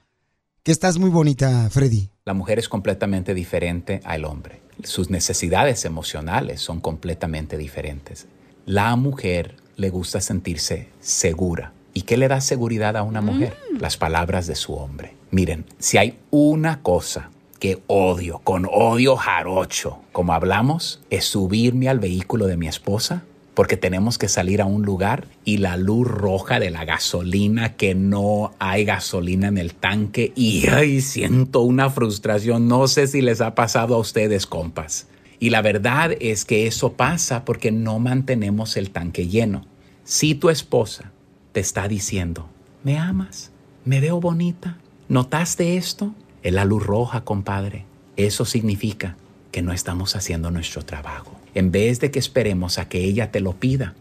[0.64, 2.10] que estás muy bonita, Freddy.
[2.26, 4.62] La mujer es completamente diferente al hombre.
[4.84, 8.26] Sus necesidades emocionales son completamente diferentes.
[8.66, 11.74] La mujer le gusta sentirse segura.
[11.94, 13.58] ¿Y qué le da seguridad a una mujer?
[13.80, 15.21] Las palabras de su hombre.
[15.32, 17.30] Miren, si hay una cosa
[17.60, 23.24] que odio, con odio jarocho, como hablamos, es subirme al vehículo de mi esposa
[23.54, 27.96] porque tenemos que salir a un lugar y la luz roja de la gasolina, que
[27.96, 32.68] no hay gasolina en el tanque y ay, siento una frustración.
[32.68, 35.08] No sé si les ha pasado a ustedes, compas.
[35.40, 39.66] Y la verdad es que eso pasa porque no mantenemos el tanque lleno.
[40.04, 41.12] Si tu esposa
[41.52, 42.48] te está diciendo,
[42.84, 43.52] ¿me amas?
[43.86, 44.78] ¿Me veo bonita?
[45.12, 46.16] ¿Notaste esto?
[46.42, 47.84] Es la luz roja, compadre.
[48.16, 49.18] Eso significa
[49.52, 51.38] que no estamos haciendo nuestro trabajo.
[51.54, 53.94] En vez de que esperemos a que ella te lo pida,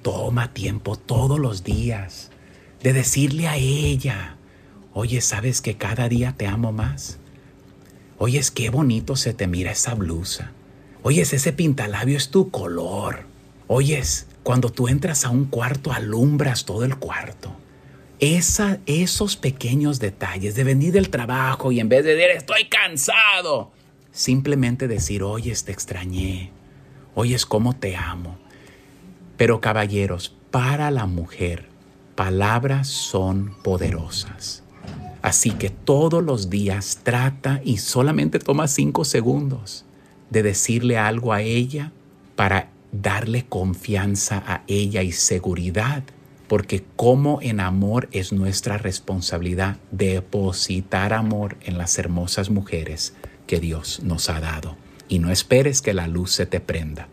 [0.00, 2.30] toma tiempo todos los días
[2.82, 4.38] de decirle a ella,
[4.94, 7.18] oye, ¿sabes que cada día te amo más?
[8.16, 10.52] Oyes, qué bonito se te mira esa blusa.
[11.02, 13.26] Oyes, ese pintalabio es tu color.
[13.66, 17.54] Oyes, cuando tú entras a un cuarto, alumbras todo el cuarto.
[18.18, 23.72] Esa, esos pequeños detalles de venir del trabajo y en vez de decir estoy cansado,
[24.10, 26.50] simplemente decir, oyes, te extrañé.
[27.14, 28.38] Oyes, cómo te amo.
[29.36, 31.68] Pero caballeros, para la mujer,
[32.14, 34.62] palabras son poderosas.
[35.20, 39.84] Así que todos los días trata y solamente toma cinco segundos
[40.30, 41.92] de decirle algo a ella
[42.36, 46.04] para darle confianza a ella y seguridad.
[46.48, 53.14] Porque como en amor es nuestra responsabilidad depositar amor en las hermosas mujeres
[53.46, 54.76] que Dios nos ha dado.
[55.08, 57.08] Y no esperes que la luz se te prenda.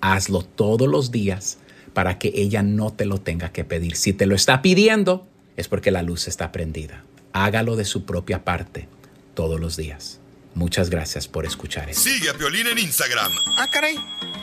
[0.00, 1.58] Hazlo todos los días
[1.94, 3.96] para que ella no te lo tenga que pedir.
[3.96, 7.02] Si te lo está pidiendo, es porque la luz está prendida.
[7.32, 8.88] Hágalo de su propia parte
[9.34, 10.20] todos los días.
[10.54, 12.02] Muchas gracias por escuchar esto.
[12.02, 13.96] Sigue a Piolín en Instagram, Ah, caray.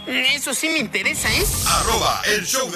[0.08, 1.44] Eso sí me interesa, ¿eh?
[1.68, 2.76] arroba el show de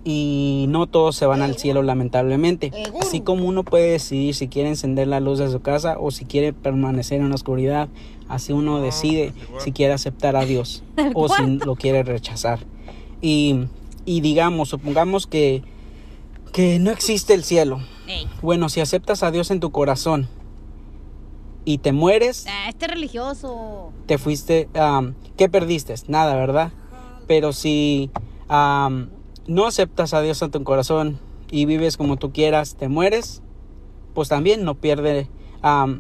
[0.03, 2.73] Y no todos se van al cielo, lamentablemente.
[3.01, 6.25] Así como uno puede decidir si quiere encender la luz de su casa o si
[6.25, 7.89] quiere permanecer en la oscuridad,
[8.29, 10.83] así uno decide si quiere aceptar a Dios
[11.15, 12.61] o si lo quiere rechazar.
[13.21, 13.67] Y,
[14.07, 15.63] y digamos, supongamos que,
[16.53, 17.81] que no existe el cielo.
[18.43, 20.29] Bueno, si aceptas a Dios en tu corazón
[21.67, 23.93] y te mueres, Ah, este religioso.
[24.07, 24.69] te fuiste,
[25.37, 25.95] ¿qué perdiste?
[26.09, 26.73] Nada, ¿verdad?
[27.29, 28.11] Pero si
[29.51, 31.19] no aceptas a Dios en tu corazón
[31.51, 33.43] y vives como tú quieras, te mueres,
[34.15, 35.29] pues también no pierde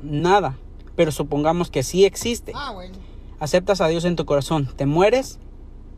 [0.05, 0.57] nada.
[0.94, 2.53] Pero supongamos que sí existe.
[3.40, 5.40] Aceptas a Dios en tu corazón, te mueres,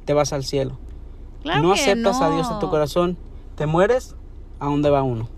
[0.06, 0.78] te vas al cielo.
[1.42, 2.30] Claro no aceptas a.
[2.30, 3.18] Dios en tu corazón,
[3.54, 4.14] te mueres,
[4.58, 5.28] ¿a dónde va uno?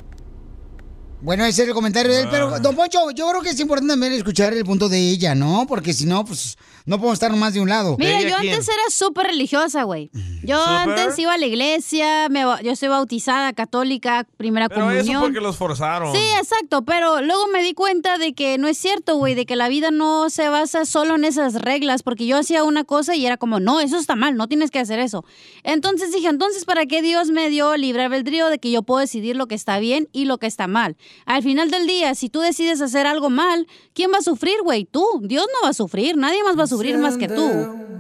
[1.20, 3.92] Bueno, ese es el comentario de él, pero Don Poncho, yo creo que es importante
[3.92, 5.66] también escuchar el punto de ella, ¿no?
[5.66, 7.96] Porque si no, pues no podemos estar más de un lado.
[7.98, 10.10] Mira, yo antes era súper religiosa, güey.
[10.42, 10.98] Yo ¿Súper?
[10.98, 15.22] antes iba a la iglesia, me yo soy bautizada, católica, primera Pero eso comunión.
[15.22, 16.14] porque los forzaron.
[16.14, 19.56] Sí, exacto, pero luego me di cuenta de que no es cierto, güey, de que
[19.56, 23.24] la vida no se basa solo en esas reglas, porque yo hacía una cosa y
[23.24, 25.24] era como, no, eso está mal, no tienes que hacer eso.
[25.62, 29.36] Entonces dije, entonces, ¿para qué Dios me dio libre albedrío de que yo puedo decidir
[29.36, 30.98] lo que está bien y lo que está mal?
[31.24, 34.84] Al final del día, si tú decides hacer algo mal, ¿quién va a sufrir, güey?
[34.84, 35.04] Tú.
[35.22, 37.50] Dios no va a sufrir, nadie más va a sufrir más que tú.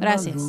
[0.00, 0.42] Gracias.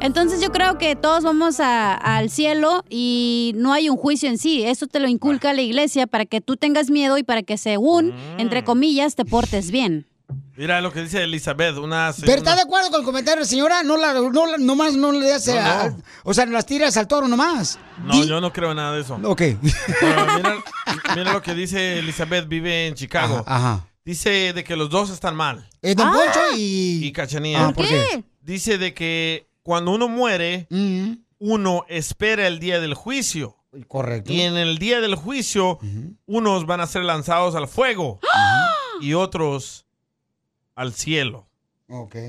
[0.00, 4.38] Entonces yo creo que todos vamos a- al cielo y no hay un juicio en
[4.38, 4.62] sí.
[4.62, 8.12] Eso te lo inculca la iglesia para que tú tengas miedo y para que según,
[8.38, 10.06] entre comillas, te portes bien.
[10.56, 13.82] Mira lo que dice Elizabeth, una ¿Pero está de acuerdo con el comentario, señora?
[13.84, 15.60] No, la, no, la- nomás no le das, No, no.
[15.60, 15.94] a-
[16.24, 17.78] o sea, las tiras al toro nomás.
[18.04, 19.18] No, yo no creo en nada de eso.
[19.24, 19.42] Ok.
[20.00, 20.56] Pero mira,
[21.16, 23.42] mira lo que dice Elizabeth, vive en Chicago.
[23.46, 23.84] Ajá.
[24.08, 25.68] Dice de que los dos están mal.
[25.82, 27.04] Eh, don Poncho y...
[27.04, 27.66] Y Cachanilla.
[27.66, 28.24] Ah, ¿por qué?
[28.40, 30.66] Dice de que cuando uno muere,
[31.38, 33.58] uno espera el día del juicio.
[33.86, 34.32] Correcto.
[34.32, 35.78] Y en el día del juicio,
[36.24, 38.18] unos van a ser lanzados al fuego
[39.02, 39.84] y otros
[40.74, 41.47] al cielo.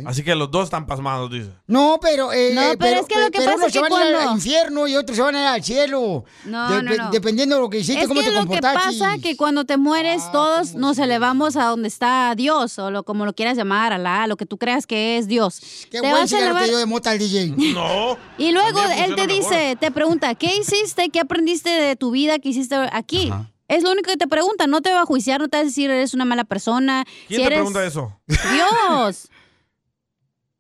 [0.05, 1.49] Así que los dos están pasmados, dice.
[1.67, 2.31] No, pero...
[2.31, 3.95] eh, No, eh, pero es que lo que pasa unos es se que van a
[4.05, 6.23] ir cuando- al infierno y otros se van a ir al cielo.
[6.45, 7.11] No, no, no.
[7.11, 9.75] Dependiendo de lo que hiciste, es cómo que te lo que pasa que cuando te
[9.75, 14.27] mueres todos nos elevamos a donde está Dios o lo como lo quieras llamar, Alá,
[14.27, 15.59] lo que tú creas que es Dios.
[15.91, 17.53] Qué te buen vas a elevar dio de mota al DJ.
[17.73, 18.17] No.
[18.37, 21.09] y luego él te dice, te pregunta, ¿qué hiciste?
[21.09, 22.39] ¿Qué aprendiste de tu vida?
[22.39, 23.29] ¿Qué hiciste aquí?
[23.67, 25.65] Es lo único que te pregunta, no te va a juiciar, no te va a
[25.65, 27.03] decir eres una mala persona.
[27.27, 28.17] ¿Quién si te eres pregunta eso?
[28.27, 29.29] Dios.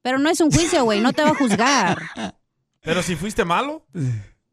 [0.01, 2.01] Pero no es un juicio, güey, no te va a juzgar.
[2.81, 3.85] Pero si fuiste malo.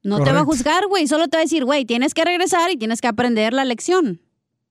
[0.02, 2.70] No te va a juzgar, güey, solo te va a decir, güey, tienes que regresar
[2.70, 4.20] y tienes que aprender la lección.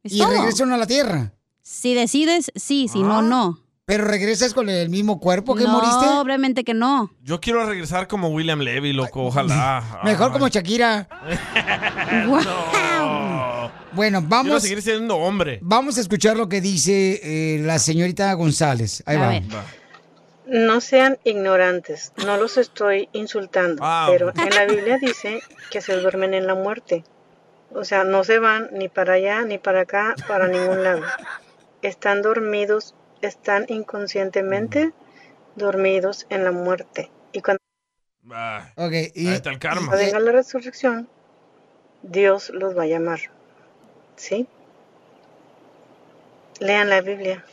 [0.03, 0.31] Es Y todo.
[0.31, 1.33] regresan a la tierra.
[1.61, 3.07] Si decides, sí, si Ah.
[3.07, 3.59] no, no.
[3.87, 6.05] Pero regresas con el mismo cuerpo que no, moriste.
[6.19, 7.11] obviamente que no.
[7.21, 9.99] Yo quiero regresar como William Levy, loco, ojalá.
[10.03, 10.33] Mejor Ay.
[10.33, 11.07] como Shakira.
[13.93, 15.59] Bueno, Quiero vamos, seguir siendo hombre.
[15.61, 19.01] vamos a escuchar lo que dice eh, la señorita González.
[19.05, 19.41] Ahí va.
[20.47, 24.07] No sean ignorantes, no los estoy insultando, Ah.
[24.11, 25.41] pero en la Biblia dice
[25.71, 27.03] que se duermen en la muerte.
[27.71, 31.01] O sea, no se van ni para allá ni para acá, para ningún lado.
[31.81, 34.93] Están dormidos, están inconscientemente
[35.55, 37.09] dormidos en la muerte.
[37.31, 37.59] Y cuando
[38.77, 39.95] Ok, y, Ahí está el karma.
[39.95, 41.07] venga la resurrección,
[42.01, 43.19] Dios los va a llamar.
[44.15, 44.47] ¿Sí?
[46.59, 47.43] Lean la Biblia.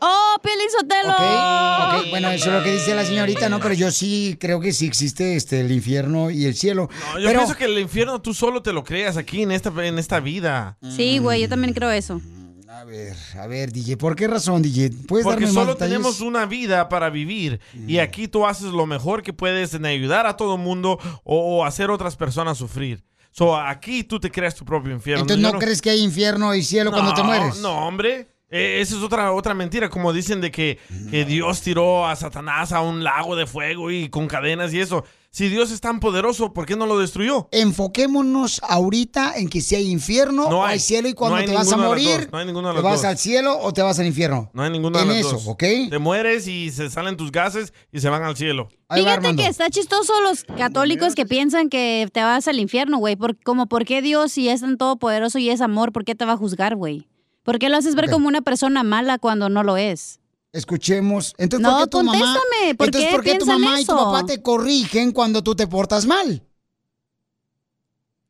[0.00, 1.12] ¡Oh, Pielín Sotelo!
[1.12, 3.60] Ok, ok, bueno, eso es lo que dice la señorita, ¿no?
[3.60, 6.88] Pero yo sí creo que sí existe este, el infierno y el cielo.
[7.12, 9.72] No, yo Pero, pienso que el infierno tú solo te lo creas aquí en esta,
[9.84, 10.78] en esta vida.
[10.94, 12.20] Sí, güey, yo también creo eso.
[12.68, 14.90] a ver, a ver, DJ, ¿por qué razón, DJ?
[15.08, 18.84] ¿Puedes Porque darme más solo tenemos una vida para vivir y aquí tú haces lo
[18.86, 23.02] mejor que puedes en ayudar a todo el mundo o, o hacer otras personas sufrir.
[23.30, 25.22] So, aquí tú te creas tu propio infierno.
[25.22, 27.58] Entonces, ¿no, crees que hay infierno y cielo cuando te mueres?
[27.58, 28.28] No, hombre.
[28.50, 30.78] Eh, esa es otra, otra mentira, como dicen de que,
[31.10, 35.04] que Dios tiró a Satanás a un lago de fuego y con cadenas y eso.
[35.30, 37.48] Si Dios es tan poderoso, ¿por qué no lo destruyó?
[37.52, 40.74] Enfoquémonos ahorita en que si hay infierno No o hay.
[40.74, 42.28] hay cielo y cuando hay te vas a morir.
[42.32, 43.04] No hay de ¿te vas dos.
[43.04, 44.50] al cielo o te vas al infierno?
[44.54, 45.46] No hay ninguna en de las eso, dos.
[45.48, 45.64] ¿ok?
[45.90, 48.68] Te mueres y se salen tus gases y se van al cielo.
[48.88, 53.16] Fíjate que está chistoso los católicos que piensan que te vas al infierno, güey.
[53.16, 56.24] Por, como, ¿por qué Dios, si es tan todopoderoso y es amor, por qué te
[56.24, 57.08] va a juzgar, güey?
[57.46, 60.18] ¿Por qué lo haces ver como una persona mala cuando no lo es?
[60.52, 61.32] Escuchemos.
[61.38, 63.84] Entonces, No, ¿por qué tu mamá, contéstame, ¿por entonces, qué ¿por qué tu mamá y
[63.84, 66.42] tu papá te corrigen cuando tú te portas mal?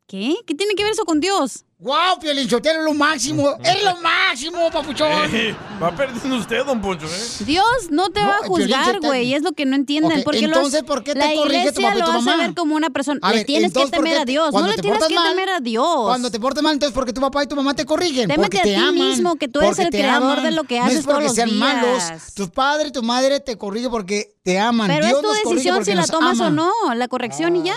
[0.09, 0.37] ¿Qué?
[0.47, 1.65] ¿Qué tiene que ver eso con Dios?
[1.81, 3.57] ¡Wow, Piolinchotero, lo máximo!
[3.65, 5.11] ¡Es lo máximo, papuchón!
[5.83, 7.45] Va perdiendo usted, don Poncho, ¿eh?
[7.45, 9.35] Dios no te No, va a juzgar, güey.
[9.35, 10.19] Es lo que no entienden.
[10.21, 12.25] Ok, porque los- entonces, ¿por qué te la corrige tu papá y tu lo hace
[12.25, 12.37] mamá?
[12.37, 13.19] ver como una persona.
[13.23, 14.53] A le ver, tienes que entonces, ¿por temer a Dios.
[14.55, 16.03] No le te tienes que mal, temer a Dios.
[16.05, 18.29] Cuando te portas mal, entonces ¿por qué tu papá y tu mamá te corrigen?
[18.29, 18.95] Témete porque a te ti aman.
[18.95, 20.45] mismo, que tú eres el creador aman.
[20.45, 21.59] de lo que no haces es porque todos los sean días.
[21.61, 22.35] malos.
[22.35, 24.87] Tu padre y tu madre te corrigen porque te aman.
[24.87, 26.71] Pero Dios es tu decisión si la tomas o no.
[26.95, 27.75] La corrección y ya.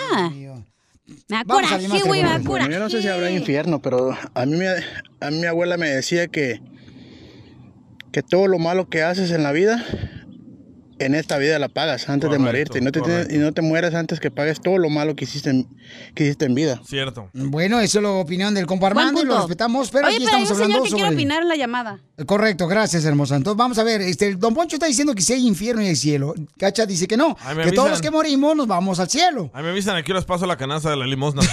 [1.27, 2.49] Me coraje, güey, me da teléfono.
[2.49, 2.67] coraje.
[2.67, 4.67] Bueno, yo no sé si habrá infierno, pero a mí, me-
[5.19, 6.61] a mí mi abuela me decía que,
[8.11, 9.83] que todo lo malo que haces en la vida,
[10.99, 12.79] en esta vida la pagas antes de morirte.
[12.79, 13.33] Y no, te, correcto.
[13.33, 15.67] y no te mueras antes que pagues todo lo malo que hiciste en,
[16.13, 16.81] que hiciste en vida.
[16.85, 17.29] Cierto.
[17.33, 20.37] Bueno, eso es la opinión del compa Armando y lo respetamos, pero Oye, aquí pero
[20.37, 21.01] hay estamos un señor hablando que sobre...
[21.01, 21.99] quiere opinar en la llamada.
[22.25, 23.35] Correcto, gracias, hermosa.
[23.35, 25.95] Entonces, vamos a ver, este, Don Poncho está diciendo que si hay infierno y hay
[25.95, 26.33] cielo.
[26.57, 29.49] Cacha dice que no, Ay, que todos los que morimos nos vamos al cielo.
[29.53, 31.41] A mí me avisan aquí les paso la canasta de la limosna.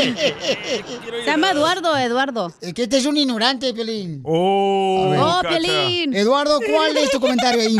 [0.00, 2.52] Se llama Eduardo, Eduardo.
[2.60, 4.20] Es que este es un ignorante, Piolín.
[4.24, 5.40] Oh, Oh.
[5.48, 6.14] Piolín.
[6.14, 7.60] Eduardo, ¿cuál es tu comentario?
[7.62, 7.72] ¿Hay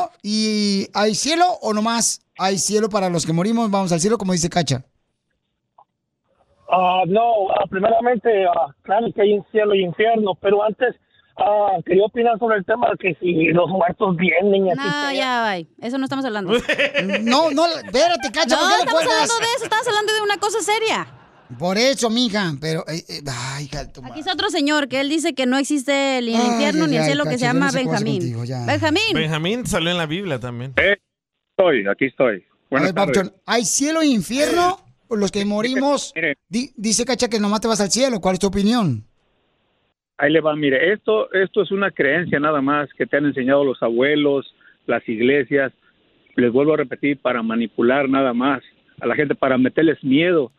[0.00, 3.70] infierno y hay cielo o nomás hay cielo para los que morimos?
[3.70, 4.84] Vamos al cielo, como dice Cacha.
[6.72, 10.94] Ah, no, ah, primeramente, ah, claro que hay un cielo y infierno, pero antes
[11.84, 14.80] quería opinar sobre el tema de que si los muertos vienen y así.
[14.80, 15.66] No, ya, bye.
[15.80, 16.52] Eso no estamos hablando.
[17.22, 19.64] No, no, espérate, Cacha, No, ¿por qué le estamos hablando de eso.
[19.64, 21.19] Estamos hablando de una cosa seria.
[21.58, 22.84] Por eso, mija, pero...
[22.88, 23.68] eh, eh, ay,
[24.04, 27.04] Aquí es otro señor que él dice que no existe el Ay, infierno ni el
[27.04, 28.18] cielo que se llama no sé Benjamín.
[28.34, 28.42] contigo.
[28.66, 29.02] Benjamín.
[29.14, 30.74] Benjamín salió en la Biblia también.
[30.76, 32.36] Estoy, aquí estoy.
[32.36, 33.32] A Buenas ver, tardes.
[33.46, 34.78] ¿hay cielo e infierno?
[35.10, 36.14] Los que morimos,
[36.48, 38.20] di- dice Cacha que nomás te vas al cielo.
[38.20, 39.04] ¿Cuál es tu opinión?
[40.18, 43.64] Ahí le va, mire, esto, esto es una creencia nada más que te han enseñado
[43.64, 44.54] los abuelos,
[44.86, 45.72] las iglesias,
[46.36, 48.62] les vuelvo a repetir, para manipular nada más
[49.00, 50.52] a la gente, para meterles miedo.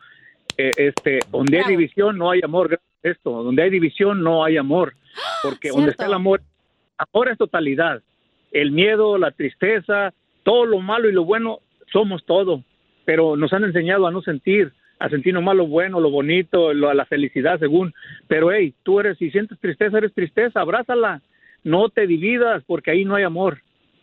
[0.58, 4.94] Eh, este, donde hay división no hay amor, esto, donde hay división no hay amor,
[5.42, 6.42] porque donde está el amor,
[6.98, 8.02] amor es totalidad.
[8.52, 10.12] El miedo, la tristeza,
[10.42, 12.62] todo lo malo y lo bueno, somos todo,
[13.04, 16.92] pero nos han enseñado a no sentir, a sentir nomás lo bueno, lo bonito, lo-
[16.92, 17.92] la felicidad según,
[18.28, 21.22] pero hey, tú eres, si sientes tristeza, eres tristeza, abrázala,
[21.64, 23.58] no te dividas porque ahí no hay amor.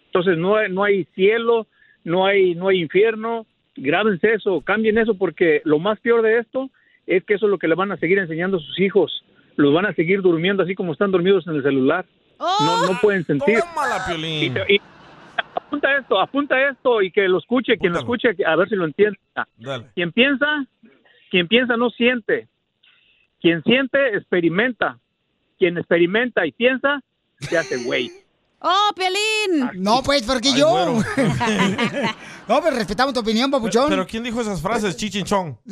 [0.07, 1.67] Entonces no hay, no hay cielo,
[2.03, 3.45] no hay, no hay infierno.
[3.81, 6.69] Grábense eso, cambien eso, porque lo más peor de esto
[7.07, 9.23] es que eso es lo que le van a seguir enseñando a sus hijos.
[9.55, 12.05] Los van a seguir durmiendo así como están dormidos en el celular.
[12.39, 13.59] No, no pueden sentir.
[13.59, 14.55] Tómala, Piolín.
[14.69, 14.81] Y- y-
[15.55, 18.85] apunta esto, apunta esto y que lo escuche, quien lo escuche, a ver si lo
[18.85, 19.17] entienda.
[19.57, 19.85] Dale.
[19.95, 20.65] Quien piensa,
[21.29, 22.47] quien piensa no siente.
[23.41, 24.99] Quien siente, experimenta.
[25.57, 27.01] Quien experimenta y piensa,
[27.37, 28.09] se hace güey.
[28.61, 29.81] ¡Oh, Piolín!
[29.81, 31.01] No, pues, porque Ay, yo.
[32.47, 33.87] no, pero respetamos tu opinión, papuchón.
[33.89, 34.95] Pero ¿quién dijo esas frases?
[34.95, 35.57] Chichinchón.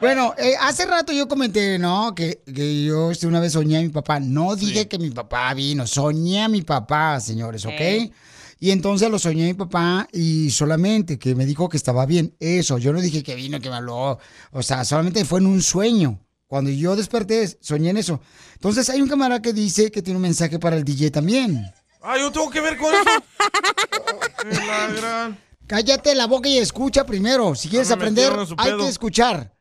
[0.00, 2.14] Bueno, eh, hace rato yo comenté, ¿no?
[2.14, 4.18] Que, que yo este, una vez soñé a mi papá.
[4.18, 7.72] No dije que mi papá vino, soñé a mi papá, señores, ¿ok?
[7.74, 8.12] Ok.
[8.60, 12.34] Y entonces lo soñé a mi papá y solamente que me dijo que estaba bien.
[12.40, 14.18] Eso, yo no dije que vino, que me habló.
[14.52, 16.18] O sea, solamente fue en un sueño.
[16.50, 18.20] Cuando yo desperté, soñé en eso.
[18.54, 21.64] Entonces hay un camarada que dice que tiene un mensaje para el DJ también.
[22.02, 23.04] Ah, yo tengo que ver con eso.
[24.42, 25.38] Qué la gran-
[25.68, 27.54] Cállate la boca y escucha primero.
[27.54, 29.54] Si quieres me aprender, hay que escuchar.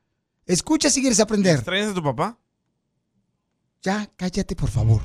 [0.48, 1.58] Escucha si quieres aprender.
[1.58, 2.40] ¿Extrañas a tu papá?
[3.84, 5.00] Ya, cállate, por favor.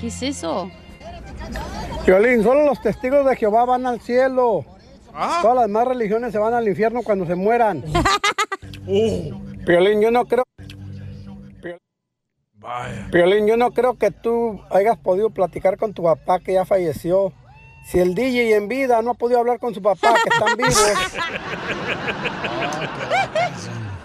[0.00, 0.70] ¿Qué es eso?
[2.06, 4.64] Violín, solo los testigos de Jehová van al cielo.
[5.12, 5.40] Ah.
[5.42, 7.84] Todas las demás religiones se van al infierno cuando se mueran.
[9.66, 10.44] Violín, yo no creo.
[13.10, 17.32] Violín, yo no creo que tú hayas podido platicar con tu papá que ya falleció.
[17.84, 20.92] Si el DJ en vida no ha podido hablar con su papá, que están vivos.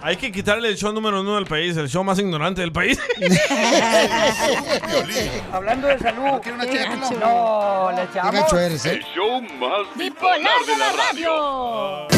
[0.02, 2.98] Hay que quitarle el show número uno del país, el show más ignorante del país.
[5.52, 6.40] Hablando de salud.
[7.20, 8.30] No, le echamos.
[8.30, 8.94] Qué gacho eres, ¿eh?
[8.94, 12.08] El show más bipolar de la radio.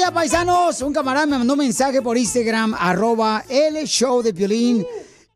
[0.00, 0.80] Día, paisanos.
[0.80, 4.86] Un camarada me mandó un mensaje por Instagram, arroba el show de Piolín.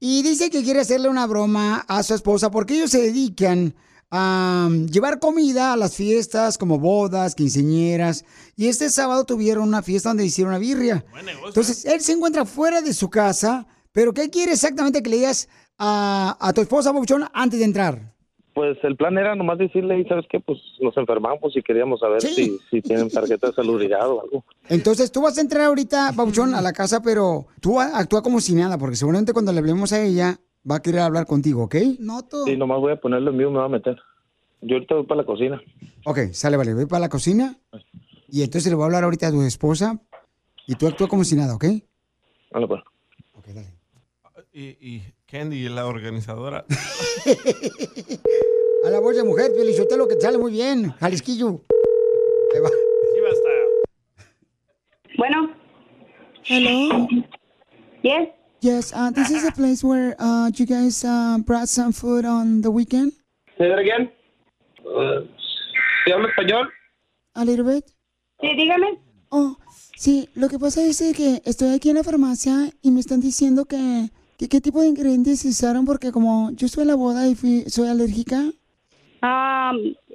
[0.00, 3.74] Y dice que quiere hacerle una broma a su esposa porque ellos se dedican
[4.10, 8.24] a um, llevar comida a las fiestas como bodas, quinceñeras.
[8.56, 11.04] Y este sábado tuvieron una fiesta donde hicieron una birria.
[11.46, 13.66] Entonces, él se encuentra fuera de su casa.
[13.92, 15.46] Pero, ¿qué quiere exactamente que le digas
[15.76, 18.13] a, a tu esposa, Bouchón, antes de entrar?
[18.54, 22.22] Pues el plan era nomás decirle, y sabes qué, pues nos enfermamos y queríamos saber
[22.22, 24.44] si, si tienen tarjeta de salubridad o algo.
[24.68, 28.54] Entonces tú vas a entrar ahorita, Pauchón, a la casa, pero tú actúa como si
[28.54, 30.38] nada, porque seguramente cuando le hablemos a ella
[30.70, 31.74] va a querer hablar contigo, ¿ok?
[31.98, 32.44] No, tú.
[32.44, 33.98] Sí, nomás voy a ponerlo en vivo, me va a meter.
[34.60, 35.60] Yo ahorita voy para la cocina.
[36.06, 37.58] Ok, sale, vale, voy para la cocina
[38.28, 40.00] y entonces le voy a hablar ahorita a tu esposa
[40.66, 41.64] y tú actúa como si nada, ¿ok?
[42.52, 42.82] Vale, pues.
[44.52, 45.02] Y, y
[45.34, 46.64] Candy, la organizadora.
[48.84, 49.50] A la voz de mujer,
[49.98, 51.60] lo que te sale muy bien, Jalisquillo.
[52.54, 52.70] Ahí va.
[55.18, 55.50] Bueno.
[56.44, 57.08] Hello.
[58.04, 58.28] Yes.
[58.60, 62.62] Yes, uh, this is the place where uh, you guys uh, brought some food on
[62.62, 63.12] the weekend.
[63.58, 64.12] ¿Say that again?
[64.86, 65.26] Uh,
[66.04, 66.68] ¿Se habla español?
[67.34, 67.84] A little bit.
[68.40, 69.00] Sí, dígame.
[69.30, 69.56] Oh,
[69.96, 73.64] sí, lo que pasa es que estoy aquí en la farmacia y me están diciendo
[73.64, 74.10] que,
[74.44, 77.64] que qué tipo de ingredientes usaron porque como yo estuve en la boda y fui,
[77.66, 78.42] soy alérgica.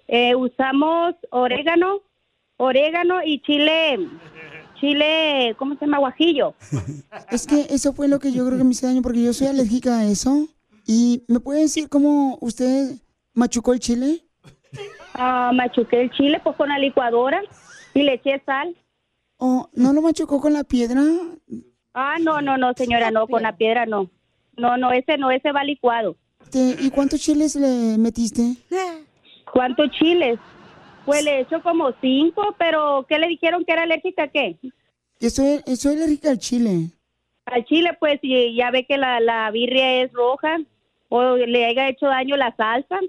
[0.07, 2.01] Eh, usamos orégano,
[2.57, 4.07] orégano y chile,
[4.79, 5.97] chile, ¿cómo se llama?
[5.97, 6.53] Guajillo.
[7.31, 9.47] Es que eso fue lo que yo creo que me hizo daño porque yo soy
[9.47, 10.47] alérgica a eso.
[10.85, 12.95] ¿Y me puede decir cómo usted
[13.33, 14.21] machucó el chile?
[15.13, 17.41] Ah, machuqué el chile pues con la licuadora
[17.95, 18.75] y le eché sal.
[19.37, 21.01] ¿O no lo machucó con la piedra?
[21.93, 24.09] Ah, no, no, no, señora, no, con la piedra no.
[24.59, 26.15] No, no, ese no, ese va licuado.
[26.53, 28.55] ¿Y cuántos chiles le metiste?
[29.51, 30.39] ¿Cuántos chiles?
[31.05, 34.57] Pues le echo como cinco, pero ¿qué le dijeron que era alérgica a qué?
[35.29, 36.89] Soy, soy alérgica al chile.
[37.45, 40.57] Al chile, pues, y ya ve que la, la birria es roja
[41.09, 42.99] o le haya hecho daño la salsa.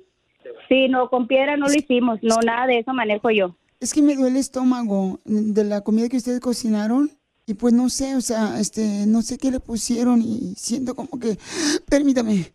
[0.68, 3.54] Sí, no, con piedra no lo hicimos, no, nada de eso manejo yo.
[3.78, 7.10] Es que me duele el estómago de la comida que ustedes cocinaron.
[7.50, 11.18] Y pues no sé, o sea, este, no sé qué le pusieron y siento como
[11.18, 11.36] que...
[11.88, 12.52] Permítame.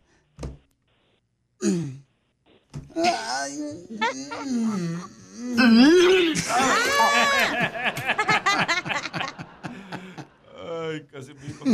[10.64, 11.64] Ay, casi pico.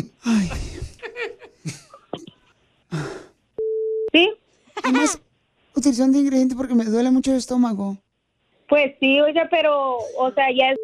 [4.12, 4.32] ¿Sí?
[4.82, 5.20] Además,
[5.76, 7.98] utilización de ingredientes porque me duele mucho el estómago.
[8.68, 10.76] Pues sí, oiga, pero, o sea, ya es...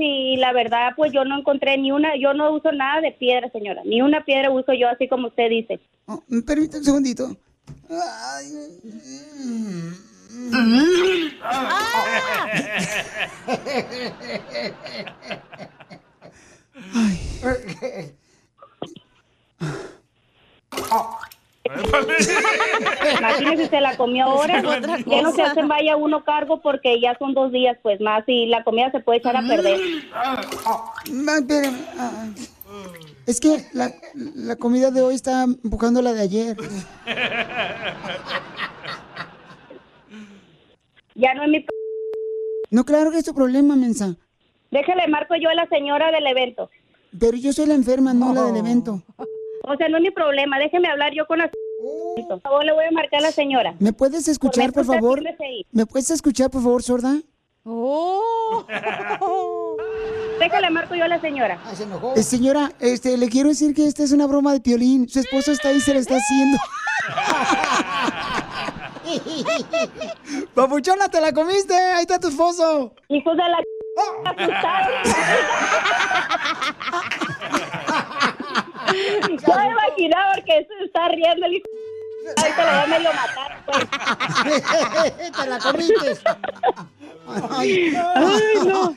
[0.00, 3.50] Sí, la verdad, pues yo no encontré ni una, yo no uso nada de piedra,
[3.50, 3.82] señora.
[3.84, 5.78] Ni una piedra uso yo, así como usted dice.
[6.06, 7.36] Oh, Permítame un segundito.
[7.90, 8.46] Ay.
[23.18, 24.62] Imagínese, se la comió ahora.
[25.06, 28.46] Ya no se hacen vaya uno cargo porque ya son dos días, pues más, y
[28.46, 29.78] la comida se puede echar a perder.
[31.04, 32.26] Espérame, ah,
[33.26, 36.56] Es que la, la comida de hoy está empujando la de ayer.
[41.14, 41.66] Ya no es mi.
[42.70, 44.16] No, claro que es tu problema, mensa.
[44.70, 46.70] Déjale, marco yo a la señora del evento.
[47.18, 49.02] Pero yo soy la enferma, no la del evento.
[49.64, 50.58] O sea, no es mi problema.
[50.58, 51.50] Déjeme hablar yo con la.
[52.28, 53.74] Por favor, le voy a marcar a la señora.
[53.78, 55.22] ¿Me puedes escuchar, por Por favor?
[55.72, 57.20] ¿Me puedes escuchar, por favor, sorda?
[57.64, 58.64] Oh.
[60.38, 61.58] Déjale, marco yo a la señora.
[62.16, 65.08] Eh, señora, este, le quiero decir que esta es una broma de piolín.
[65.08, 66.58] Su esposo está ahí y se la está haciendo.
[70.54, 71.74] Papuchona, te la comiste.
[71.74, 72.94] Ahí está tu esposo.
[73.08, 73.58] Hijos de la.
[79.46, 81.66] Yo me imaginaba porque se está riendo el hijo.
[82.36, 83.86] Ahorita lo voy a medio matar, pues.
[85.36, 86.18] te la comiste.
[87.50, 88.96] Ay, Ay, no.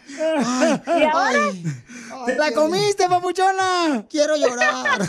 [0.97, 1.39] ¿Y ahora?
[2.25, 4.05] ¡Te la comiste, papuchona!
[4.09, 4.99] Quiero llorar.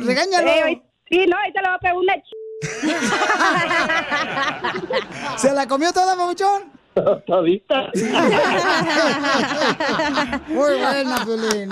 [0.00, 0.48] Regáñalo.
[0.48, 2.34] Eh, sí, no, ahorita le voy a pegar una ch...
[5.38, 6.73] ¿Se la comió toda, papuchón?
[7.26, 7.90] Todita.
[10.48, 11.70] Muy buena, Piolín.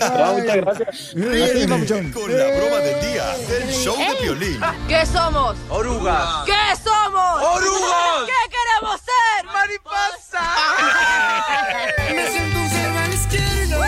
[0.00, 1.12] Ah, muchas gracias.
[1.14, 2.12] Ríete, papuchón.
[2.12, 4.60] Con la broma del día del show de Piolín.
[4.88, 5.56] ¿Qué somos?
[5.68, 6.44] Orugas.
[6.46, 7.42] ¿Qué somos?
[7.42, 8.24] ¡Orugas!
[8.26, 9.44] ¿Qué queremos ser?
[9.46, 10.42] ¡Mariposa!
[12.14, 13.78] Me siento un cero a la izquierda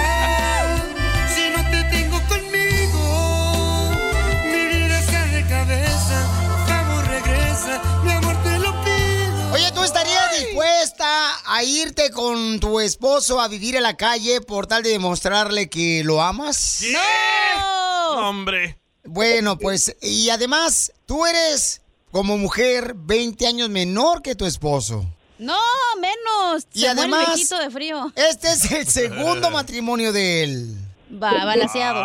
[10.56, 15.70] dispuesta a irte con tu esposo a vivir en la calle por tal de demostrarle
[15.70, 16.84] que lo amas?
[16.92, 18.28] ¡No!
[18.28, 18.78] Hombre.
[19.04, 21.80] Bueno, pues, y además, tú eres
[22.10, 25.06] como mujer 20 años menor que tu esposo.
[25.38, 25.58] No,
[25.98, 26.66] menos.
[26.74, 28.12] Y Se además, viejito de frío.
[28.14, 30.76] Este es el segundo matrimonio de él.
[31.10, 32.04] Va, balanceado.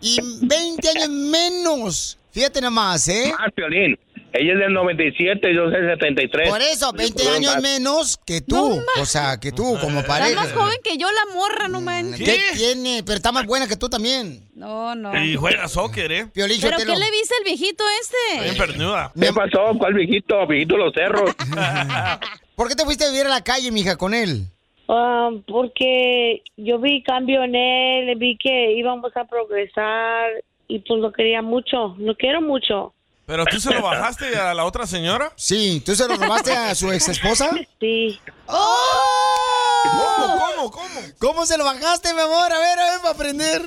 [0.00, 2.18] Y 20 años menos.
[2.32, 3.32] Fíjate nomás, ¿eh?
[3.38, 3.98] Ah, Piolín.
[4.32, 6.50] Ella es del 97, yo soy del 73.
[6.50, 8.78] Por eso, 20 años menos que tú.
[9.00, 10.40] o sea, que tú como Está pareja.
[10.40, 12.18] más joven que yo, la morra, no manches.
[12.28, 13.02] ¿Qué tiene?
[13.04, 14.48] Pero está más buena que tú también.
[14.54, 15.16] No, no.
[15.24, 16.26] Y juega soccer, ¿eh?
[16.26, 18.42] Piolín ¿Pero qué le viste al viejito este?
[18.42, 19.12] Bien pernuda.
[19.18, 19.76] ¿Qué pasó?
[19.78, 20.46] ¿Cuál viejito?
[20.46, 21.34] Viejito los cerros.
[22.54, 24.46] ¿Por qué te fuiste a vivir a la calle, mija, con él?
[24.88, 30.30] Ah, porque yo vi cambio en él, vi que íbamos a progresar
[30.66, 32.94] y pues lo quería mucho, lo quiero mucho.
[33.28, 35.30] ¿Pero tú se lo bajaste a la otra señora?
[35.36, 37.50] Sí, ¿tú se lo robaste a su ex esposa?
[37.78, 38.18] Sí.
[38.46, 41.00] ¿Cómo, cómo, cómo?
[41.18, 42.50] ¿Cómo se lo bajaste, mi amor?
[42.50, 43.62] A ver, a ver, para aprender.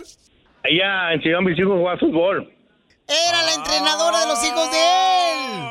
[0.64, 2.52] Ella enseñó a mis hijos a jugar fútbol.
[3.08, 4.78] Era la entrenadora de los hijos de
[5.32, 5.62] él.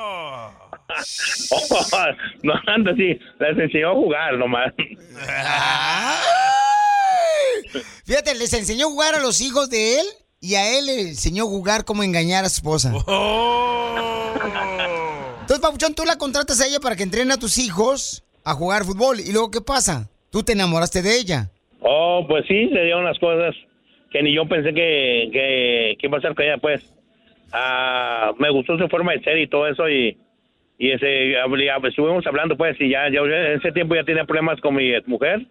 [2.44, 3.18] no, anda así.
[3.40, 4.72] Les enseñó a jugar nomás.
[8.06, 10.06] Fíjate, les enseñó a jugar a los hijos de él
[10.40, 12.92] y a él le enseñó a jugar cómo engañar a su esposa.
[15.40, 18.84] Entonces, Papuchón, tú la contratas a ella para que entrene a tus hijos a jugar
[18.84, 19.20] fútbol.
[19.20, 20.08] ¿Y luego qué pasa?
[20.30, 21.50] Tú te enamoraste de ella.
[21.80, 23.54] Oh, pues sí, se dieron las cosas
[24.10, 26.82] que ni yo pensé que, que, que iba a ser con ella, pues.
[27.52, 30.16] Ah, me gustó su forma de ser y todo eso y,
[30.78, 34.60] y ese, hab- estuvimos hablando, pues, y ya, ya en ese tiempo ya tenía problemas
[34.60, 35.46] con mi mujer.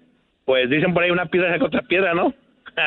[0.46, 2.34] Pues dicen por ahí una piedra saca otra piedra, ¿no?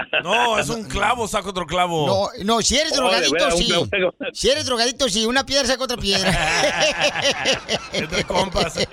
[0.23, 2.07] No, es un clavo, saca otro clavo.
[2.07, 3.67] No, no, si eres Oh, drogadito, sí.
[3.69, 4.15] clavo.
[4.33, 5.27] Si eres drogadito, sí.
[5.27, 6.31] Una piedra saca otra piedra.
[7.93, 8.79] Entre compas.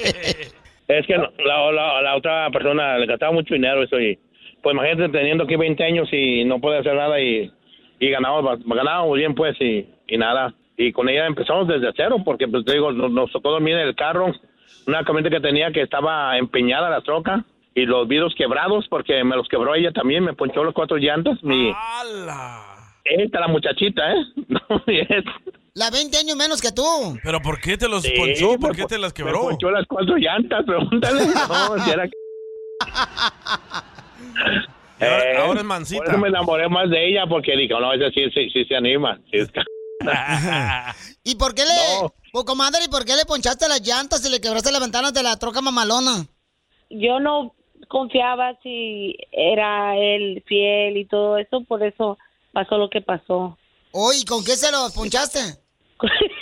[0.89, 4.17] Es que la, la, la otra persona le gastaba mucho dinero eso y
[4.63, 7.51] pues imagínate teniendo aquí 20 años y no puede hacer nada y,
[7.99, 10.51] y ganábamos, ganábamos bien pues y, y nada.
[10.77, 13.87] Y con ella empezamos desde cero porque pues te digo, nos, nos tocó dormir en
[13.87, 14.33] el carro,
[14.87, 19.35] una camioneta que tenía que estaba empeñada la troca y los vidrios quebrados porque me
[19.35, 21.37] los quebró ella también, me ponchó los cuatro llantas.
[21.43, 21.71] Mi,
[23.05, 24.25] esta la muchachita, ¿eh?
[24.47, 25.25] No, es-
[25.75, 26.83] La 20 años menos que tú.
[27.23, 28.59] ¿Pero por qué te los Sí, ponchó?
[28.59, 29.41] ¿Por me qué te las Me quebró?
[29.41, 31.21] ponchó las cuatro llantas, pregúntale.
[31.49, 32.09] No, si era...
[34.99, 35.99] Eh, ahora es mansita.
[36.03, 38.75] Por eso me enamoré más de ella, porque digo, no, esa sí, sí, sí se
[38.75, 39.17] anima.
[39.31, 39.49] sí es
[41.23, 41.71] ¿Y por qué le...
[42.33, 45.23] Oh, comadre, ¿y por qué le ponchaste las llantas y le quebraste las ventanas de
[45.23, 46.25] la troca mamalona?
[46.89, 47.53] Yo no
[47.89, 52.17] confiaba si era él fiel y todo eso, por eso
[52.53, 53.57] pasó lo que pasó.
[53.91, 55.39] Oh, ¿y con qué se los ponchaste?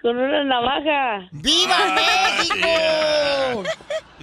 [0.00, 1.28] Con una navaja.
[1.32, 3.64] ¡Viva México!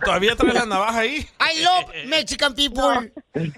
[0.03, 1.17] ¿Todavía traes la navaja ahí?
[1.17, 3.11] I love Mexican people.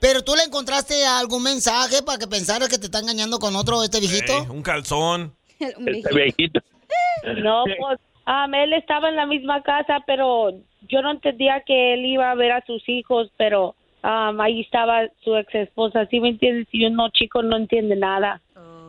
[0.00, 3.84] Pero tú le encontraste algún mensaje para que pensara que te está engañando con otro
[3.84, 4.32] este viejito.
[4.32, 5.36] Ey, un calzón.
[5.60, 6.60] Este viejito.
[7.36, 10.50] No, pues um, él estaba en la misma casa, pero
[10.88, 15.08] yo no entendía que él iba a ver a sus hijos, pero um, ahí estaba
[15.22, 16.68] su ex esposa, ¿sí me entiendes?
[16.72, 18.40] Y uno chico no entiende nada.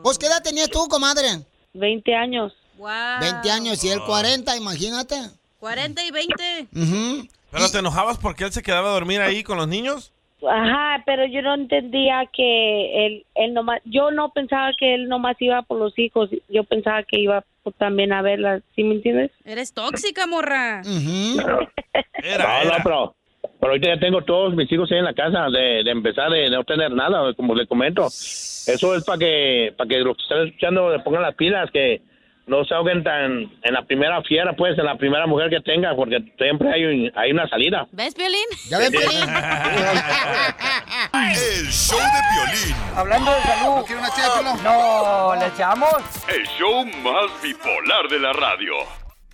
[0.04, 1.28] Pues, ¿qué edad tenías tú, comadre?
[1.74, 2.54] 20 años.
[2.78, 3.20] Wow.
[3.22, 5.16] 20 años y él 40, imagínate.
[5.60, 6.68] 40 y 20.
[6.76, 7.28] Ujú.
[7.52, 10.12] ¿Pero te enojabas porque él se quedaba a dormir ahí con los niños?
[10.48, 15.38] Ajá, pero yo no entendía que él, él nomás, yo no pensaba que él nomás
[15.40, 19.32] iba por los hijos, yo pensaba que iba por- también a verlas, ¿sí me entiendes?
[19.44, 20.82] Eres tóxica, morra.
[20.84, 23.16] no, no, pero,
[23.60, 26.50] pero ahorita ya tengo todos mis hijos ahí en la casa de, de empezar de
[26.50, 28.06] no tener nada, como le comento.
[28.08, 32.02] Eso es para que para que los que están escuchando le pongan las pilas, que
[32.48, 33.32] no se ahoguen tan
[33.64, 37.12] en la primera fiera, pues, en la primera mujer que tenga, porque siempre hay, un-
[37.16, 37.88] hay una salida.
[37.92, 38.46] ¿Ves, Piolín?
[38.70, 39.30] ¿Ya ves, Piolín?
[41.14, 42.76] El show de violín.
[42.96, 43.86] Hablando de salud.
[43.86, 44.02] ¿Quiere
[44.40, 45.94] una No, ¿le echamos?
[46.28, 48.74] El show más bipolar de la radio.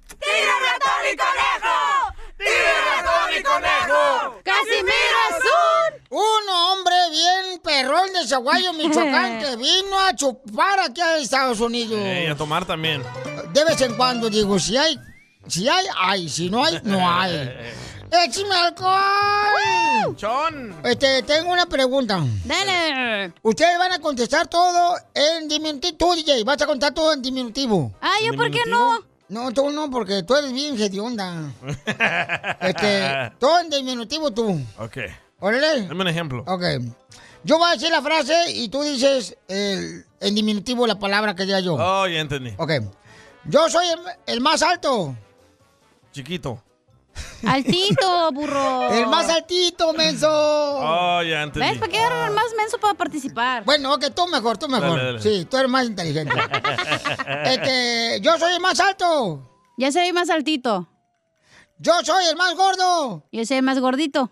[0.08, 1.78] ¡Tira ratón y conejo!
[2.38, 4.42] ¡Tira ratón y conejo!
[4.44, 5.91] ¡Casimiro es un...
[6.14, 11.98] Un hombre bien perrón de Zaguayo, Michoacán, que vino a chupar aquí a Estados Unidos.
[11.98, 13.02] Ey, a tomar también.
[13.54, 15.00] De vez en cuando digo, si hay,
[15.48, 17.50] si hay, hay, si no hay, no hay.
[18.12, 20.18] ¡Échame alcohol!
[20.18, 20.76] ¡Chon!
[20.84, 22.22] Este, tengo una pregunta.
[22.44, 23.34] Dale.
[23.42, 25.96] Ustedes van a contestar todo en diminutivo.
[25.96, 27.94] Tú, DJ, vas a contar todo en diminutivo.
[28.02, 29.00] Ah, ¿yo por qué no?
[29.30, 31.54] No, tú no, porque tú eres bien hedionda.
[32.60, 34.60] Este, todo en diminutivo tú.
[34.78, 34.98] Ok.
[35.42, 35.88] Órale.
[35.88, 36.44] Dame un ejemplo.
[36.48, 36.64] Ok.
[37.44, 41.44] Yo voy a decir la frase y tú dices el- en diminutivo la palabra que
[41.46, 41.74] diga yo.
[41.74, 42.54] Oh, ya entendí.
[42.58, 42.72] Ok.
[43.46, 45.16] Yo soy el, el más alto.
[46.12, 46.64] Chiquito.
[47.46, 48.92] Altito, burro.
[48.92, 50.30] El más altito, menso.
[50.32, 51.68] Oh, ya entendí.
[51.70, 51.80] ¿Ves?
[51.80, 53.66] ¿Para qué agarrar el más menso para participar?
[53.66, 54.92] Bueno, ok, tú mejor, tú mejor.
[54.98, 55.22] Dale, dale.
[55.22, 56.34] Sí, tú eres más inteligente.
[57.46, 59.50] este, yo soy el más alto.
[59.78, 60.88] Ya soy más altito.
[61.80, 63.26] Yo soy el más gordo.
[63.32, 64.30] Yo soy el más gordito.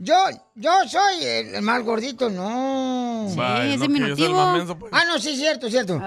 [0.00, 0.14] Yo,
[0.54, 3.26] yo soy el, el más gordito, no.
[3.28, 4.52] Sí, es yo diminutivo.
[4.52, 6.00] menso, Ah, no, sí, cierto, cierto.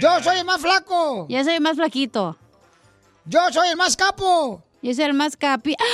[0.00, 1.26] Yo soy el más flaco.
[1.28, 2.38] Ya soy el más flaquito.
[3.26, 4.64] Yo soy el más capo.
[4.80, 5.76] Yo soy el más capi.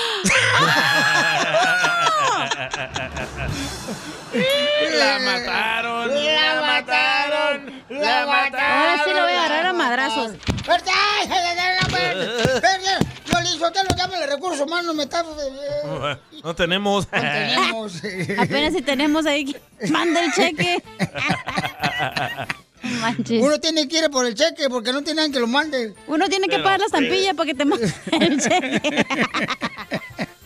[4.35, 6.09] La mataron.
[6.25, 7.85] La mataron.
[7.89, 8.61] La mataron.
[8.61, 10.33] Ahora sí lo voy a agarrar a madrazos.
[13.35, 15.25] Violín, Sotelo, llámale recursos humanos, me está...
[16.43, 17.07] No tenemos.
[17.11, 18.03] Tenemos.
[18.39, 19.57] Apenas si tenemos ahí.
[19.91, 20.83] Manda el cheque.
[23.01, 23.43] Manches.
[23.43, 25.95] Uno tiene que ir por el cheque porque no tiene nadie que lo mande.
[26.07, 29.07] Uno tiene que Pero, pagar la estampilla para que te mande el cheque.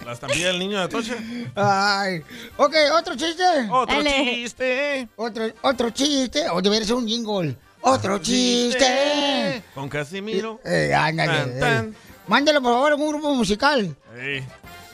[0.07, 1.17] La estampilla del niño de Toche.
[1.57, 2.23] Ay.
[2.57, 3.43] Ok, ¿otro chiste?
[3.71, 4.35] Otro Dale.
[4.35, 5.09] chiste.
[5.17, 6.49] Otro, otro chiste.
[6.51, 7.57] O debería ser un jingle.
[7.81, 9.63] Otro chiste.
[9.75, 10.61] Con Casimiro.
[10.65, 11.59] Eh, ándale.
[11.59, 11.93] Tan, eh.
[12.29, 13.97] Mándelo, por favor, en un grupo musical.
[14.17, 14.45] Ey,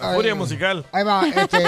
[0.01, 0.85] la furia musical.
[0.93, 1.65] Ahí va, este.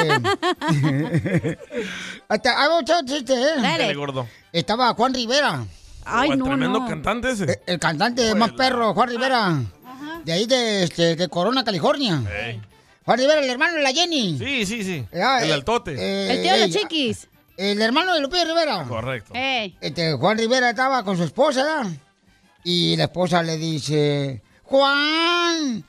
[2.29, 3.61] Hasta, ahí va otro chiste, ¿eh?
[3.61, 4.27] Dale, gordo.
[4.53, 5.65] Estaba Juan Rivera.
[6.05, 6.89] Ay, no, tremendo no.
[6.89, 7.61] cantante ese.
[7.67, 9.61] El cantante más perro, Juan Rivera.
[10.25, 12.23] De ahí de, este, de Corona, California.
[12.45, 12.61] Ey.
[13.05, 14.39] Juan Rivera, el hermano de la Jenny.
[14.39, 15.05] Sí, sí, sí.
[15.15, 15.95] Ah, El eh, altote.
[15.97, 17.29] eh, El tío de ey, chiquis.
[17.57, 18.85] El hermano de Lupillo Rivera.
[18.85, 19.33] Correcto.
[19.35, 19.77] Ey.
[19.81, 21.91] Este, Juan Rivera estaba con su esposa, ¿verdad?
[22.65, 25.85] Y la esposa le dice, Juan,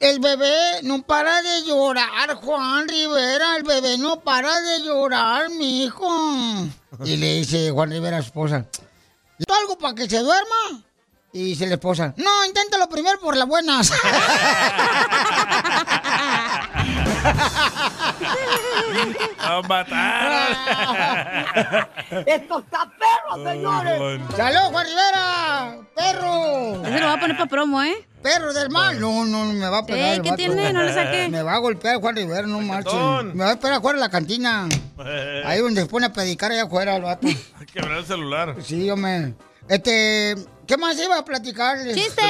[0.00, 5.84] el bebé no para de llorar, Juan Rivera, el bebé no para de llorar, mi
[5.84, 6.08] hijo.
[7.04, 8.66] Y le dice Juan Rivera a su esposa,
[9.38, 10.82] ¿y algo para que se duerma?
[11.32, 13.92] Y dice la esposa, no, inténtalo primero por las buenas.
[19.48, 20.56] ¡Lo mataron!
[22.26, 24.20] ¡Esto está perro, señores!
[24.36, 25.76] ¡Salud, Juan Rivera!
[25.94, 26.84] ¡Perro!
[26.86, 28.06] Ese lo va a poner para promo, ¿eh?
[28.22, 28.98] ¡Perro del mal!
[28.98, 30.18] No, no, me va a pegar.
[30.18, 30.72] Eh, ¿qué tiene?
[30.72, 31.28] No le saqué.
[31.28, 33.36] Me va a golpear Juan Rivera, no marchen.
[33.36, 34.66] Me va a esperar afuera en la cantina.
[35.44, 37.26] Ahí donde se pone a predicar allá afuera el vato.
[37.58, 38.56] Hay que abrir el celular.
[38.62, 39.34] Sí, hombre.
[39.68, 41.96] Este, ¿qué más iba a platicarles?
[41.96, 42.22] ¡Chiste!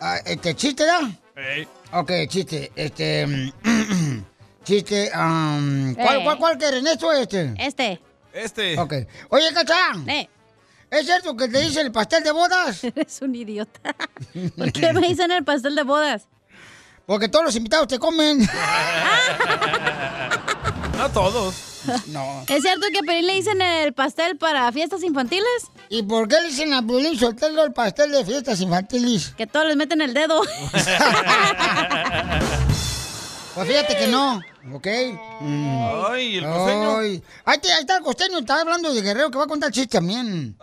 [0.00, 1.00] Ah, este, ¿chiste, da?
[1.36, 1.66] Ey.
[1.92, 2.70] Ok, chiste.
[2.76, 3.26] Este,
[4.64, 6.20] chiste, um, ¿cuál, Eh.
[6.24, 6.86] cuál, cuál quieren?
[6.86, 7.54] ¿Esto o este?
[7.58, 8.00] Este.
[8.32, 8.78] Este.
[8.80, 8.92] Ok.
[9.30, 10.08] Oye, Cachán.
[10.08, 10.28] Eh.
[10.90, 12.82] ¿Es cierto que te dice el pastel de bodas?
[12.84, 13.94] Eres un idiota.
[14.56, 16.26] ¿Por qué me dicen el pastel de bodas?
[17.06, 18.48] Porque todos los invitados te comen.
[20.96, 21.82] No todos.
[22.06, 22.44] No.
[22.46, 25.44] ¿Es cierto que a Pelín le dicen el pastel para fiestas infantiles?
[25.88, 29.34] ¿Y por qué le dicen a Piolín Sotelo el pastel de fiestas infantiles?
[29.36, 30.40] Que todos les meten el dedo.
[33.54, 34.40] Pues fíjate que no.
[34.72, 34.86] ¿Ok?
[35.40, 35.78] Mm.
[36.10, 36.96] Ay, el costeño.
[36.98, 37.22] Ay.
[37.44, 39.98] Ahí, te- ahí está el costeño, está hablando de Guerrero que va a contar chiste
[39.98, 40.56] también.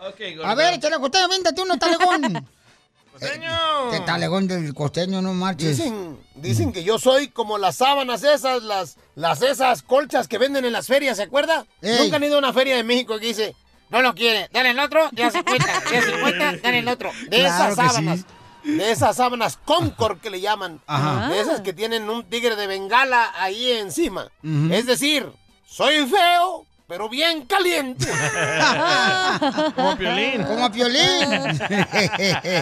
[0.44, 2.48] A ver, échale costeño, véntate uno, talegón.
[3.12, 3.50] ¡Costeño!
[3.90, 5.76] ¿Qué talegón del costeño, no marches?
[5.76, 10.64] Dicen, dicen que yo soy como las sábanas esas, las, las esas colchas que venden
[10.64, 11.66] en las ferias, ¿se acuerda?
[11.82, 11.98] Ey.
[12.00, 13.54] Nunca han ido a una feria de México que dice,
[13.90, 17.12] no lo quiere, dale el otro, ya 50, ya 50, dale el otro.
[17.28, 17.88] De Claro esas que sí.
[17.88, 18.20] sábanas.
[18.64, 20.80] De esas sábanas Concord que le llaman.
[20.86, 21.28] Ajá.
[21.28, 24.30] De esas que tienen un tigre de bengala ahí encima.
[24.70, 25.30] Es decir,
[25.66, 28.06] soy feo, pero bien caliente.
[29.74, 30.44] Como Piolín.
[30.44, 31.58] Como Piolín.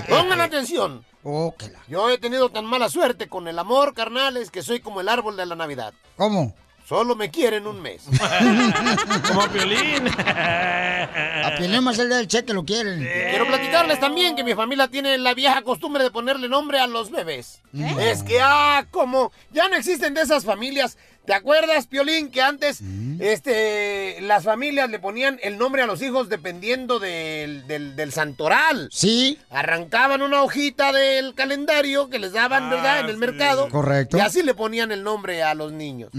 [0.08, 1.04] Pongan atención.
[1.22, 1.54] Oh,
[1.86, 5.36] Yo he tenido tan mala suerte con el amor, carnales, que soy como el árbol
[5.36, 5.92] de la Navidad.
[6.16, 6.54] ¿Cómo?
[6.90, 8.02] Solo me quieren un mes.
[9.28, 10.08] Como Piolín.
[10.08, 12.98] A Piolín más el del cheque lo quieren.
[13.30, 17.12] Quiero platicarles también que mi familia tiene la vieja costumbre de ponerle nombre a los
[17.12, 17.60] bebés.
[18.00, 20.98] Es que, ah, como ya no existen de esas familias.
[21.26, 22.80] ¿Te acuerdas, Piolín, que antes
[23.20, 28.88] este, las familias le ponían el nombre a los hijos dependiendo del, del, del santoral?
[28.90, 29.38] Sí.
[29.50, 33.68] Arrancaban una hojita del calendario que les daban, ¿verdad?, en el mercado.
[33.68, 34.18] Correcto.
[34.18, 36.10] Y así le ponían el nombre a los niños.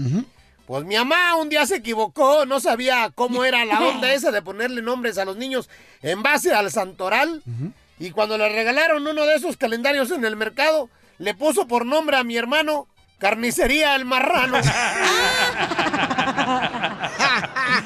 [0.72, 4.40] Pues mi mamá un día se equivocó, no sabía cómo era la onda esa de
[4.40, 5.68] ponerle nombres a los niños
[6.00, 7.42] en base al santoral.
[7.98, 10.88] Y cuando le regalaron uno de esos calendarios en el mercado,
[11.18, 12.88] le puso por nombre a mi hermano
[13.18, 14.56] Carnicería el Marrano.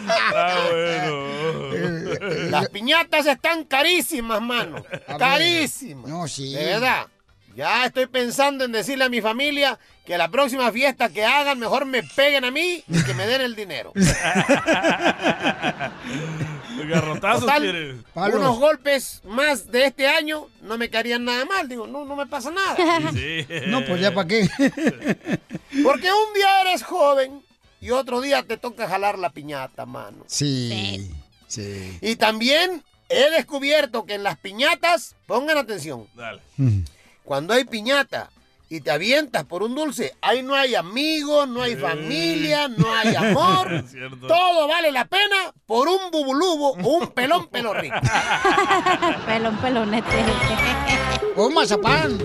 [0.09, 2.51] Ah, bueno.
[2.51, 4.85] Las piñatas están carísimas, mano.
[5.19, 6.09] Carísimas.
[6.09, 6.55] No, sí.
[6.55, 7.07] De verdad.
[7.57, 11.87] Ya estoy pensando en decirle a mi familia que la próxima fiesta que hagan mejor
[11.87, 13.95] me peguen a mí y que me den el dinero.
[16.87, 17.97] Garrotazos Total, quieres.
[18.15, 21.67] unos golpes más de este año no me caerían nada mal.
[21.67, 22.77] Digo, no, no me pasa nada.
[23.13, 23.47] Sí.
[23.69, 24.49] No, pues ya para qué.
[25.83, 27.43] Porque un día eres joven
[27.81, 30.25] y otro día te toca jalar la piñata, mano.
[30.27, 31.11] Sí.
[31.49, 31.99] Sí.
[32.03, 36.43] Y también he descubierto que en las piñatas, pongan atención, Dale.
[37.27, 38.31] Cuando hay piñata
[38.69, 43.15] y te avientas por un dulce, ahí no hay amigos, no hay familia, no hay
[43.17, 43.75] amor.
[43.75, 43.93] Es.
[44.27, 47.97] Todo vale la pena por un bubulubo o un pelón pelo rico.
[49.27, 50.25] Pelón, pelonete.
[51.35, 52.19] Un mazapán.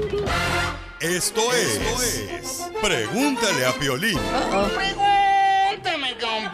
[1.00, 4.20] Esto es, Pregúntale a Piolín.
[4.76, 6.52] Pregúntame con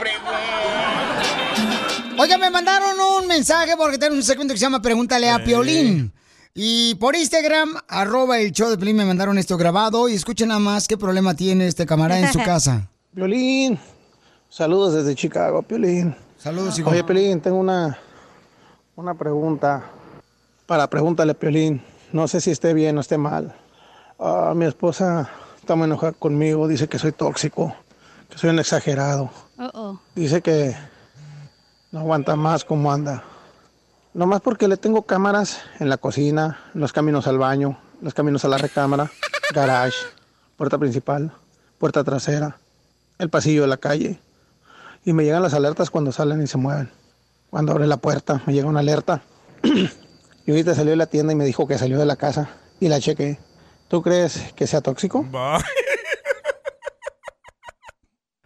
[2.20, 6.14] Oiga, me mandaron un mensaje porque tenemos un segmento que se llama Pregúntale a Piolín.
[6.60, 10.10] Y por Instagram, arroba el show de Piolín, me mandaron esto grabado.
[10.10, 12.90] Y escuchen nada más qué problema tiene este camarada en su casa.
[13.14, 13.78] Piolín,
[14.50, 16.16] saludos desde Chicago, Piolín.
[16.36, 16.90] Saludos, hijo.
[16.90, 18.00] Oye, Piolín, tengo una,
[18.96, 19.84] una pregunta
[20.66, 21.80] para pregúntale, Piolín.
[22.12, 23.56] No sé si esté bien o esté mal.
[24.18, 25.30] Ah, mi esposa
[25.60, 27.76] está muy enojada conmigo, dice que soy tóxico,
[28.32, 29.30] que soy un exagerado.
[29.60, 30.00] Uh-oh.
[30.16, 30.76] Dice que
[31.92, 33.24] no aguanta más como anda.
[34.18, 38.48] Nomás porque le tengo cámaras en la cocina, los caminos al baño, los caminos a
[38.48, 39.12] la recámara,
[39.54, 39.96] garage,
[40.56, 41.32] puerta principal,
[41.78, 42.58] puerta trasera,
[43.20, 44.20] el pasillo de la calle.
[45.06, 46.90] Y me llegan las alertas cuando salen y se mueven.
[47.52, 49.22] Cuando abre la puerta, me llega una alerta.
[50.48, 52.50] y ahorita salió de la tienda y me dijo que salió de la casa
[52.80, 53.38] y la chequé.
[53.88, 55.28] ¿Tú crees que sea tóxico?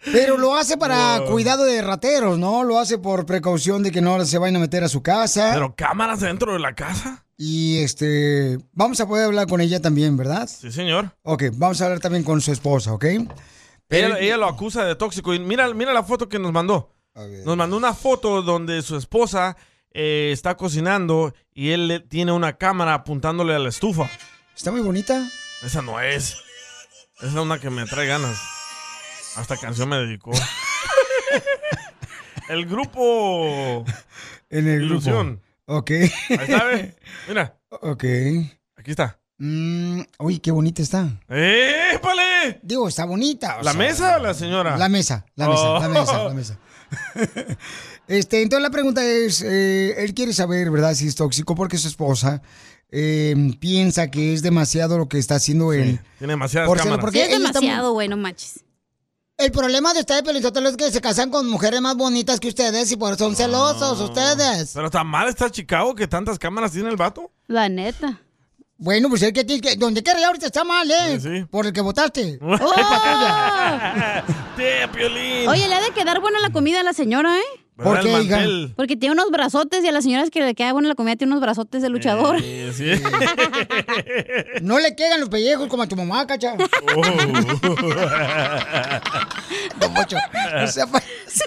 [0.05, 2.63] Pero lo hace para cuidado de rateros, ¿no?
[2.63, 5.51] Lo hace por precaución de que no se vayan a meter a su casa.
[5.53, 7.25] ¿Pero cámaras dentro de la casa?
[7.37, 10.47] Y este, vamos a poder hablar con ella también, ¿verdad?
[10.47, 11.15] Sí, señor.
[11.23, 13.05] Ok, vamos a hablar también con su esposa, ¿ok?
[13.89, 15.33] Ella, ella lo acusa de tóxico.
[15.33, 16.95] Y mira, mira la foto que nos mandó.
[17.45, 19.57] Nos mandó una foto donde su esposa
[19.91, 24.09] eh, está cocinando y él tiene una cámara apuntándole a la estufa.
[24.55, 25.27] Está muy bonita.
[25.63, 26.37] Esa no es.
[27.17, 28.60] Esa es una que me trae ganas.
[29.35, 30.31] Hasta canción me dedicó.
[32.49, 33.85] el grupo.
[34.49, 35.41] En el Ilusión.
[35.65, 35.79] grupo.
[35.79, 35.91] Ok.
[35.91, 36.95] Ahí está, ve.
[37.27, 37.57] Mira.
[37.69, 38.03] Ok.
[38.75, 39.19] Aquí está.
[39.37, 41.07] Mm, uy, qué bonita está.
[41.27, 42.59] ¡Épale!
[42.61, 43.57] Digo, está bonita.
[43.59, 44.77] o ¿La sea, mesa o la señora?
[44.77, 45.89] La mesa, la mesa, la Oh.
[45.89, 46.59] mesa, la mesa.
[48.07, 50.93] Este, entonces la pregunta es, eh, él quiere saber, ¿verdad?
[50.93, 52.41] Si es tóxico porque su esposa
[52.89, 56.01] eh, piensa que es demasiado lo que está haciendo él.
[56.19, 56.99] Tiene demasiadas Por cámaras.
[56.99, 58.63] porque Sí, es demasiado, güey, no manches.
[59.41, 62.91] El problema de ustedes, Pelizotelo, es que se casan con mujeres más bonitas que ustedes
[62.91, 64.71] y por eso son celosos ustedes.
[64.75, 67.31] Pero tan mal está Chicago que tantas cámaras tiene el vato.
[67.47, 68.21] La neta.
[68.77, 69.75] Bueno, pues el que tiene que...
[69.77, 71.19] Donde quiera ahorita está mal, ¿eh?
[71.19, 71.45] Sí, sí.
[71.45, 72.37] Por el que votaste.
[72.41, 72.57] ¡Oh!
[74.57, 75.49] ¡Te, Piolín!
[75.49, 77.65] Oye, le ha de quedar buena la comida a la señora, ¿eh?
[77.75, 78.39] ¿Por qué, hija?
[78.75, 81.31] Porque tiene unos brazotes y a las señoras que le queda buena la comida tiene
[81.33, 82.37] unos brazotes de luchador.
[82.43, 82.91] Eh, sí.
[84.61, 86.55] No le quedan los pellejos como a tu mamá, cacha.
[86.95, 87.01] Oh.
[89.79, 90.17] Don Poncho,
[90.59, 91.45] no sea payaso.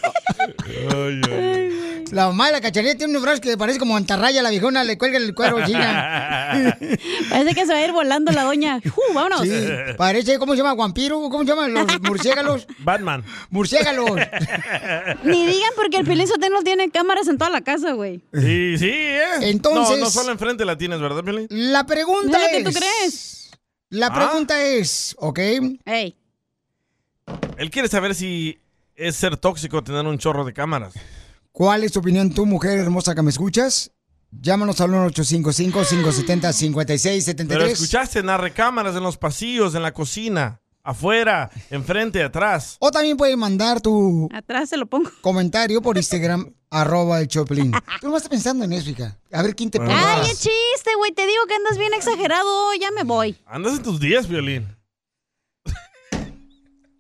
[2.15, 4.97] La mamá de la cacharilla tiene unos brazos que parece como antarraya la viejona, le
[4.97, 6.79] cuelga el cuero, chica.
[7.29, 8.81] Parece que se va a ir volando la doña.
[8.85, 9.43] ¡Uh, vámonos!
[9.43, 9.51] Sí,
[9.99, 10.75] parece, ¿cómo se llama?
[10.75, 11.21] ¿Vampiro?
[11.29, 12.67] ¿Cómo se llaman los murciélagos?
[12.79, 13.25] Batman.
[13.51, 14.13] Murciélagos.
[15.25, 18.21] Ni digan porque el Piolín Sotelo tiene cámaras en toda la casa, güey.
[18.33, 19.25] Sí, sí, ¿eh?
[19.43, 21.47] Entonces- No, no solo enfrente la tienes, ¿verdad, Piolín?
[21.51, 22.65] La pregunta es lo es...
[22.65, 23.51] que tú crees.
[23.91, 24.15] La Ah.
[24.15, 25.39] pregunta es, ¿ok?
[25.85, 26.17] Ey.
[27.59, 28.59] Él quiere saber si
[28.97, 30.95] es ser tóxico tener un chorro de cámaras.
[31.57, 33.93] ¿Cuál es tu opinión, tú, mujer hermosa que me escuchas?
[34.33, 37.47] Llámanos al 1-855-570-5673.
[37.47, 42.75] Pero escuchaste, narre cámaras en los pasillos, en la cocina, afuera, enfrente, atrás.
[42.81, 45.09] O también puedes mandar tu Atrás se lo pongo.
[45.21, 47.71] comentario por Instagram, arroba el Choplin.
[48.01, 49.17] Tú no estás pensando en eso, hija.
[49.31, 49.95] A ver quién te pone.
[49.95, 51.13] Ay, es chiste, güey.
[51.13, 52.75] Te digo que andas bien exagerado.
[52.81, 53.37] Ya me voy.
[53.47, 54.67] Andas en tus días, Violín.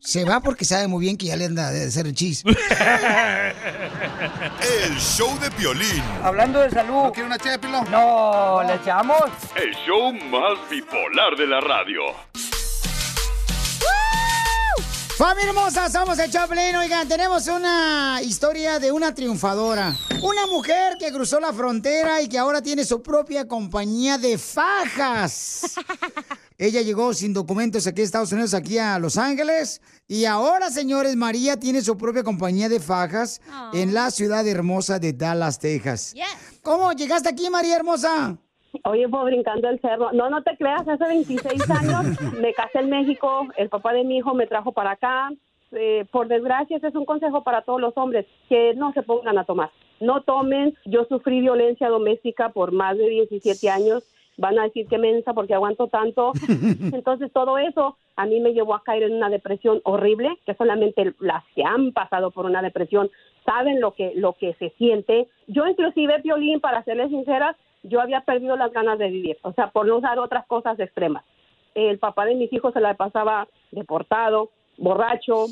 [0.04, 2.44] Se va porque sabe muy bien que ya le anda de hacer el chis.
[2.44, 2.54] El
[4.98, 6.02] show de Piolín.
[6.22, 7.04] Hablando de salud.
[7.04, 7.90] ¿No quiere una ché, Pilón?
[7.90, 9.22] No, ¿le echamos?
[9.56, 12.02] El show más bipolar de la radio.
[15.16, 16.76] Familia hermosa, somos el Choplin.
[16.76, 19.96] Oigan, tenemos una historia de una triunfadora.
[20.20, 25.76] Una mujer que cruzó la frontera y que ahora tiene su propia compañía de fajas.
[26.56, 29.82] Ella llegó sin documentos aquí a Estados Unidos, aquí a Los Ángeles.
[30.06, 33.40] Y ahora, señores, María tiene su propia compañía de fajas
[33.72, 36.14] en la ciudad hermosa de Dallas, Texas.
[36.62, 38.38] ¿Cómo llegaste aquí, María hermosa?
[38.84, 40.12] Oye, pues brincando el cerro.
[40.12, 44.18] No, no te creas, hace 26 años me casé en México, el papá de mi
[44.18, 45.30] hijo me trajo para acá.
[45.72, 49.38] Eh, por desgracia, ese es un consejo para todos los hombres, que no se pongan
[49.38, 49.70] a tomar.
[50.00, 50.76] No tomen.
[50.84, 54.04] Yo sufrí violencia doméstica por más de 17 años.
[54.36, 56.32] Van a decir que mensa porque aguanto tanto.
[56.92, 61.14] Entonces, todo eso a mí me llevó a caer en una depresión horrible, que solamente
[61.20, 63.10] las que han pasado por una depresión
[63.44, 65.28] saben lo que, lo que se siente.
[65.46, 69.70] Yo, inclusive, Violín, para serles sinceras, yo había perdido las ganas de vivir, o sea,
[69.70, 71.24] por no usar otras cosas extremas.
[71.74, 75.46] El papá de mis hijos se la pasaba deportado, borracho,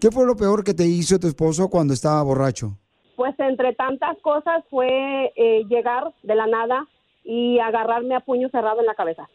[0.00, 2.78] ¿Qué fue lo peor que te hizo tu esposo cuando estaba borracho?
[3.18, 6.86] pues entre tantas cosas fue eh, llegar de la nada
[7.30, 9.28] y agarrarme a puño cerrado en la cabeza.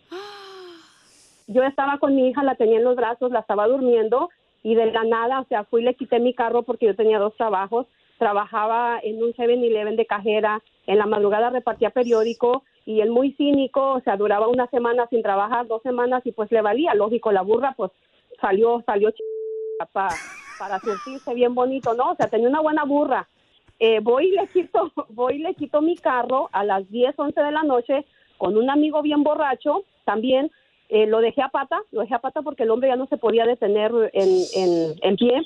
[1.45, 4.29] Yo estaba con mi hija, la tenía en los brazos, la estaba durmiendo
[4.63, 7.19] y de la nada, o sea, fui y le quité mi carro porque yo tenía
[7.19, 7.85] dos trabajos.
[8.17, 13.91] Trabajaba en un 7-Eleven de cajera, en la madrugada repartía periódico y él muy cínico,
[13.93, 17.41] o sea, duraba una semana sin trabajar, dos semanas y pues le valía, lógico, la
[17.43, 17.91] burra pues
[18.41, 20.07] salió, salió ch- pa-
[20.57, 22.11] para surtirse bien bonito, ¿no?
[22.11, 23.27] O sea, tenía una buena burra.
[23.85, 27.51] Eh, voy le quito, voy y le quito mi carro a las 10, 11 de
[27.51, 28.05] la noche
[28.37, 30.49] con un amigo bien borracho, también
[30.87, 33.17] eh, lo dejé a pata, lo dejé a pata porque el hombre ya no se
[33.17, 35.41] podía detener en, en, en pie,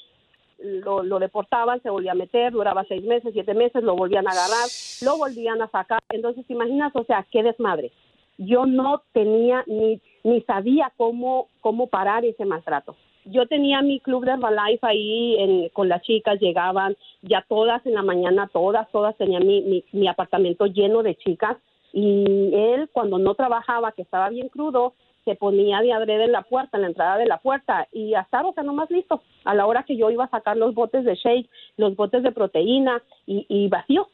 [0.59, 4.31] lo, lo deportaban, se volvía a meter, duraba seis meses, siete meses, lo volvían a
[4.31, 4.69] agarrar,
[5.01, 7.91] lo volvían a sacar, entonces ¿te imaginas, o sea, qué desmadre.
[8.37, 12.95] Yo no tenía ni, ni sabía cómo, cómo parar ese maltrato
[13.29, 17.93] yo tenía mi club de Herbalife ahí en- con las chicas, llegaban ya todas en
[17.93, 21.57] la mañana, todas, todas tenían mi, mi, apartamento lleno de chicas
[21.93, 24.93] y él cuando no trabajaba, que estaba bien crudo,
[25.25, 28.21] se ponía de adrede en la puerta, en la entrada de la puerta y ya
[28.21, 29.21] estaba, o sea, nomás listo.
[29.43, 32.31] A la hora que yo iba a sacar los botes de shake, los botes de
[32.31, 34.07] proteína y, y vacío.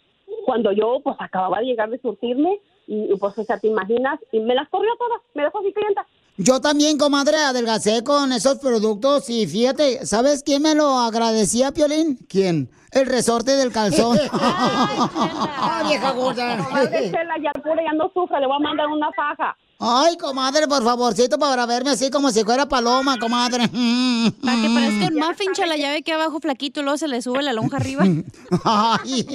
[0.46, 4.20] Cuando yo pues acababa de llegar de surtirme y, y, pues, o sea, te imaginas,
[4.32, 6.06] y me las corrió todas, me dejó sin clienta.
[6.38, 12.18] Yo también, comadre, adelgacé con esos productos y fíjate, ¿sabes quién me lo agradecía, Piolín?
[12.28, 12.72] ¿Quién?
[12.92, 14.18] El resorte del calzón.
[14.32, 16.58] ¡Ay, vieja gorda!
[16.58, 19.56] Comadre Chela, ya pura, ya no sufra, le voy a mandar una faja.
[19.80, 23.68] Ay, comadre, por favorcito, para verme así como si fuera paloma, comadre.
[23.68, 27.22] Para que parezca un muffin, chala, ya ve que abajo flaquito y luego se le
[27.22, 28.06] sube la lonja arriba.
[28.64, 29.28] Ay,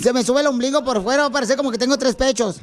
[0.00, 2.60] se me sube el ombligo por fuera, parecer como que tengo tres pechos.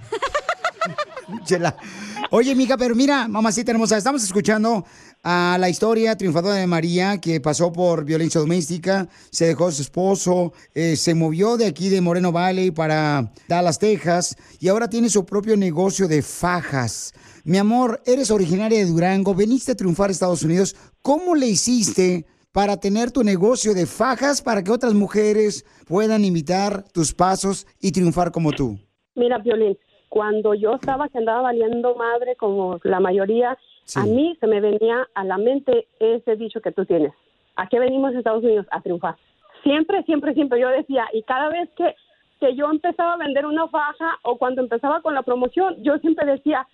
[2.31, 4.85] Oye, mija, pero mira, mamacita hermosa, estamos escuchando
[5.23, 9.81] a la historia triunfadora de María que pasó por violencia doméstica, se dejó a su
[9.81, 15.09] esposo, eh, se movió de aquí de Moreno Valley para Dallas, Texas, y ahora tiene
[15.09, 17.13] su propio negocio de fajas.
[17.43, 20.75] Mi amor, eres originaria de Durango, veniste a triunfar a Estados Unidos.
[21.01, 26.83] ¿Cómo le hiciste para tener tu negocio de fajas para que otras mujeres puedan imitar
[26.91, 28.77] tus pasos y triunfar como tú?
[29.15, 29.77] Mira, Violín,
[30.09, 33.57] cuando yo estaba que andaba valiendo madre como la mayoría,
[33.95, 37.13] a mí se me venía a la mente ese dicho que tú tienes.
[37.55, 38.65] ¿A qué venimos a Estados Unidos?
[38.71, 39.15] A triunfar.
[39.63, 41.95] Siempre, siempre, siempre yo decía, y cada vez que,
[42.39, 46.25] que yo empezaba a vender una faja o cuando empezaba con la promoción, yo siempre
[46.25, 46.67] decía,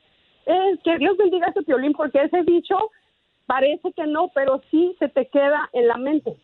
[0.46, 2.78] es que Dios bendiga a ese violín porque ese dicho
[3.46, 6.36] parece que no, pero sí se te queda en la mente.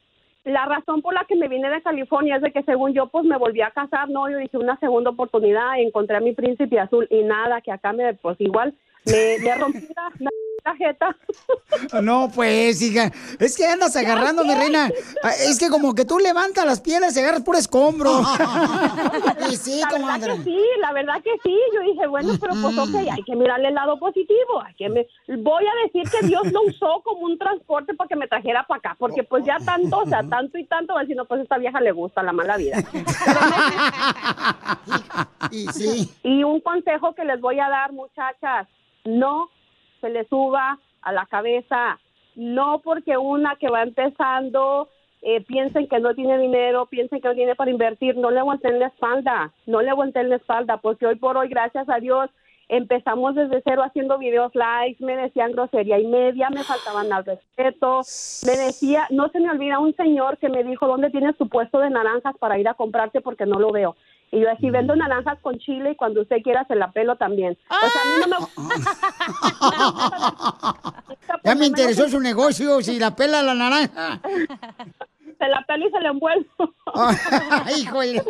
[0.45, 3.26] La razón por la que me vine de California es de que según yo pues
[3.26, 7.07] me volví a casar, no, yo dije una segunda oportunidad, encontré a mi príncipe azul
[7.10, 8.74] y nada, que acá me pues igual
[9.06, 9.88] me, me rompí
[10.20, 10.30] la,
[10.60, 11.15] tarjeta.
[12.02, 13.11] No, pues, hija.
[13.40, 14.90] Es que andas agarrando, mi reina.
[15.23, 18.22] Ah, Es que como que tú levantas las piedras y agarras por escombro.
[19.52, 21.56] y sí, la verdad que sí, la verdad que sí.
[21.73, 24.61] Yo dije, bueno, pero pues ok, hay que mirarle el lado positivo.
[24.65, 25.07] Hay que me...
[25.38, 28.80] Voy a decir que Dios lo usó como un transporte para que me trajera para
[28.80, 31.57] acá, porque pues ya tanto, o sea, tanto y tanto, va a no, pues esta
[31.57, 32.77] vieja le gusta la mala vida.
[35.52, 36.11] Y sí.
[36.23, 38.68] Y un consejo que les voy a dar, muchachas,
[39.06, 39.49] no
[40.00, 42.00] se le suba a la cabeza,
[42.36, 44.90] no porque una que va empezando
[45.22, 48.80] eh, piensen que no tiene dinero, piensen que no tiene para invertir, no le aguanten
[48.80, 52.30] la espalda, no le aguanten la espalda, porque hoy por hoy, gracias a Dios,
[52.70, 58.02] empezamos desde cero haciendo videos live, me decían grosería y media, me faltaban al respeto,
[58.46, 61.80] me decía, no se me olvida un señor que me dijo, ¿dónde tienes tu puesto
[61.80, 63.22] de naranjas para ir a comprarte?
[63.22, 63.96] Porque no lo veo.
[64.32, 67.58] Y yo así vendo naranjas con chile y cuando usted quiera se la pelo también.
[67.70, 68.38] O sea, a mí no me...
[71.44, 74.20] Ya me interesó su negocio, si la pela la naranja.
[74.22, 76.74] se la pelo y se la envuelvo.
[77.78, 78.24] Híjole.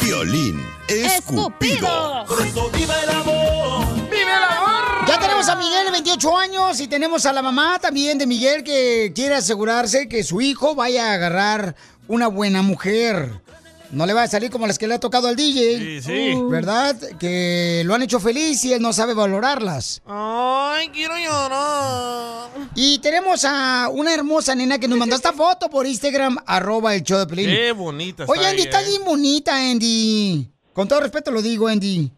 [0.00, 2.24] Piolín escupido.
[2.72, 4.10] ¡Viva el amor!
[4.10, 5.06] ¡Viva el amor!
[5.06, 8.64] Ya tenemos a Miguel de 28 años y tenemos a la mamá también de Miguel
[8.64, 11.76] que quiere asegurarse que su hijo vaya a agarrar
[12.08, 13.43] una buena mujer.
[13.90, 15.78] No le va a salir como las que le ha tocado al DJ.
[15.78, 16.34] Sí, sí.
[16.50, 16.96] ¿Verdad?
[17.18, 20.02] Que lo han hecho feliz y él no sabe valorarlas.
[20.06, 22.50] Ay, quiero llorar.
[22.74, 27.02] Y tenemos a una hermosa nena que nos mandó esta foto por Instagram, arroba el
[27.02, 27.46] show de Pelín.
[27.46, 28.90] Qué bonita está Oye, Andy, estás ¿eh?
[28.90, 30.50] bien bonita, Andy.
[30.72, 32.10] Con todo respeto lo digo, Andy.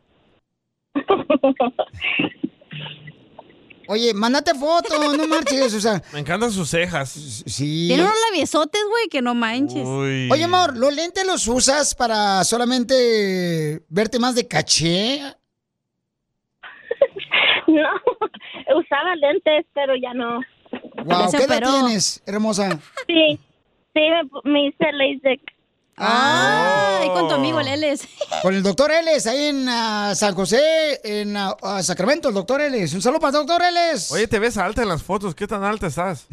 [3.89, 6.03] Oye, mándate foto, no marches, o sea.
[6.13, 7.11] Me encantan sus cejas.
[7.11, 7.87] Sí.
[7.89, 9.87] Tiene unos labiosotes, güey, que no manches.
[9.87, 15.21] Oye, amor, ¿los lentes los usas para solamente verte más de caché?
[17.69, 17.83] No,
[18.79, 20.41] usaba lentes, pero ya no.
[21.05, 22.79] Wow, ¿qué edad tienes, hermosa?
[23.09, 23.41] Sí,
[23.93, 25.56] sí, me, me hice LASIK.
[25.99, 28.07] Ah, y con tu amigo Leles.
[28.43, 32.61] Con el doctor Eles, ahí en ah, San José, en ah, ah, Sacramento, el doctor
[32.61, 32.93] Eles.
[32.93, 34.13] Un saludo para el doctor Eles.
[34.13, 35.35] Oye, te ves alta en las fotos.
[35.35, 36.27] ¿Qué tan alta estás?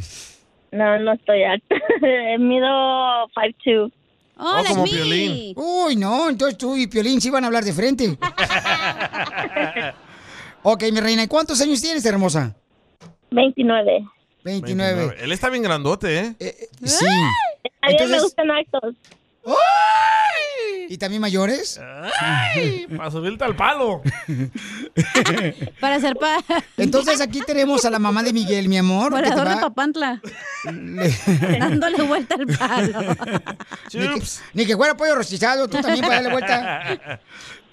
[0.71, 1.75] No, no estoy alta.
[2.39, 3.91] Mido 5'2".
[4.35, 4.83] Oh, like como.
[4.83, 5.53] Piolín.
[5.55, 8.17] Uy, no, entonces tú y Piolín sí van a hablar de frente.
[10.63, 12.53] ok, mi reina, ¿y cuántos años tienes, hermosa?
[13.31, 14.05] 29.
[14.43, 15.15] 29.
[15.21, 16.35] Él está bien grandote, ¿eh?
[16.83, 17.05] Sí.
[17.81, 18.47] A mí me gustan
[19.45, 19.59] altos.
[20.89, 21.79] ¿Y también mayores?
[22.19, 22.85] ¡Ay!
[22.95, 24.01] Para subirte al palo.
[25.79, 26.37] Para hacer pa...
[26.77, 29.11] Entonces aquí tenemos a la mamá de Miguel, mi amor.
[29.11, 30.21] Volador de va- Papantla.
[30.65, 32.99] Dándole vuelta al palo.
[33.93, 37.19] Ni que, ni que fuera pollo rostizado, tú también para darle vuelta.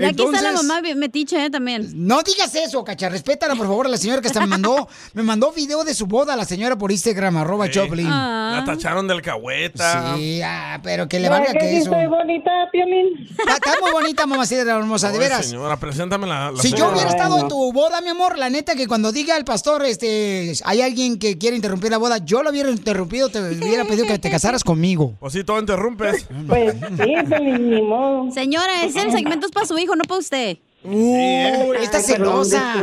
[0.01, 1.51] Y aquí está la mamá metiche, ¿eh?
[1.51, 1.91] También.
[1.95, 3.09] No digas eso, cacha.
[3.09, 6.07] Respétala, por favor, a la señora que hasta me mandó, me mandó video de su
[6.07, 8.09] boda la señora por Instagram, arroba Choplin.
[8.09, 10.17] La tacharon del cahueta.
[10.17, 11.91] Sí, ah, pero que le valga que eso.
[11.91, 13.29] bonita, Piolín.
[13.31, 15.47] Está, está muy bonita, mamacita hermosa, de Oye, veras.
[15.47, 18.75] señora, preséntame la, la Si yo hubiera estado en tu boda, mi amor, la neta
[18.75, 22.51] que cuando diga el pastor, este, hay alguien que quiere interrumpir la boda, yo lo
[22.51, 25.15] hubiera interrumpido, te hubiera pedido que te casaras conmigo.
[25.21, 26.27] Pues sí, todo interrumpes.
[26.47, 28.31] Pues sí, ni modo.
[28.33, 30.59] Señora, ese segmento es para su hijo, no para usted.
[30.83, 32.75] Uh, esta Ay, perdón, celosa.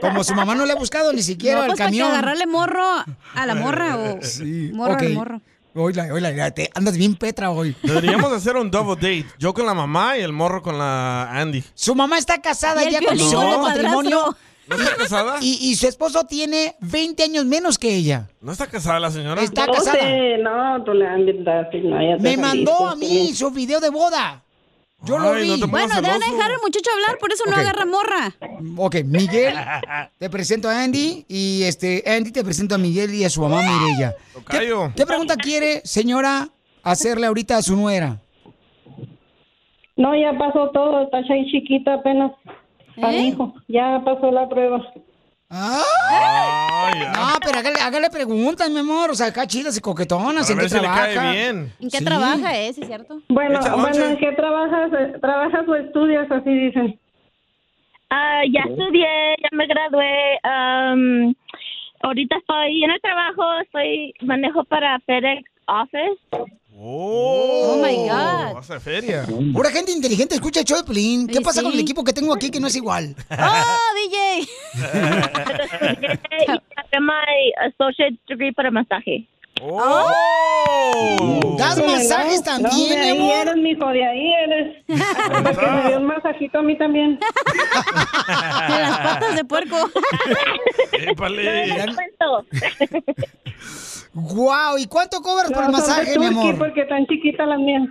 [0.00, 2.10] Como su mamá no le ha buscado ni siquiera No, el pues para que camión.
[2.12, 2.82] agarrarle morro
[3.34, 4.18] a la morra o
[4.74, 5.02] morro Ok.
[5.02, 5.40] al morro.
[5.74, 7.76] Oila, oila, te andas bien Petra hoy.
[7.82, 9.26] Deberíamos hacer un double date.
[9.38, 11.62] Yo con la mamá y el morro con la Andy.
[11.74, 14.36] Su mamá está casada ya con su el matrimonio.
[14.66, 15.36] ¿No está casada?
[15.40, 18.28] Y, y su esposo tiene 20 años menos que ella.
[18.40, 19.42] ¿No está casada la señora?
[19.42, 19.98] Está no casada.
[20.00, 21.06] sé, no, tú le
[21.72, 22.98] sí, no, ya te Me saliste, mandó a sí.
[23.00, 24.44] mí su video de boda.
[25.04, 25.60] Yo lo Ay, vi.
[25.60, 28.34] no Bueno, dejan dejar al muchacho hablar, por eso no agarra morra.
[28.76, 29.54] Ok, Miguel,
[30.18, 33.62] te presento a Andy y este Andy te presento a Miguel y a su mamá
[33.62, 34.14] Mireya.
[34.94, 36.48] ¿Qué, pregunta quiere, señora,
[36.82, 38.20] hacerle ahorita a su nuera?
[39.96, 42.32] No, ya pasó todo, está ahí chiquita apenas.
[43.02, 44.82] A mi hijo, ya pasó la prueba.
[45.50, 49.10] No, pero hágale, hágale preguntas, mi amor.
[49.10, 50.48] O sea, acá chidas y coquetonas.
[50.48, 51.14] Para ¿En qué si le trabaja?
[51.14, 51.72] cae bien.
[51.80, 52.04] ¿En qué Sí.
[52.04, 52.72] trabaja, eh?
[52.72, 53.20] ¿Sí es cierto?
[53.28, 54.04] Bueno, ¿Echa bueno?
[54.06, 54.92] ¿en qué trabajas?
[54.92, 56.30] Eh, ¿Trabajas o estudias?
[56.30, 56.98] Así dicen.
[58.10, 60.38] Ah, ya estudié, ya me gradué.
[60.44, 61.34] am,
[62.02, 66.20] ahorita estoy en el trabajo, estoy manejo para FedEx Office.
[66.82, 68.54] Oh, my God.
[68.54, 69.26] Vas a feria.
[69.52, 71.26] Pura gente inteligente, escucha el show de Pelín.
[71.26, 71.76] ¿Qué Sí, pasa con sí.
[71.76, 73.14] el equipo que tengo aquí que no es igual?
[73.30, 74.48] ¡Oh, DJ!
[76.40, 79.28] y saqué my associate degree para masaje.
[79.62, 81.54] Oh.
[81.58, 83.48] ¿Das Sí, masajes no, también, no, de mi ahí amor?
[83.48, 84.84] eres, mijo, de ahí eres.
[85.44, 87.18] Porque me dio un masajito a mí también.
[87.18, 89.76] De las patas de puerco.
[90.92, 91.84] Épale.
[94.12, 96.58] Guau, ¿y cuánto cobras por el masaje, mi amor?
[96.58, 97.82] porque tan chiquitas las mías.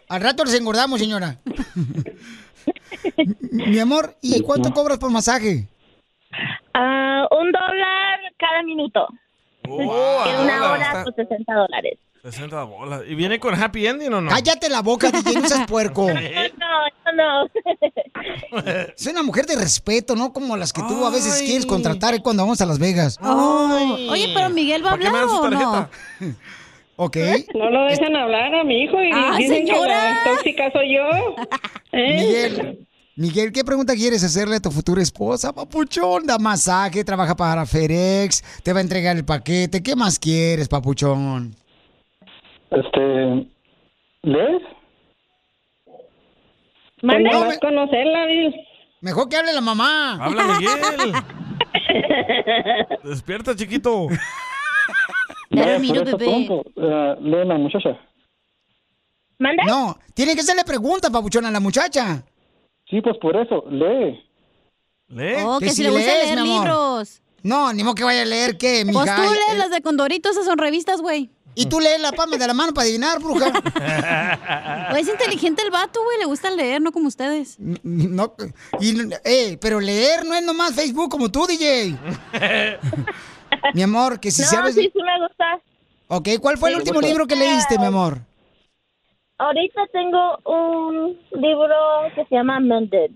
[0.08, 1.38] Al rato les engordamos, señora.
[3.50, 5.66] mi amor, ¿y cuánto cobras por masaje?
[6.74, 9.08] Ah, un dólar cada minuto.
[9.68, 11.98] Oh, en una hora, está- pues 60 dólares.
[12.22, 13.02] 60 bolas.
[13.08, 14.30] ¿Y viene con happy ending o no?
[14.30, 16.06] Cállate la boca, DJ, no seas puerco.
[16.12, 17.46] No, no, no.
[18.98, 20.32] Es una mujer de respeto, ¿no?
[20.32, 23.18] Como las que tú a veces quieres contratar cuando vamos a Las Vegas.
[23.22, 25.88] Oye, pero Miguel va a ¿Para qué me hablar o no?
[27.00, 27.16] Ok.
[27.54, 30.10] No lo dejan hablar a mi hijo y Ah, dicen que señora.
[30.10, 31.02] la tóxica soy yo.
[31.92, 32.16] ¿Eh?
[32.18, 35.52] Miguel, Miguel, ¿qué pregunta quieres hacerle a tu futura esposa?
[35.52, 39.80] Papuchón, da masaje, trabaja para FedEx, te va a entregar el paquete.
[39.80, 41.54] ¿Qué más quieres, papuchón?
[42.70, 43.46] Este.
[44.22, 44.62] ¿Lees?
[47.02, 47.30] Mande.
[47.30, 48.54] No, me- conocerla, Bill.
[49.00, 50.14] Mejor que hable la mamá.
[50.24, 51.12] Habla Miguel.
[53.04, 54.06] Despierta, chiquito.
[55.50, 56.16] Por eso bebé.
[56.18, 57.98] pronto, eh, lee la muchacha.
[59.38, 59.62] ¿Mande?
[59.66, 62.22] No, tiene que hacerle preguntas, papuchón, a la muchacha.
[62.90, 64.20] Sí, pues por eso, lee.
[65.08, 65.36] ¿Lee?
[65.44, 67.22] Oh, que, Que si le gusta lees, leer mi libros.
[67.42, 68.98] No, ni modo que vaya a leer qué, mija.
[69.04, 71.30] Pues tú lees Eh, las de Condorito, esas son revistas, güey.
[71.60, 73.46] Y tú lees la palma de la mano para adivinar, bruja.
[74.96, 76.18] Es inteligente el vato, güey.
[76.18, 77.56] Le gusta leer, no como ustedes.
[77.58, 78.34] No,
[78.80, 78.94] y,
[79.24, 81.96] eh, pero leer no es nomás Facebook como tú, DJ.
[83.74, 84.74] Mi amor, que si no, sabes...
[84.74, 85.60] sí, sí me gusta.
[86.08, 87.08] Ok, ¿cuál fue el último gusta.
[87.08, 88.18] libro que leíste, mi amor?
[89.38, 91.74] Ahorita tengo un libro
[92.14, 93.10] que se llama Mended.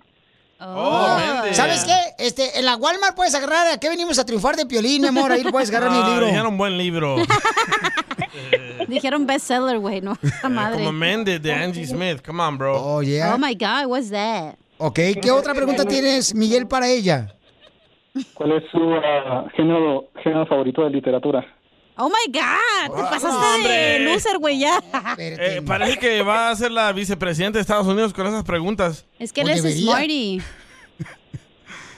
[0.64, 1.56] Oh, Méndez.
[1.56, 2.24] ¿Sabes qué?
[2.24, 5.32] Este, en la Walmart puedes agarrar a qué venimos a triunfar de Piolín, mi amor.
[5.32, 6.26] Ahí puedes agarrar mi Ah, libro.
[6.26, 7.16] dijeron buen libro.
[8.88, 10.16] Dijeron bestseller, güey, no.
[10.50, 10.78] Madre.
[10.78, 12.22] Como Mended de Angie Smith.
[12.24, 12.76] Come on, bro.
[12.76, 13.34] Oh, yeah.
[13.34, 14.56] Oh my God, what's that?
[14.78, 17.34] Ok, ¿qué otra pregunta tienes, Miguel, para ella?
[18.34, 21.46] ¿Cuál es su ah, género, género favorito de literatura?
[21.96, 24.82] Oh my God, te pasaste de loser, güey, ya.
[25.18, 29.06] Eh, parece que va a ser la vicepresidenta de Estados Unidos con esas preguntas.
[29.18, 30.40] Es que él es smarty.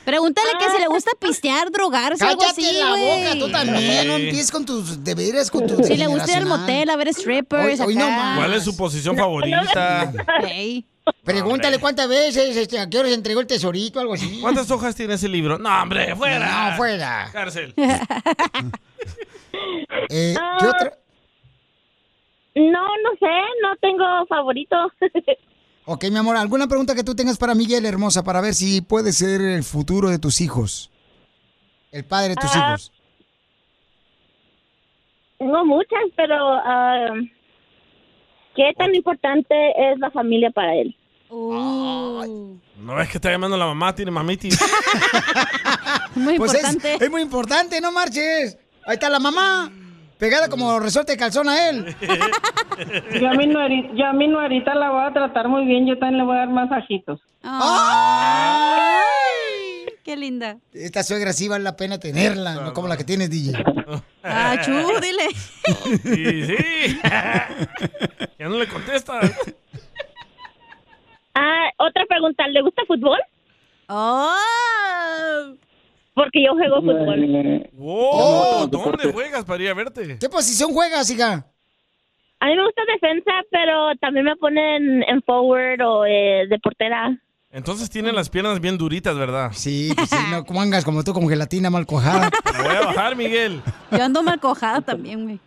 [0.05, 4.07] Pregúntale que si le gusta pistear, drogarse, algo Cállate así, la boca, tú también.
[4.09, 7.09] No empieces con tus deberes, con tus Si le gusta ir al motel a ver
[7.15, 8.35] strippers, Hoy- hoy no acá.
[8.37, 10.13] ¿Cuál es su posición favorita?
[11.23, 14.41] Pregúntale cuántas veces, este, a qué hora se entregó el tesorito, algo así.
[14.41, 15.59] ¿Cuántas hojas tiene ese libro?
[15.59, 16.71] No, hombre, fuera.
[16.71, 17.29] No, fuera.
[17.33, 17.75] Cárcel.
[20.11, 20.57] Eh, Ah.
[20.59, 20.99] ¿Qué otra?
[22.57, 23.27] No, no sé,
[23.63, 24.77] no tengo favorito.
[25.87, 29.13] Ok, mi amor, ¿alguna pregunta que tú tengas para Miguel, hermosa, para ver si puede
[29.13, 30.91] ser el futuro de tus hijos?
[31.93, 32.69] El padre de tus Ah.
[32.71, 32.93] hijos.
[35.39, 37.11] Tengo muchas, pero ah,
[38.57, 39.55] ¿qué tan importante
[39.93, 40.97] es la familia para él?
[41.29, 44.59] Uh, No ves que está llamando la mamá, tiene mamitis.
[46.15, 47.05] muy Pues es, importante.
[47.05, 48.59] es muy importante, no marches.
[48.87, 49.71] Ahí está la mamá,
[50.19, 51.95] pegada como resorte de calzón a él.
[53.21, 55.97] Yo a, mi nueri- yo a mi nuerita la voy a tratar muy bien, yo
[55.99, 57.21] también le voy a dar masajitos.
[58.55, 60.57] Ay, qué linda.
[60.73, 63.63] Esta suegra sí vale la pena tenerla, no como la que tienes, DJ.
[64.25, 65.29] Ah, chu, dile.
[66.03, 66.99] Sí, sí.
[68.39, 69.21] ya no le contesta.
[71.35, 73.19] Ah, otra pregunta, ¿le gusta fútbol?
[73.89, 74.35] Oh.
[76.15, 77.69] Porque yo juego fútbol.
[77.73, 80.17] Wow, ¿dónde juegas para ir a verte?
[80.19, 81.47] ¿Qué posición juegas, hija?
[82.41, 87.19] A mí me gusta defensa, pero también me ponen en forward o eh, de portera.
[87.51, 89.51] Entonces tienen las piernas bien duritas, ¿verdad?
[89.53, 92.31] Sí, pues sí, no como angas como tú, como gelatina mal cojada.
[92.53, 93.63] Me voy a bajar, Miguel.
[93.93, 95.41] Yo ando mal cojada también, güey.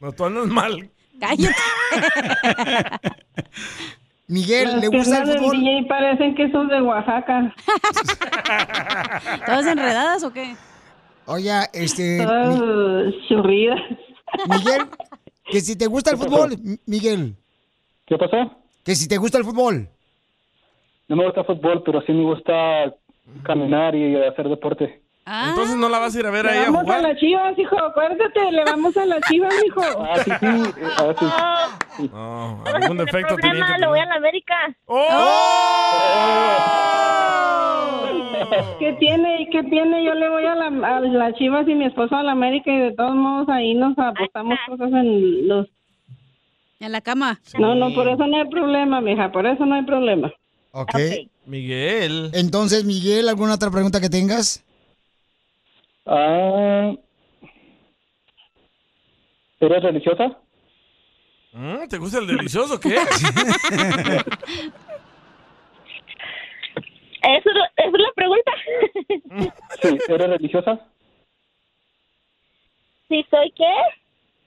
[0.00, 0.88] No, tú andas mal.
[1.18, 1.54] Cállate.
[4.30, 5.58] Miguel, Las ¿le gusta el piernas del fútbol?
[5.58, 7.52] DJ parecen que son de Oaxaca.
[9.46, 10.54] ¿Todas enredadas o qué?
[11.26, 12.24] Oye, este...
[12.24, 13.80] Todas churridas.
[14.48, 14.82] Miguel,
[15.50, 17.34] que si te gusta el fútbol, Miguel.
[18.06, 18.56] ¿Qué pasó?
[18.84, 19.88] Que si te gusta el fútbol.
[21.08, 22.94] No me gusta fútbol, pero sí me gusta
[23.42, 24.99] caminar y hacer deporte.
[25.26, 27.58] Entonces no la vas a ir a ver Le ahí a vamos a las chivas,
[27.58, 27.84] hijo.
[27.84, 29.80] Acuérdate, le vamos a las chivas, hijo.
[30.00, 30.46] Ah, sí, sí.
[31.22, 32.10] ah, sí.
[32.12, 34.54] No, algún defecto tenía Problema, que le voy a la América.
[38.78, 39.48] ¿Qué tiene?
[39.52, 40.04] ¿Qué tiene?
[40.04, 42.78] Yo le voy a, la, a las chivas y mi esposo a la América y
[42.78, 45.66] de todos modos ahí nos apostamos cosas en los...
[46.80, 47.40] En la cama.
[47.58, 50.32] No, no, por eso no hay problema, mija, por eso no hay problema.
[50.72, 50.94] Ok.
[51.46, 52.30] Miguel.
[52.32, 54.64] Entonces, Miguel, ¿alguna otra pregunta que tengas?
[56.12, 56.92] Ah,
[59.60, 60.36] ¿Eres religiosa?
[61.52, 62.94] Mm, ¿Te gusta el delicioso o qué?
[62.96, 63.08] ¿Eso,
[67.22, 68.52] ¿Esa es la pregunta?
[69.82, 70.80] Sí, ¿eres religiosa?
[73.08, 73.72] ¿Sí soy qué?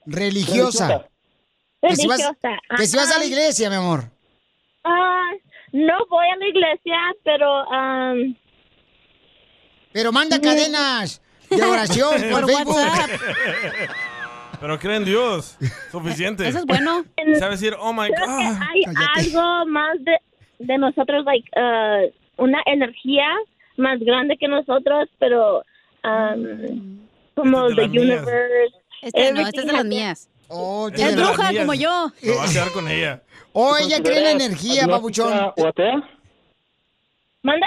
[0.04, 1.08] Religiosa.
[1.80, 2.58] Que si vas, Religiosa.
[2.76, 4.04] que si vas a la iglesia, mi amor.
[4.84, 5.32] Ah,
[5.72, 7.72] no voy a la iglesia, pero...
[7.72, 8.36] am,
[9.92, 12.76] Pero manda cadenas de oración por, Por Facebook.
[14.60, 15.58] Pero cree en Dios.
[15.90, 16.48] Suficiente.
[16.48, 17.04] Eso es bueno.
[17.26, 18.58] Y Sabe decir, oh my creo que God.
[18.72, 18.82] hay
[19.26, 20.16] algo más de,
[20.60, 23.26] de nosotros, like, uh, una energía
[23.76, 25.58] más grande que nosotros, pero
[26.04, 27.00] um,
[27.34, 28.18] como Esta the es de mías.
[28.22, 28.74] universe.
[29.02, 30.28] Este no, este es de las mías.
[30.48, 32.10] Oh, Es bruja como yo.
[32.22, 33.22] Me va a quedar con ella.
[33.52, 34.86] Oh, ella cree en la ¿Consideras energía, agnóstica
[35.26, 35.52] babuchón.
[35.56, 36.08] o atea?
[37.42, 37.66] ¿Manda?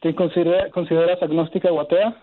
[0.00, 2.16] ¿Te considera- consideras agnóstica o atea?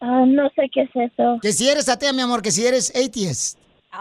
[0.00, 1.38] Ah, no sé qué es eso.
[1.42, 3.58] Que si eres atea, mi amor, que si eres atheist.
[3.92, 3.98] No,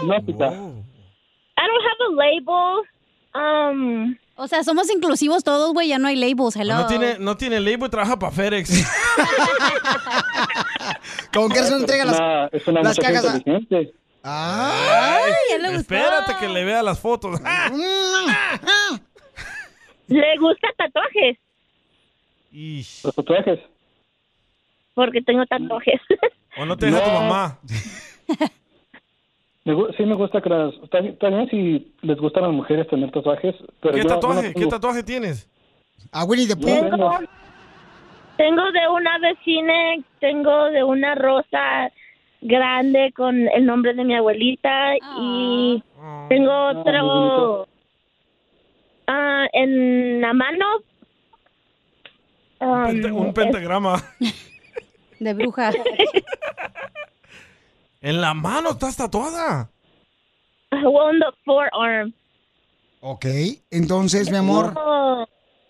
[0.00, 0.46] Agnóstica.
[0.50, 2.82] I don't have a label.
[3.34, 5.88] Um, O sea, somos inclusivos todos, güey.
[5.88, 6.56] Ya no hay labels.
[6.56, 6.74] Hello.
[6.74, 8.70] No tiene, no tiene label y trabaja para FedEx.
[11.32, 13.24] ¿Con qué razón entrega las, una, es una las cajas?
[14.22, 15.22] a-.
[15.22, 15.74] Ay, le.
[15.76, 17.38] Espérate que le vea las fotos.
[20.08, 21.38] ¿Le gusta tatuajes?
[22.50, 23.04] Ish.
[23.04, 23.60] ¿Los tatuajes?
[25.00, 26.00] Porque tengo tatuajes.
[26.58, 27.58] O no te deja tu mamá.
[29.96, 30.74] Sí me gusta que las...
[31.20, 34.48] Bien si les gustan a las mujeres tener tatuajes, pero ¿Qué yo- tatuaje?
[34.48, 34.68] ¿Qué tengo.
[34.70, 35.48] tatuaje tienes?
[36.12, 36.66] A Yo Pooh.
[36.66, 37.10] no tengo.
[37.10, 37.28] Tengo,
[38.36, 39.74] tengo de una vecina,
[40.18, 41.92] tengo de una rosa
[42.40, 45.82] grande con el nombre de mi abuelita y
[46.28, 47.68] tengo otro
[49.06, 50.66] ah, en la mano.
[52.60, 54.02] um, un pentagrama.
[55.20, 55.70] De bruja.
[58.02, 59.68] En la mano estás tatuada.
[60.72, 62.14] on the forearm.
[63.00, 63.26] Ok,
[63.70, 65.26] entonces, mi amor, Oh,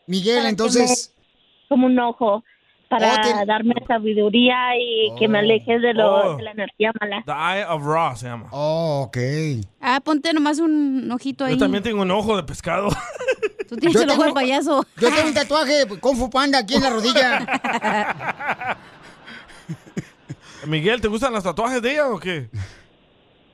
[0.07, 1.13] Miguel, entonces,
[1.69, 2.45] como un ojo
[2.89, 6.37] para Oh, tiene- darme sabiduría y que me aleje de, lo, Oh.
[6.37, 7.23] de la energía mala.
[7.27, 8.49] The Eye of Ra se llama.
[8.53, 9.17] oh, ok.
[9.81, 11.55] Ah, ponte nomás un ojito ahí.
[11.55, 12.91] Yo también tengo un ojo de pescado.
[13.69, 14.87] Tú tienes Yo el ojo de payaso.
[14.99, 18.79] Yo tengo un tatuaje Kung Fu Panda aquí en la rodilla.
[20.67, 22.49] Miguel, ¿te gustan los tatuajes de ella o qué?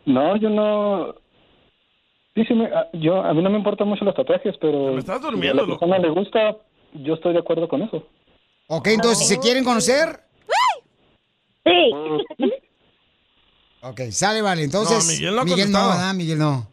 [0.05, 1.15] No, yo no...
[2.35, 4.93] Sí, sí, me- a- yo, a mí no me importan mucho los tatuajes, pero...
[4.93, 6.57] Me estás si durmiendo, a la persona le gusta,
[6.95, 8.07] yo estoy de acuerdo con eso.
[8.69, 10.21] Ok, entonces, si se quieren conocer,
[11.65, 11.91] Sí.
[13.83, 14.63] ok, sale, vale.
[14.65, 16.15] Entonces, No, Miguel no Miguel no.
[16.15, 16.69] Miguel no.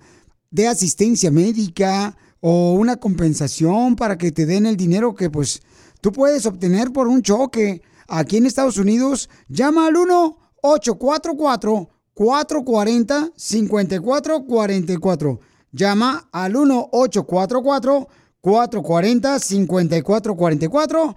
[0.51, 5.61] dé asistencia médica o una compensación para que te den el dinero que pues
[6.01, 13.33] tú puedes obtener por un choque aquí en Estados Unidos, llama al 1 844 440
[13.37, 15.41] 5444
[15.75, 18.09] Llama al 1 844
[18.43, 21.17] 440 5444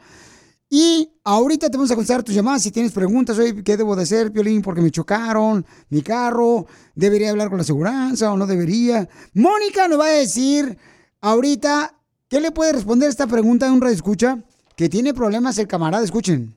[0.70, 4.04] y ahorita te vamos a contestar tus llamadas si tienes preguntas, oye, ¿qué debo de
[4.04, 4.62] hacer, Piolín?
[4.62, 6.66] Porque me chocaron mi carro,
[6.96, 9.08] ¿debería hablar con la aseguranza o no debería?
[9.34, 10.78] Mónica nos va a decir
[11.22, 11.96] ahorita,
[12.30, 14.40] ¿qué le puede responder esta pregunta de un escucha?
[14.76, 16.56] Que tiene problemas el camarada, escuchen.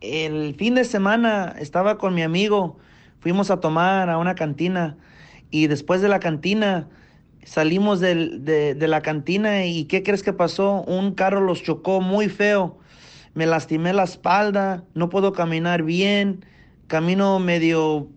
[0.00, 2.76] El fin de semana estaba con mi amigo,
[3.20, 4.96] fuimos a tomar a una cantina
[5.50, 6.88] y después de la cantina
[7.48, 10.82] salimos de, de la cantina y ¿qué crees que pasó?
[10.82, 12.78] Un carro los chocó muy feo,
[13.34, 16.44] me lastimé la espalda, no puedo caminar bien,
[16.86, 18.08] camino medio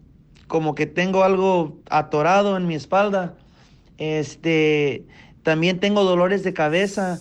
[0.47, 3.35] como que tengo algo atorado en mi espalda,
[3.97, 5.05] este,
[5.43, 7.19] también tengo dolores de cabeza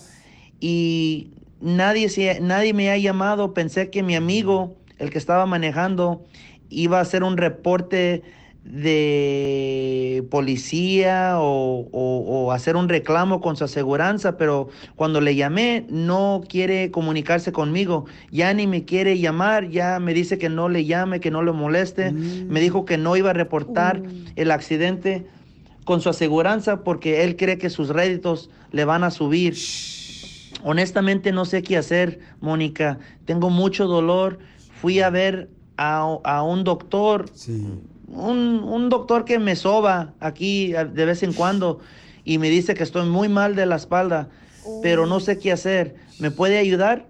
[0.59, 1.31] y
[1.61, 3.53] nadie, se, nadie me ha llamado.
[3.53, 6.25] Pensé que mi amigo, el que estaba manejando,
[6.69, 8.23] iba a hacer un reporte
[8.63, 15.85] de policía o, o- o hacer un reclamo con su aseguranza, pero cuando le llamé
[15.89, 20.85] no quiere comunicarse conmigo, ya ni me quiere llamar, ya me dice que no le
[20.85, 22.13] llame, que no le moleste,
[22.49, 24.03] me dijo que no iba a reportar
[24.35, 25.25] el accidente
[25.83, 29.55] con su aseguranza porque él cree que sus réditos le van a subir.
[30.63, 32.99] Honestamente no sé qué hacer, Mónica.
[33.25, 34.37] Tengo mucho dolor.
[34.69, 37.25] Fui a ver a, a un doctor,
[38.13, 41.79] un, un doctor que me soba aquí de vez en cuando
[42.23, 44.29] y me dice que estoy muy mal de la espalda,
[44.81, 45.95] pero no sé qué hacer.
[46.19, 47.07] ¿Me puede ayudar?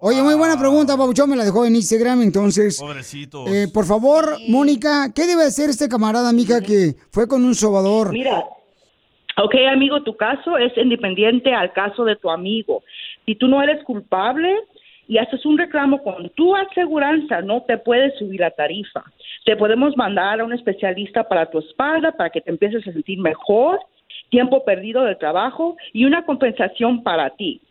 [0.00, 2.78] Oye, muy buena pregunta, Pabuchón, me la dejó en Instagram, entonces...
[2.78, 3.48] Pobrecito.
[3.48, 8.12] Eh, por favor, Mónica, ¿qué debe hacer este camarada, mija, que fue con un sobador?
[8.12, 8.44] Mira,
[9.42, 12.84] ok, amigo, tu caso es independiente al caso de tu amigo.
[13.26, 14.54] Si tú no eres culpable
[15.08, 19.02] y haces un reclamo con tu aseguranza, no te puedes subir la tarifa.
[19.46, 23.18] Te podemos mandar a un especialista para tu espalda para que te empieces a sentir
[23.18, 23.80] mejor,
[24.30, 27.62] tiempo perdido del trabajo y una compensación para ti.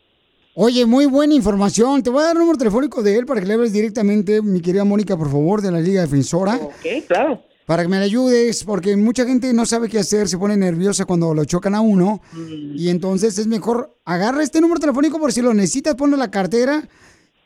[0.55, 2.01] Oye, muy buena información.
[2.01, 4.59] Te voy a dar el número telefónico de él para que le hables directamente, mi
[4.59, 6.55] querida Mónica, por favor, de la Liga Defensora.
[6.55, 7.43] Ok, claro.
[7.67, 11.05] Para que me la ayudes, porque mucha gente no sabe qué hacer, se pone nerviosa
[11.05, 12.21] cuando lo chocan a uno.
[12.73, 16.31] Y entonces es mejor, agarra este número telefónico por si lo necesitas, ponlo en la
[16.31, 16.87] cartera.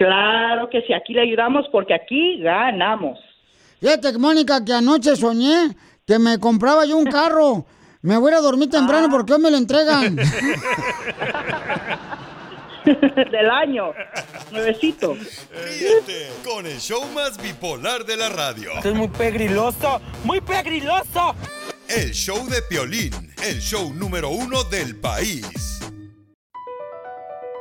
[0.00, 3.18] Claro que sí, aquí le ayudamos porque aquí ganamos.
[3.80, 7.66] Fíjate, Mónica, que anoche soñé que me compraba yo un carro.
[8.00, 10.16] Me voy a ir a dormir temprano porque hoy me lo entregan.
[12.86, 13.92] Del año,
[14.50, 15.14] nuevecito.
[15.14, 18.72] Ríete con el show más bipolar de la radio.
[18.76, 21.34] Esto es muy pegriloso, muy pegriloso.
[21.88, 23.12] El show de Piolín,
[23.46, 25.78] el show número uno del país.